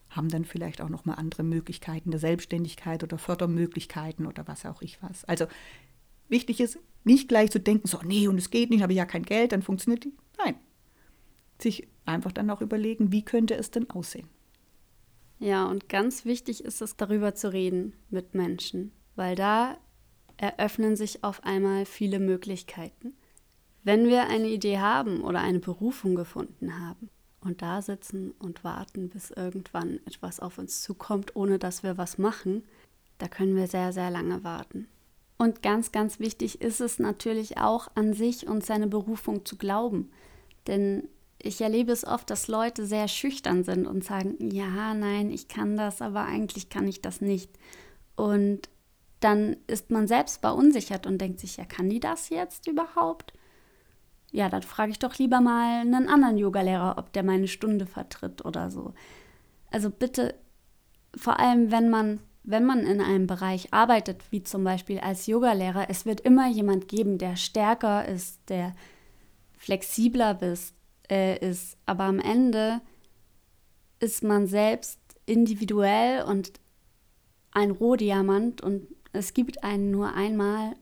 haben 0.10 0.30
dann 0.30 0.46
vielleicht 0.46 0.82
auch 0.82 0.90
nochmal 0.90 1.18
andere 1.18 1.44
Möglichkeiten 1.44 2.12
der 2.12 2.20
Selbstständigkeit 2.20 3.04
oder 3.04 3.18
Fördermöglichkeiten 3.18 4.26
oder 4.26 4.48
was 4.48 4.66
auch 4.66 4.82
ich 4.82 5.02
was. 5.04 5.26
Also 5.26 5.48
wichtig 6.30 6.62
ist, 6.62 6.80
nicht 7.04 7.28
gleich 7.28 7.52
zu 7.52 7.60
denken, 7.60 7.88
so, 7.88 8.00
nee, 8.04 8.28
und 8.28 8.38
es 8.38 8.50
geht 8.50 8.70
nicht, 8.70 8.82
habe 8.82 8.94
ich 8.94 8.98
ja 8.98 9.06
kein 9.06 9.24
Geld, 9.24 9.52
dann 9.52 9.62
funktioniert 9.62 10.06
die. 10.06 10.14
Nein. 10.38 10.56
Sich 11.60 11.88
einfach 12.06 12.32
dann 12.32 12.50
auch 12.50 12.62
überlegen, 12.62 13.12
wie 13.12 13.24
könnte 13.24 13.56
es 13.56 13.72
denn 13.72 13.90
aussehen. 13.90 14.30
Ja, 15.40 15.66
und 15.66 15.90
ganz 15.90 16.26
wichtig 16.26 16.64
ist 16.64 16.82
es, 16.82 16.96
darüber 16.96 17.36
zu 17.36 17.52
reden 17.52 17.94
mit 18.10 18.34
Menschen, 18.34 18.92
weil 19.16 19.36
da 19.36 19.78
eröffnen 20.38 20.96
sich 20.96 21.24
auf 21.24 21.44
einmal 21.44 21.86
viele 21.86 22.20
Möglichkeiten. 22.20 23.14
Wenn 23.84 24.08
wir 24.08 24.28
eine 24.28 24.48
Idee 24.48 24.80
haben 24.80 25.22
oder 25.22 25.40
eine 25.40 25.60
Berufung 25.60 26.16
gefunden 26.16 26.80
haben 26.80 27.10
und 27.42 27.62
da 27.62 27.82
sitzen 27.82 28.32
und 28.40 28.64
warten, 28.64 29.10
bis 29.10 29.32
irgendwann 29.32 30.00
etwas 30.06 30.40
auf 30.40 30.58
uns 30.58 30.82
zukommt, 30.82 31.36
ohne 31.36 31.60
dass 31.60 31.84
wir 31.84 31.98
was 31.98 32.18
machen, 32.18 32.64
da 33.18 33.28
können 33.28 33.56
wir 33.56 33.68
sehr, 33.68 33.94
sehr 33.94 34.12
lange 34.12 34.44
warten. 34.44 34.88
Und 35.38 35.62
ganz, 35.62 35.92
ganz 35.92 36.20
wichtig 36.20 36.62
ist 36.62 36.82
es 36.82 37.00
natürlich 37.00 37.58
auch 37.58 37.90
an 37.96 38.14
sich 38.14 38.48
und 38.48 38.66
seine 38.66 38.88
Berufung 38.88 39.46
zu 39.46 39.56
glauben. 39.56 40.12
Denn 40.66 41.08
ich 41.40 41.62
erlebe 41.62 41.92
es 41.92 42.06
oft, 42.06 42.30
dass 42.30 42.48
Leute 42.48 42.86
sehr 42.86 43.08
schüchtern 43.08 43.64
sind 43.64 43.86
und 43.86 44.04
sagen, 44.04 44.36
ja, 44.52 44.94
nein, 44.94 45.30
ich 45.30 45.48
kann 45.48 45.78
das, 45.78 46.02
aber 46.02 46.26
eigentlich 46.26 46.70
kann 46.70 46.88
ich 46.88 47.02
das 47.02 47.22
nicht. 47.22 47.52
Und 48.16 48.70
dann 49.20 49.58
ist 49.68 49.92
man 49.92 50.08
selbst 50.08 50.42
verunsichert 50.42 51.06
und 51.06 51.20
denkt 51.20 51.40
sich, 51.40 51.58
ja, 51.58 51.66
kann 51.66 51.90
die 51.90 52.00
das 52.00 52.30
jetzt 52.30 52.68
überhaupt? 52.68 53.34
Ja, 54.32 54.50
dann 54.50 54.62
frage 54.62 54.92
ich 54.92 55.00
doch 55.00 55.18
lieber 55.18 55.42
mal 55.42 55.82
einen 55.82 56.10
anderen 56.10 56.38
Yogalehrer, 56.38 56.98
ob 56.98 57.14
der 57.14 57.24
meine 57.24 57.48
Stunde 57.48 57.86
vertritt 57.86 58.44
oder 58.44 58.70
so. 58.70 58.94
Also 59.72 59.90
bitte, 59.90 60.36
vor 61.16 61.40
allem 61.40 61.72
wenn 61.72 61.90
man, 61.90 62.20
wenn 62.44 62.66
man 62.66 62.80
in 62.80 63.02
einem 63.02 63.28
Bereich 63.28 63.74
arbeitet, 63.74 64.24
wie 64.32 64.44
zum 64.44 64.64
Beispiel 64.64 65.00
als 65.00 65.28
Yogalehrer, 65.28 65.90
es 65.90 66.06
wird 66.06 66.22
immer 66.22 66.48
jemand 66.50 66.88
geben, 66.88 67.18
der 67.18 67.36
stärker 67.36 68.06
ist, 68.06 68.40
der 68.50 68.74
flexibler 69.58 70.42
ist, 70.42 70.76
äh, 71.10 71.38
ist. 71.40 71.78
Aber 71.86 72.04
am 72.04 72.20
Ende 72.20 72.82
ist 74.00 74.24
man 74.24 74.48
selbst 74.48 75.00
individuell 75.26 76.24
und 76.24 76.54
ein 77.52 77.72
Rohdiamant 77.72 78.62
und 78.62 78.88
es 79.14 79.34
gibt 79.34 79.64
einen 79.64 79.90
nur 79.90 80.14
einmal 80.14 80.76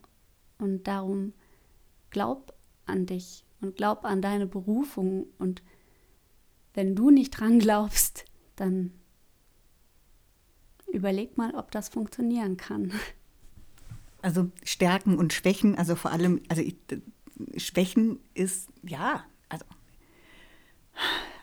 und 0.57 0.87
darum 0.87 1.33
glaub 2.09 2.54
an 2.85 3.05
dich 3.05 3.43
und 3.61 3.75
glaub 3.75 4.05
an 4.05 4.21
deine 4.21 4.47
Berufung 4.47 5.27
und 5.37 5.61
wenn 6.73 6.95
du 6.95 7.09
nicht 7.09 7.31
dran 7.31 7.59
glaubst, 7.59 8.25
dann 8.55 8.91
überleg 10.87 11.37
mal, 11.37 11.55
ob 11.55 11.71
das 11.71 11.89
funktionieren 11.89 12.57
kann. 12.57 12.91
Also 14.21 14.49
Stärken 14.63 15.17
und 15.17 15.33
Schwächen, 15.33 15.77
also 15.77 15.95
vor 15.95 16.11
allem, 16.11 16.41
also 16.49 16.61
ich, 16.61 16.75
Schwächen 17.57 18.19
ist, 18.33 18.69
ja, 18.81 19.23
also 19.49 19.65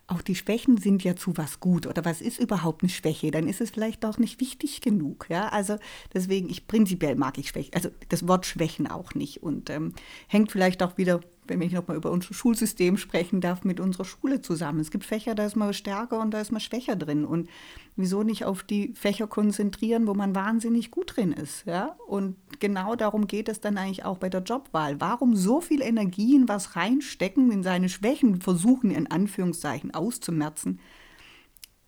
auch 0.08 0.22
die 0.22 0.34
Schwächen 0.34 0.76
sind 0.76 1.04
ja 1.04 1.16
zu 1.16 1.36
was 1.36 1.60
gut 1.60 1.86
oder 1.86 2.04
was 2.04 2.20
ist 2.20 2.38
überhaupt 2.38 2.82
eine 2.82 2.90
Schwäche, 2.90 3.30
dann 3.30 3.48
ist 3.48 3.60
es 3.60 3.70
vielleicht 3.70 4.04
auch 4.04 4.18
nicht 4.18 4.40
wichtig 4.40 4.80
genug. 4.80 5.26
Ja, 5.30 5.48
also 5.48 5.78
deswegen, 6.12 6.50
ich 6.50 6.66
prinzipiell 6.66 7.14
mag 7.16 7.38
ich 7.38 7.48
Schwächen, 7.48 7.74
also 7.74 7.90
das 8.08 8.26
Wort 8.28 8.46
Schwächen 8.46 8.86
auch 8.86 9.14
nicht 9.14 9.42
und 9.42 9.70
ähm, 9.70 9.94
hängt 10.26 10.50
vielleicht 10.52 10.82
auch 10.82 10.98
wieder 10.98 11.20
wenn 11.46 11.60
ich 11.60 11.72
nochmal 11.72 11.96
über 11.96 12.10
unser 12.10 12.34
Schulsystem 12.34 12.96
sprechen 12.96 13.40
darf, 13.40 13.64
mit 13.64 13.80
unserer 13.80 14.04
Schule 14.04 14.40
zusammen. 14.40 14.80
Es 14.80 14.90
gibt 14.90 15.04
Fächer, 15.04 15.34
da 15.34 15.44
ist 15.44 15.56
man 15.56 15.74
stärker 15.74 16.20
und 16.20 16.30
da 16.30 16.40
ist 16.40 16.52
man 16.52 16.60
schwächer 16.60 16.94
drin. 16.94 17.24
Und 17.24 17.48
wieso 17.96 18.22
nicht 18.22 18.44
auf 18.44 18.62
die 18.62 18.92
Fächer 18.94 19.26
konzentrieren, 19.26 20.06
wo 20.06 20.14
man 20.14 20.34
wahnsinnig 20.34 20.90
gut 20.90 21.16
drin 21.16 21.32
ist? 21.32 21.66
Ja? 21.66 21.96
Und 22.06 22.36
genau 22.60 22.94
darum 22.94 23.26
geht 23.26 23.48
es 23.48 23.60
dann 23.60 23.76
eigentlich 23.76 24.04
auch 24.04 24.18
bei 24.18 24.28
der 24.28 24.42
Jobwahl. 24.42 25.00
Warum 25.00 25.34
so 25.34 25.60
viel 25.60 25.82
Energie 25.82 26.36
in 26.36 26.48
was 26.48 26.76
reinstecken, 26.76 27.50
in 27.50 27.62
seine 27.62 27.88
Schwächen 27.88 28.40
versuchen, 28.40 28.92
in 28.92 29.10
Anführungszeichen 29.10 29.92
auszumerzen, 29.92 30.78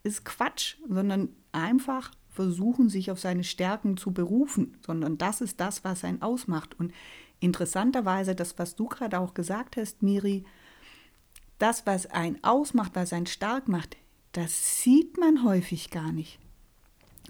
ist 0.03 0.25
Quatsch, 0.25 0.75
sondern 0.87 1.29
einfach 1.53 2.11
versuchen, 2.29 2.89
sich 2.89 3.09
auf 3.09 3.19
seine 3.19 3.45
Stärken 3.45 3.95
zu 3.95 4.11
berufen, 4.11 4.77
sondern 4.85 5.17
das 5.17 5.39
ist 5.39 5.61
das, 5.61 5.83
was 5.85 6.03
einen 6.03 6.21
ausmacht. 6.21 6.77
Und 6.77 6.91
interessanterweise, 7.39 8.35
das, 8.35 8.57
was 8.57 8.75
du 8.75 8.87
gerade 8.87 9.19
auch 9.19 9.33
gesagt 9.33 9.77
hast, 9.77 10.03
Miri, 10.03 10.43
das, 11.57 11.85
was 11.85 12.07
einen 12.07 12.43
ausmacht, 12.43 12.91
was 12.95 13.13
einen 13.13 13.27
stark 13.27 13.67
macht, 13.67 13.97
das 14.31 14.81
sieht 14.81 15.17
man 15.17 15.43
häufig 15.43 15.89
gar 15.89 16.11
nicht, 16.11 16.39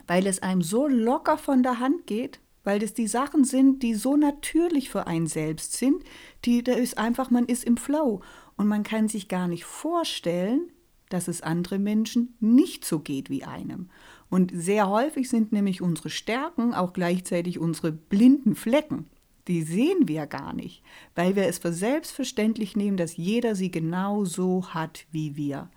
weil 0.08 0.26
es 0.26 0.42
einem 0.42 0.62
so 0.62 0.88
locker 0.88 1.38
von 1.38 1.62
der 1.62 1.80
Hand 1.80 2.08
geht, 2.08 2.40
weil 2.64 2.82
es 2.82 2.94
die 2.94 3.08
Sachen 3.08 3.44
sind, 3.44 3.84
die 3.84 3.94
so 3.94 4.16
natürlich 4.16 4.90
für 4.90 5.06
einen 5.06 5.28
selbst 5.28 5.74
sind, 5.74 6.04
die 6.46 6.64
da 6.64 6.74
ist 6.74 6.98
einfach, 6.98 7.30
man 7.30 7.46
ist 7.46 7.64
im 7.64 7.78
Flow. 7.78 8.22
Und 8.58 8.68
man 8.68 8.84
kann 8.84 9.08
sich 9.08 9.28
gar 9.28 9.48
nicht 9.48 9.66
vorstellen, 9.66 10.72
dass 11.10 11.28
es 11.28 11.42
andere 11.42 11.78
Menschen 11.78 12.36
nicht 12.40 12.84
so 12.84 13.00
geht 13.00 13.30
wie 13.30 13.44
einem. 13.44 13.90
Und 14.30 14.52
sehr 14.56 14.90
häufig 14.90 15.30
sind 15.30 15.52
nämlich 15.52 15.82
unsere 15.82 16.10
Stärken 16.10 16.74
auch 16.74 16.94
gleichzeitig 16.94 17.60
unsere 17.60 17.92
blinden 17.92 18.56
Flecken 18.56 19.08
die 19.48 19.64
sehen 19.64 20.08
wir 20.08 20.26
gar 20.26 20.54
nicht, 20.54 20.82
weil 21.14 21.36
wir 21.36 21.48
es 21.48 21.60
für 21.60 21.74
selbstverständlich 21.74 22.76
nehmen, 22.76 22.98
dass 22.98 23.18
jeder 23.18 23.56
sie 23.56 23.72
genauso 23.72 24.74
hat 24.74 25.06
wie 25.12 25.36
wir. 25.36 25.70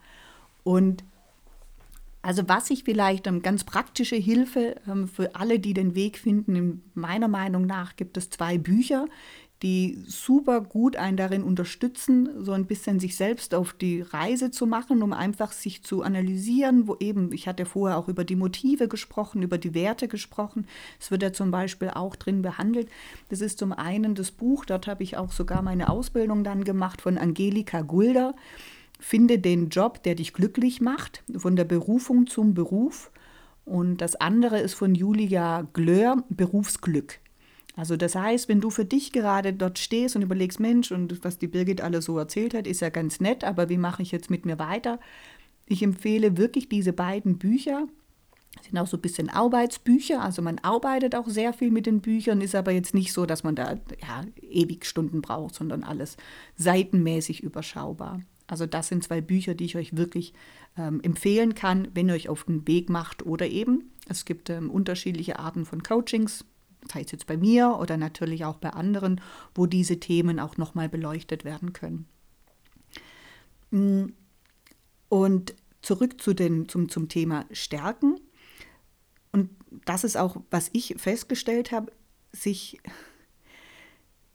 Und 0.65 1.05
also 2.23 2.49
was 2.49 2.71
ich 2.71 2.85
vielleicht 2.85 3.27
ähm, 3.27 3.43
ganz 3.43 3.65
praktische 3.65 4.17
Hilfe 4.17 4.77
ähm, 4.87 5.09
für 5.09 5.35
alle, 5.35 5.59
die 5.59 5.75
den 5.75 5.95
Weg 5.95 6.19
finden, 6.19 6.57
in 6.57 6.83
meiner 6.95 7.29
Meinung 7.29 7.65
nach 7.67 7.97
gibt 7.97 8.17
es 8.17 8.31
zwei 8.31 8.59
Bücher, 8.59 9.07
die 9.63 9.99
super 10.07 10.61
gut 10.61 10.97
einen 10.97 11.17
darin 11.17 11.43
unterstützen, 11.43 12.29
so 12.45 12.53
ein 12.53 12.67
bisschen 12.67 13.01
sich 13.01 13.17
selbst 13.17 13.55
auf 13.55 13.73
die 13.73 14.03
Reise 14.03 14.53
zu 14.53 14.67
machen, 14.67 15.03
um 15.03 15.13
einfach 15.13 15.51
sich 15.51 15.83
zu 15.83 16.03
analysieren, 16.03 16.87
wo 16.87 16.97
eben, 17.01 17.33
ich 17.33 17.49
hatte 17.49 17.65
vorher 17.65 17.99
auch 17.99 18.09
über 18.09 18.25
die 18.25 18.37
Motive 18.37 18.87
gesprochen, 18.87 19.43
über 19.43 19.59
die 19.59 19.75
Werte 19.75 20.07
gesprochen. 20.07 20.67
Es 21.01 21.11
wird 21.11 21.23
ja 21.23 21.33
zum 21.33 21.51
Beispiel 21.51 21.91
auch 21.91 22.15
drin 22.15 22.43
behandelt. 22.43 22.89
Das 23.31 23.41
ist 23.41 23.59
zum 23.59 23.73
einen 23.73 24.15
das 24.15 24.31
Buch, 24.31 24.65
dort 24.65 24.87
habe 24.87 25.03
ich 25.03 25.17
auch 25.17 25.33
sogar 25.33 25.63
meine 25.63 25.89
Ausbildung 25.89 26.45
dann 26.45 26.63
gemacht 26.63 27.03
von 27.03 27.19
Angelika 27.19 27.83
Gulder. 27.83 28.35
Finde 29.01 29.39
den 29.39 29.71
Job, 29.71 30.03
der 30.05 30.15
dich 30.15 30.33
glücklich 30.33 30.81
macht, 30.81 31.23
von 31.37 31.57
der 31.57 31.65
Berufung 31.65 32.27
zum 32.27 32.55
Beruf. 32.55 33.11
Und 33.65 33.99
das 33.99 34.17
andere 34.17 34.61
ist 34.61 34.75
von 34.75 34.95
Julia 34.95 35.67
Glör, 35.73 36.25
Berufsglück. 36.31 37.21
Also 37.79 37.97
das 37.97 38.17
heißt, 38.17 38.49
wenn 38.49 38.61
du 38.61 38.71
für 38.71 38.85
dich 38.85 39.13
gerade 39.13 39.53
dort 39.53 39.79
stehst 39.79 40.17
und 40.17 40.23
überlegst, 40.23 40.59
Mensch, 40.59 40.91
und 40.91 41.23
was 41.23 41.39
die 41.39 41.47
Birgit 41.47 41.81
alles 41.81 42.07
so 42.07 42.19
erzählt 42.19 42.53
hat, 42.53 42.67
ist 42.67 42.81
ja 42.81 42.89
ganz 42.89 43.21
nett, 43.21 43.45
aber 43.45 43.69
wie 43.69 43.79
mache 43.79 44.03
ich 44.03 44.11
jetzt 44.11 44.31
mit 44.31 44.45
mir 44.45 44.59
weiter? 44.59 44.99
Ich 45.65 45.81
empfehle 45.85 46.37
wirklich 46.37 46.69
diese 46.69 46.93
beiden 46.93 47.39
Bücher. 47.39 47.87
Sind 48.63 48.79
auch 48.79 48.89
so 48.89 48.97
ein 48.97 49.01
bisschen 49.01 49.31
Arbeitsbücher, 49.31 50.21
also 50.21 50.43
man 50.43 50.59
arbeitet 50.59 51.15
auch 51.15 51.29
sehr 51.29 51.53
viel 51.53 51.71
mit 51.71 51.87
den 51.87 52.01
Büchern, 52.01 52.41
ist 52.41 52.57
aber 52.57 52.73
jetzt 52.73 52.95
nicht 52.95 53.13
so, 53.13 53.27
dass 53.27 53.45
man 53.45 53.55
da 53.55 53.75
ja, 53.75 54.25
ewig 54.43 54.85
Stunden 54.85 55.23
braucht, 55.23 55.55
sondern 55.55 55.85
alles 55.85 56.17
seitenmäßig 56.57 57.45
überschaubar. 57.45 58.23
Also 58.49 58.67
das 58.67 58.89
sind 58.89 59.05
zwei 59.05 59.21
Bücher, 59.21 59.55
die 59.55 59.67
ich 59.67 59.77
euch 59.77 59.97
wirklich 59.97 60.33
ähm, 60.77 61.01
empfehlen 61.03 61.55
kann, 61.55 61.87
wenn 61.95 62.09
ihr 62.09 62.15
euch 62.15 62.29
auf 62.29 62.43
den 62.43 62.67
Weg 62.67 62.91
macht 62.91 63.25
oder 63.25 63.47
eben, 63.47 63.93
es 64.09 64.25
gibt 64.25 64.51
ähm, 64.51 64.69
unterschiedliche 64.69 65.39
Arten 65.39 65.65
von 65.65 65.85
Coachings, 65.85 66.45
das 66.83 66.95
heißt 66.95 67.13
jetzt 67.13 67.27
bei 67.27 67.37
mir 67.37 67.79
oder 67.81 67.97
natürlich 67.97 68.45
auch 68.45 68.57
bei 68.57 68.71
anderen, 68.71 69.21
wo 69.55 69.67
diese 69.67 70.01
Themen 70.01 70.41
auch 70.41 70.57
nochmal 70.57 70.89
beleuchtet 70.89 71.45
werden 71.45 71.73
können. 71.73 72.07
Mm, 73.71 74.07
und 75.09 75.55
zurück 75.83 76.21
zu 76.21 76.35
den, 76.35 76.69
zum, 76.69 76.89
zum 76.89 77.09
Thema 77.09 77.47
Stärken. 77.51 78.21
Und 79.33 79.51
das 79.85 80.05
ist 80.05 80.17
auch, 80.17 80.37
was 80.51 80.71
ich 80.73 80.95
festgestellt 80.99 81.73
habe, 81.73 81.93
sich 82.33 82.81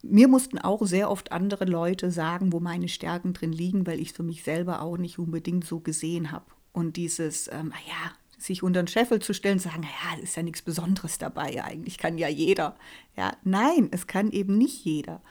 mir 0.04 0.28
mussten 0.28 0.58
auch 0.60 0.86
sehr 0.86 1.10
oft 1.10 1.32
andere 1.32 1.64
Leute 1.64 2.12
sagen, 2.12 2.52
wo 2.52 2.60
meine 2.60 2.90
Stärken 2.90 3.34
drin 3.34 3.54
liegen, 3.54 3.88
weil 3.88 4.02
ich 4.02 4.10
es 4.10 4.16
für 4.16 4.24
mich 4.24 4.44
selber 4.44 4.82
auch 4.82 4.98
nicht 4.98 5.18
unbedingt 5.18 5.66
so 5.66 5.80
gesehen 5.80 6.32
habe. 6.32 6.46
Und 6.74 6.98
dieses, 6.98 7.48
ähm, 7.48 7.72
ja, 7.88 8.12
sich 8.44 8.64
unter 8.64 8.84
den 8.84 8.88
Scheffel 8.88 9.20
zu 9.20 9.34
stellen 9.34 9.56
und 9.56 9.62
sagen, 9.62 9.84
ja, 9.84 10.22
ist 10.22 10.36
ja 10.36 10.44
nichts 10.44 10.62
Besonderes 10.62 11.18
dabei, 11.18 11.64
eigentlich 11.64 11.98
kann 11.98 12.18
ja 12.18 12.28
jeder. 12.28 12.76
Ja, 13.16 13.36
nein, 13.44 13.90
es 13.92 14.08
kann 14.08 14.32
eben 14.32 14.58
nicht 14.58 14.84
jeder. 14.84 15.22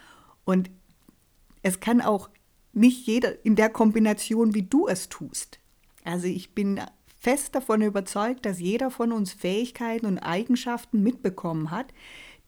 Und 0.44 0.70
es 1.62 1.80
kann 1.80 2.00
auch 2.00 2.30
nicht 2.72 3.06
jeder 3.06 3.44
in 3.44 3.56
der 3.56 3.68
Kombination, 3.68 4.54
wie 4.54 4.62
du 4.62 4.88
es 4.88 5.08
tust. 5.08 5.60
Also 6.04 6.26
ich 6.26 6.54
bin 6.54 6.80
fest 7.20 7.54
davon 7.54 7.82
überzeugt, 7.82 8.46
dass 8.46 8.58
jeder 8.58 8.90
von 8.90 9.12
uns 9.12 9.32
Fähigkeiten 9.32 10.06
und 10.06 10.18
Eigenschaften 10.18 11.02
mitbekommen 11.02 11.70
hat, 11.70 11.92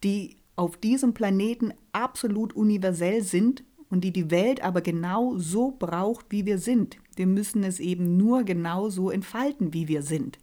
die 0.02 0.36
auf 0.56 0.76
diesem 0.76 1.14
Planeten 1.14 1.72
absolut 1.92 2.54
universell 2.54 3.22
sind 3.22 3.64
und 3.90 4.02
die 4.02 4.12
die 4.12 4.30
Welt 4.30 4.62
aber 4.62 4.80
genau 4.80 5.36
so 5.36 5.70
braucht, 5.70 6.26
wie 6.30 6.46
wir 6.46 6.58
sind. 6.58 6.96
Wir 7.16 7.26
müssen 7.26 7.62
es 7.62 7.78
eben 7.78 8.16
nur 8.16 8.42
genau 8.42 8.88
so 8.88 9.10
entfalten, 9.10 9.72
wie 9.72 9.88
wir 9.88 10.02
sind. 10.02 10.38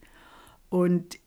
Und 0.72 1.20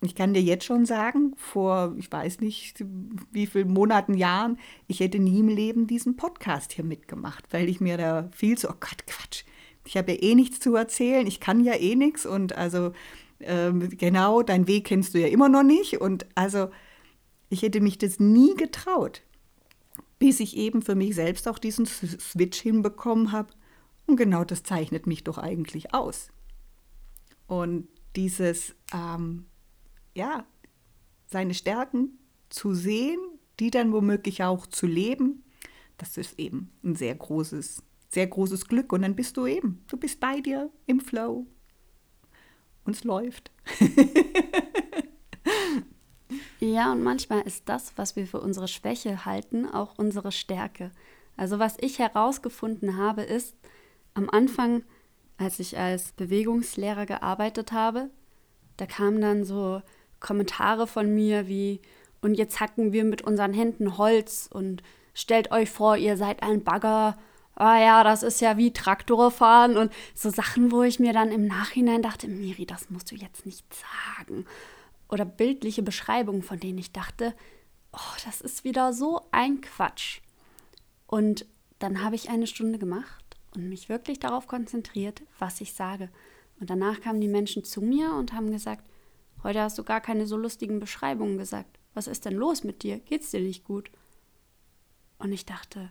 ich 0.00 0.14
kann 0.14 0.32
dir 0.32 0.42
jetzt 0.42 0.64
schon 0.64 0.86
sagen, 0.86 1.34
vor, 1.36 1.94
ich 1.98 2.10
weiß 2.10 2.40
nicht, 2.40 2.82
wie 3.30 3.46
vielen 3.46 3.72
Monaten, 3.72 4.14
Jahren, 4.14 4.58
ich 4.88 5.00
hätte 5.00 5.18
nie 5.18 5.40
im 5.40 5.48
Leben 5.48 5.86
diesen 5.86 6.16
Podcast 6.16 6.72
hier 6.72 6.84
mitgemacht, 6.84 7.44
weil 7.50 7.68
ich 7.68 7.80
mir 7.80 7.98
da 7.98 8.30
viel 8.34 8.56
zu, 8.56 8.68
oh 8.70 8.74
Gott, 8.80 9.06
Quatsch, 9.06 9.44
ich 9.84 9.98
habe 9.98 10.12
ja 10.12 10.22
eh 10.22 10.34
nichts 10.34 10.60
zu 10.60 10.74
erzählen, 10.74 11.26
ich 11.26 11.40
kann 11.40 11.62
ja 11.62 11.74
eh 11.74 11.94
nichts 11.94 12.24
und 12.24 12.56
also 12.56 12.92
ähm, 13.40 13.90
genau, 13.90 14.42
dein 14.42 14.66
Weg 14.66 14.86
kennst 14.86 15.12
du 15.14 15.20
ja 15.20 15.28
immer 15.28 15.50
noch 15.50 15.62
nicht 15.62 16.00
und 16.00 16.26
also 16.34 16.70
ich 17.50 17.60
hätte 17.62 17.82
mich 17.82 17.98
das 17.98 18.18
nie 18.18 18.54
getraut, 18.54 19.22
bis 20.18 20.40
ich 20.40 20.56
eben 20.56 20.80
für 20.80 20.94
mich 20.94 21.14
selbst 21.14 21.48
auch 21.48 21.58
diesen 21.58 21.84
Switch 21.84 22.60
hinbekommen 22.60 23.30
habe 23.30 23.52
und 24.06 24.16
genau 24.16 24.42
das 24.44 24.62
zeichnet 24.62 25.06
mich 25.06 25.22
doch 25.22 25.36
eigentlich 25.36 25.92
aus. 25.92 26.30
Und 27.46 27.88
dieses, 28.16 28.74
ähm, 28.92 29.46
ja, 30.14 30.46
seine 31.26 31.54
Stärken 31.54 32.18
zu 32.48 32.74
sehen, 32.74 33.18
die 33.60 33.70
dann 33.70 33.92
womöglich 33.92 34.42
auch 34.42 34.66
zu 34.66 34.86
leben, 34.86 35.44
das 35.98 36.16
ist 36.16 36.38
eben 36.38 36.70
ein 36.84 36.94
sehr 36.94 37.14
großes, 37.14 37.82
sehr 38.08 38.26
großes 38.26 38.66
Glück. 38.66 38.92
Und 38.92 39.02
dann 39.02 39.16
bist 39.16 39.36
du 39.36 39.46
eben, 39.46 39.84
du 39.88 39.96
bist 39.96 40.20
bei 40.20 40.40
dir 40.40 40.70
im 40.86 41.00
Flow. 41.00 41.46
Und 42.84 42.94
es 42.94 43.04
läuft. 43.04 43.50
ja, 46.60 46.92
und 46.92 47.02
manchmal 47.02 47.42
ist 47.42 47.68
das, 47.68 47.92
was 47.96 48.14
wir 48.14 48.26
für 48.26 48.40
unsere 48.40 48.68
Schwäche 48.68 49.24
halten, 49.24 49.66
auch 49.66 49.98
unsere 49.98 50.30
Stärke. 50.30 50.92
Also 51.36 51.58
was 51.58 51.76
ich 51.80 51.98
herausgefunden 51.98 52.96
habe, 52.96 53.22
ist, 53.22 53.56
am 54.14 54.30
Anfang, 54.30 54.84
als 55.38 55.58
ich 55.58 55.78
als 55.78 56.12
Bewegungslehrer 56.12 57.06
gearbeitet 57.06 57.72
habe, 57.72 58.10
da 58.76 58.86
kamen 58.86 59.20
dann 59.20 59.44
so 59.44 59.82
Kommentare 60.20 60.86
von 60.86 61.14
mir 61.14 61.46
wie, 61.46 61.80
und 62.20 62.34
jetzt 62.34 62.60
hacken 62.60 62.92
wir 62.92 63.04
mit 63.04 63.22
unseren 63.22 63.52
Händen 63.52 63.98
Holz 63.98 64.48
und 64.52 64.82
stellt 65.14 65.50
euch 65.50 65.70
vor, 65.70 65.96
ihr 65.96 66.16
seid 66.16 66.42
ein 66.42 66.64
Bagger. 66.64 67.16
Ah 67.54 67.78
ja, 67.78 68.04
das 68.04 68.22
ist 68.22 68.40
ja 68.40 68.56
wie 68.56 68.72
Traktor 68.72 69.30
fahren 69.30 69.76
und 69.76 69.92
so 70.14 70.28
Sachen, 70.30 70.72
wo 70.72 70.82
ich 70.82 70.98
mir 70.98 71.12
dann 71.12 71.32
im 71.32 71.46
Nachhinein 71.46 72.02
dachte, 72.02 72.28
Miri, 72.28 72.66
das 72.66 72.90
musst 72.90 73.10
du 73.10 73.14
jetzt 73.14 73.46
nicht 73.46 73.64
sagen. 74.18 74.44
Oder 75.08 75.24
bildliche 75.24 75.82
Beschreibungen, 75.82 76.42
von 76.42 76.60
denen 76.60 76.78
ich 76.78 76.92
dachte, 76.92 77.34
oh, 77.92 78.16
das 78.24 78.40
ist 78.40 78.64
wieder 78.64 78.92
so 78.92 79.22
ein 79.30 79.60
Quatsch. 79.60 80.20
Und 81.06 81.46
dann 81.78 82.02
habe 82.02 82.14
ich 82.14 82.28
eine 82.28 82.46
Stunde 82.46 82.78
gemacht 82.78 83.25
und 83.56 83.68
mich 83.68 83.88
wirklich 83.88 84.20
darauf 84.20 84.46
konzentriert, 84.46 85.22
was 85.38 85.60
ich 85.60 85.72
sage. 85.72 86.10
Und 86.60 86.70
danach 86.70 87.00
kamen 87.00 87.20
die 87.20 87.28
Menschen 87.28 87.64
zu 87.64 87.80
mir 87.80 88.12
und 88.12 88.32
haben 88.32 88.52
gesagt, 88.52 88.84
heute 89.42 89.60
hast 89.62 89.78
du 89.78 89.82
gar 89.82 90.00
keine 90.00 90.26
so 90.26 90.36
lustigen 90.36 90.78
Beschreibungen 90.78 91.38
gesagt. 91.38 91.78
Was 91.94 92.06
ist 92.06 92.26
denn 92.26 92.34
los 92.34 92.62
mit 92.62 92.82
dir? 92.82 92.98
Geht's 92.98 93.30
dir 93.30 93.40
nicht 93.40 93.64
gut? 93.64 93.90
Und 95.18 95.32
ich 95.32 95.46
dachte, 95.46 95.90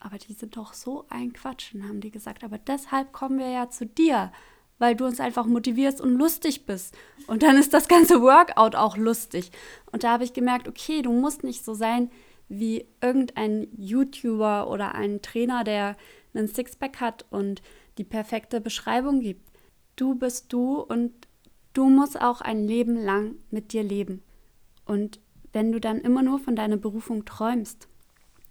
aber 0.00 0.18
die 0.18 0.32
sind 0.32 0.56
doch 0.56 0.74
so 0.74 1.06
ein 1.08 1.32
Quatsch. 1.32 1.74
Und 1.74 1.84
haben 1.84 2.00
die 2.00 2.10
gesagt, 2.10 2.42
aber 2.42 2.58
deshalb 2.58 3.12
kommen 3.12 3.38
wir 3.38 3.48
ja 3.48 3.70
zu 3.70 3.86
dir, 3.86 4.32
weil 4.78 4.96
du 4.96 5.06
uns 5.06 5.20
einfach 5.20 5.46
motivierst 5.46 6.00
und 6.00 6.16
lustig 6.16 6.66
bist. 6.66 6.96
Und 7.28 7.44
dann 7.44 7.56
ist 7.56 7.72
das 7.72 7.86
ganze 7.86 8.20
Workout 8.20 8.74
auch 8.74 8.96
lustig. 8.96 9.52
Und 9.92 10.02
da 10.02 10.10
habe 10.10 10.24
ich 10.24 10.32
gemerkt, 10.32 10.66
okay, 10.66 11.02
du 11.02 11.12
musst 11.12 11.44
nicht 11.44 11.64
so 11.64 11.74
sein 11.74 12.10
wie 12.48 12.86
irgendein 13.00 13.68
YouTuber 13.78 14.68
oder 14.68 14.94
ein 14.94 15.22
Trainer, 15.22 15.62
der 15.62 15.96
einen 16.34 16.48
Sixpack 16.48 17.00
hat 17.00 17.24
und 17.30 17.62
die 17.98 18.04
perfekte 18.04 18.60
Beschreibung 18.60 19.20
gibt. 19.20 19.50
Du 19.96 20.14
bist 20.14 20.52
du 20.52 20.80
und 20.80 21.12
du 21.72 21.88
musst 21.88 22.20
auch 22.20 22.40
ein 22.40 22.66
Leben 22.66 22.96
lang 22.96 23.36
mit 23.50 23.72
dir 23.72 23.82
leben. 23.82 24.22
Und 24.84 25.20
wenn 25.52 25.72
du 25.72 25.80
dann 25.80 26.00
immer 26.00 26.22
nur 26.22 26.38
von 26.38 26.56
deiner 26.56 26.76
Berufung 26.76 27.24
träumst, 27.24 27.88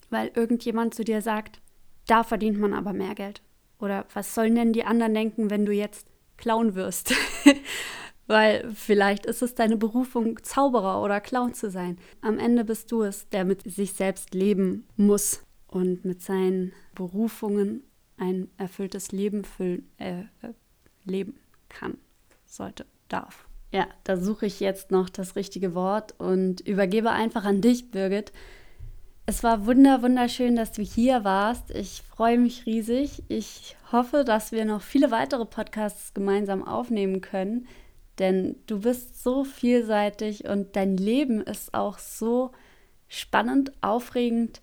weil 0.09 0.31
irgendjemand 0.35 0.93
zu 0.93 1.03
dir 1.03 1.21
sagt, 1.21 1.61
da 2.07 2.23
verdient 2.23 2.59
man 2.59 2.73
aber 2.73 2.93
mehr 2.93 3.15
Geld. 3.15 3.41
Oder 3.79 4.05
was 4.13 4.35
sollen 4.35 4.55
denn 4.55 4.73
die 4.73 4.85
anderen 4.85 5.13
denken, 5.13 5.49
wenn 5.49 5.65
du 5.65 5.71
jetzt 5.71 6.07
Clown 6.37 6.75
wirst? 6.75 7.13
weil 8.27 8.71
vielleicht 8.73 9.25
ist 9.25 9.41
es 9.41 9.55
deine 9.55 9.77
Berufung, 9.77 10.41
Zauberer 10.43 11.01
oder 11.01 11.19
Clown 11.19 11.53
zu 11.53 11.69
sein. 11.69 11.97
Am 12.21 12.37
Ende 12.37 12.63
bist 12.63 12.91
du 12.91 13.01
es, 13.01 13.27
der 13.29 13.45
mit 13.45 13.63
sich 13.63 13.93
selbst 13.93 14.33
leben 14.33 14.87
muss 14.95 15.43
und 15.71 16.05
mit 16.05 16.21
seinen 16.21 16.73
Berufungen 16.93 17.83
ein 18.17 18.49
erfülltes 18.57 19.11
Leben 19.11 19.43
füllen, 19.43 19.89
äh, 19.97 20.23
leben 21.05 21.39
kann, 21.69 21.97
sollte, 22.45 22.85
darf. 23.09 23.47
Ja, 23.71 23.87
da 24.03 24.17
suche 24.17 24.45
ich 24.45 24.59
jetzt 24.59 24.91
noch 24.91 25.09
das 25.09 25.35
richtige 25.35 25.73
Wort 25.73 26.13
und 26.19 26.61
übergebe 26.61 27.09
einfach 27.09 27.45
an 27.45 27.61
dich, 27.61 27.89
Birgit. 27.89 28.31
Es 29.25 29.43
war 29.43 29.65
wunder, 29.65 30.01
wunderschön, 30.01 30.55
dass 30.57 30.73
du 30.73 30.81
hier 30.81 31.23
warst. 31.23 31.71
Ich 31.71 32.01
freue 32.01 32.37
mich 32.37 32.65
riesig. 32.65 33.23
Ich 33.29 33.77
hoffe, 33.91 34.25
dass 34.25 34.51
wir 34.51 34.65
noch 34.65 34.81
viele 34.81 35.09
weitere 35.09 35.45
Podcasts 35.45 36.13
gemeinsam 36.13 36.67
aufnehmen 36.67 37.21
können, 37.21 37.67
denn 38.19 38.57
du 38.67 38.81
bist 38.81 39.23
so 39.23 39.45
vielseitig 39.45 40.45
und 40.45 40.75
dein 40.75 40.97
Leben 40.97 41.41
ist 41.41 41.73
auch 41.73 41.97
so 41.97 42.51
spannend, 43.07 43.71
aufregend. 43.81 44.61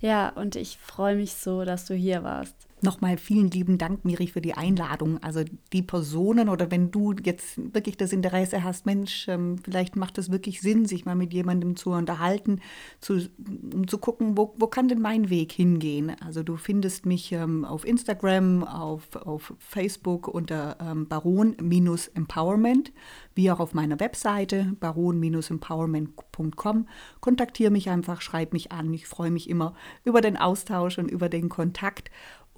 Ja, 0.00 0.30
und 0.30 0.56
ich 0.56 0.78
freue 0.78 1.16
mich 1.16 1.34
so, 1.34 1.64
dass 1.64 1.84
du 1.84 1.94
hier 1.94 2.22
warst. 2.22 2.69
Nochmal 2.82 3.18
vielen 3.18 3.50
lieben 3.50 3.76
Dank, 3.76 4.06
Miri, 4.06 4.26
für 4.26 4.40
die 4.40 4.54
Einladung. 4.54 5.22
Also 5.22 5.42
die 5.72 5.82
Personen 5.82 6.48
oder 6.48 6.70
wenn 6.70 6.90
du 6.90 7.12
jetzt 7.12 7.74
wirklich 7.74 7.98
das 7.98 8.10
Interesse 8.12 8.64
hast, 8.64 8.86
Mensch, 8.86 9.28
ähm, 9.28 9.58
vielleicht 9.62 9.96
macht 9.96 10.16
es 10.16 10.30
wirklich 10.30 10.62
Sinn, 10.62 10.86
sich 10.86 11.04
mal 11.04 11.14
mit 11.14 11.34
jemandem 11.34 11.76
zu 11.76 11.90
unterhalten, 11.90 12.62
zu, 12.98 13.28
um 13.74 13.86
zu 13.86 13.98
gucken, 13.98 14.38
wo, 14.38 14.54
wo 14.56 14.66
kann 14.66 14.88
denn 14.88 15.02
mein 15.02 15.28
Weg 15.28 15.52
hingehen. 15.52 16.16
Also 16.24 16.42
du 16.42 16.56
findest 16.56 17.04
mich 17.04 17.32
ähm, 17.32 17.66
auf 17.66 17.86
Instagram, 17.86 18.64
auf, 18.64 19.14
auf 19.14 19.52
Facebook 19.58 20.28
unter 20.28 20.78
ähm, 20.80 21.06
Baron-Empowerment, 21.06 22.92
wie 23.34 23.50
auch 23.50 23.60
auf 23.60 23.74
meiner 23.74 24.00
Webseite 24.00 24.74
baron-empowerment.com. 24.80 26.86
Kontaktiere 27.20 27.70
mich 27.70 27.90
einfach, 27.90 28.22
schreib 28.22 28.54
mich 28.54 28.72
an. 28.72 28.94
Ich 28.94 29.06
freue 29.06 29.30
mich 29.30 29.50
immer 29.50 29.74
über 30.04 30.22
den 30.22 30.38
Austausch 30.38 30.96
und 30.98 31.10
über 31.10 31.28
den 31.28 31.50
Kontakt. 31.50 32.10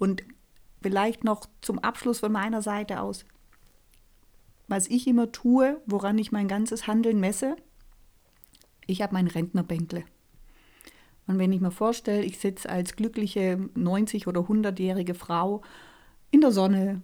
Und 0.03 0.25
vielleicht 0.81 1.23
noch 1.23 1.45
zum 1.61 1.79
Abschluss 1.79 2.19
von 2.19 2.33
meiner 2.33 2.61
Seite 2.61 2.99
aus, 2.99 3.23
was 4.67 4.87
ich 4.87 5.07
immer 5.07 5.31
tue, 5.31 5.79
woran 5.85 6.17
ich 6.17 6.33
mein 6.33 6.49
ganzes 6.49 6.87
Handeln 6.87 7.21
messe, 7.21 7.55
ich 8.85 9.01
habe 9.01 9.13
mein 9.13 9.27
Rentnerbänkle. 9.27 10.03
Und 11.25 11.39
wenn 11.39 11.53
ich 11.53 11.61
mir 11.61 11.71
vorstelle, 11.71 12.25
ich 12.25 12.37
sitze 12.37 12.67
als 12.69 12.97
glückliche 12.97 13.69
90- 13.77 14.27
oder 14.27 14.41
100-jährige 14.41 15.13
Frau 15.13 15.61
in 16.31 16.41
der 16.41 16.51
Sonne 16.51 17.01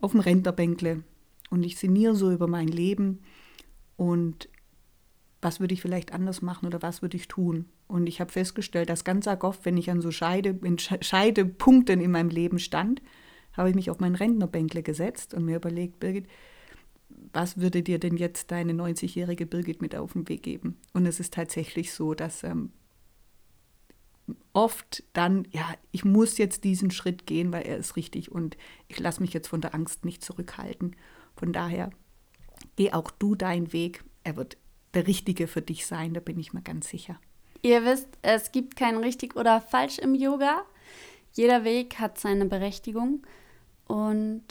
auf 0.00 0.12
dem 0.12 0.20
Rentnerbänkle 0.20 1.04
und 1.50 1.62
ich 1.62 1.76
sinniere 1.76 2.14
so 2.14 2.32
über 2.32 2.46
mein 2.46 2.68
Leben 2.68 3.20
und 3.98 4.48
was 5.42 5.60
würde 5.60 5.74
ich 5.74 5.82
vielleicht 5.82 6.14
anders 6.14 6.40
machen 6.40 6.64
oder 6.64 6.80
was 6.80 7.02
würde 7.02 7.18
ich 7.18 7.28
tun? 7.28 7.66
Und 7.90 8.06
ich 8.06 8.20
habe 8.20 8.30
festgestellt, 8.30 8.88
dass 8.88 9.02
ganz 9.02 9.26
oft, 9.26 9.64
wenn 9.64 9.76
ich 9.76 9.90
an 9.90 10.00
so 10.00 10.12
Scheide, 10.12 10.58
Scheidepunkten 10.78 12.00
in 12.00 12.12
meinem 12.12 12.30
Leben 12.30 12.60
stand, 12.60 13.02
habe 13.52 13.68
ich 13.68 13.74
mich 13.74 13.90
auf 13.90 13.98
mein 13.98 14.14
Rentnerbänkle 14.14 14.84
gesetzt 14.84 15.34
und 15.34 15.44
mir 15.44 15.56
überlegt, 15.56 15.98
Birgit, 15.98 16.28
was 17.32 17.58
würde 17.58 17.82
dir 17.82 17.98
denn 17.98 18.16
jetzt 18.16 18.52
deine 18.52 18.72
90-jährige 18.72 19.44
Birgit 19.44 19.82
mit 19.82 19.96
auf 19.96 20.12
den 20.12 20.28
Weg 20.28 20.44
geben? 20.44 20.78
Und 20.92 21.04
es 21.04 21.18
ist 21.18 21.34
tatsächlich 21.34 21.92
so, 21.92 22.14
dass 22.14 22.44
ähm, 22.44 22.70
oft 24.52 25.02
dann, 25.12 25.48
ja, 25.50 25.74
ich 25.90 26.04
muss 26.04 26.38
jetzt 26.38 26.62
diesen 26.62 26.92
Schritt 26.92 27.26
gehen, 27.26 27.52
weil 27.52 27.66
er 27.66 27.76
ist 27.76 27.96
richtig 27.96 28.30
und 28.30 28.56
ich 28.86 29.00
lasse 29.00 29.20
mich 29.20 29.32
jetzt 29.32 29.48
von 29.48 29.60
der 29.60 29.74
Angst 29.74 30.04
nicht 30.04 30.22
zurückhalten. 30.22 30.94
Von 31.34 31.52
daher, 31.52 31.90
geh 32.76 32.92
auch 32.92 33.10
du 33.10 33.34
deinen 33.34 33.72
Weg. 33.72 34.04
Er 34.22 34.36
wird 34.36 34.58
der 34.94 35.08
richtige 35.08 35.48
für 35.48 35.62
dich 35.62 35.86
sein, 35.86 36.14
da 36.14 36.20
bin 36.20 36.38
ich 36.38 36.52
mir 36.52 36.62
ganz 36.62 36.88
sicher. 36.88 37.18
Ihr 37.62 37.84
wisst, 37.84 38.08
es 38.22 38.52
gibt 38.52 38.76
kein 38.76 38.96
richtig 38.96 39.36
oder 39.36 39.60
falsch 39.60 39.98
im 39.98 40.14
Yoga. 40.14 40.62
Jeder 41.32 41.64
Weg 41.64 41.98
hat 41.98 42.18
seine 42.18 42.46
Berechtigung 42.46 43.22
und 43.86 44.42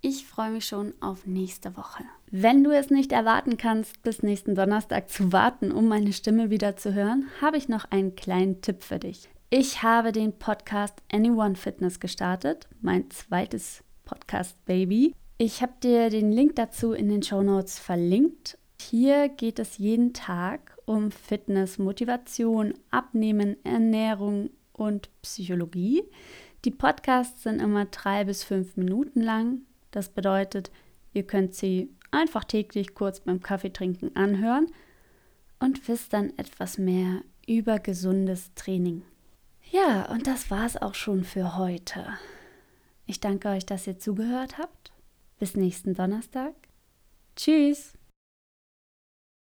ich 0.00 0.26
freue 0.26 0.50
mich 0.50 0.66
schon 0.66 0.92
auf 1.00 1.26
nächste 1.26 1.76
Woche. 1.78 2.04
Wenn 2.30 2.62
du 2.62 2.72
es 2.72 2.90
nicht 2.90 3.10
erwarten 3.10 3.56
kannst, 3.56 4.02
bis 4.02 4.22
nächsten 4.22 4.54
Donnerstag 4.54 5.08
zu 5.08 5.32
warten, 5.32 5.72
um 5.72 5.88
meine 5.88 6.12
Stimme 6.12 6.50
wieder 6.50 6.76
zu 6.76 6.92
hören, 6.92 7.30
habe 7.40 7.56
ich 7.56 7.68
noch 7.68 7.90
einen 7.90 8.14
kleinen 8.14 8.60
Tipp 8.60 8.82
für 8.82 8.98
dich. 8.98 9.30
Ich 9.48 9.82
habe 9.82 10.12
den 10.12 10.38
Podcast 10.38 11.00
Anyone 11.10 11.54
Fitness 11.54 12.00
gestartet, 12.00 12.68
mein 12.82 13.10
zweites 13.10 13.82
Podcast-Baby. 14.04 15.14
Ich 15.38 15.62
habe 15.62 15.72
dir 15.82 16.10
den 16.10 16.32
Link 16.32 16.56
dazu 16.56 16.92
in 16.92 17.08
den 17.08 17.22
Show 17.22 17.42
Notes 17.42 17.78
verlinkt. 17.78 18.58
Hier 18.80 19.28
geht 19.28 19.58
es 19.58 19.78
jeden 19.78 20.12
Tag 20.12 20.73
um 20.86 21.10
Fitness, 21.10 21.78
Motivation, 21.78 22.74
Abnehmen, 22.90 23.56
Ernährung 23.64 24.50
und 24.72 25.08
Psychologie. 25.22 26.02
Die 26.64 26.70
Podcasts 26.70 27.42
sind 27.42 27.60
immer 27.60 27.86
drei 27.86 28.24
bis 28.24 28.44
fünf 28.44 28.76
Minuten 28.76 29.20
lang. 29.20 29.62
Das 29.90 30.08
bedeutet, 30.08 30.70
ihr 31.12 31.24
könnt 31.24 31.54
sie 31.54 31.90
einfach 32.10 32.44
täglich 32.44 32.94
kurz 32.94 33.20
beim 33.20 33.40
Kaffeetrinken 33.40 34.16
anhören 34.16 34.68
und 35.58 35.86
wisst 35.88 36.12
dann 36.12 36.32
etwas 36.38 36.78
mehr 36.78 37.22
über 37.46 37.78
gesundes 37.78 38.52
Training. 38.54 39.02
Ja, 39.70 40.10
und 40.10 40.26
das 40.26 40.50
war's 40.50 40.76
auch 40.76 40.94
schon 40.94 41.24
für 41.24 41.56
heute. 41.56 42.06
Ich 43.06 43.20
danke 43.20 43.48
euch, 43.48 43.66
dass 43.66 43.86
ihr 43.86 43.98
zugehört 43.98 44.58
habt. 44.58 44.92
Bis 45.38 45.56
nächsten 45.56 45.94
Donnerstag. 45.94 46.54
Tschüss. 47.36 47.94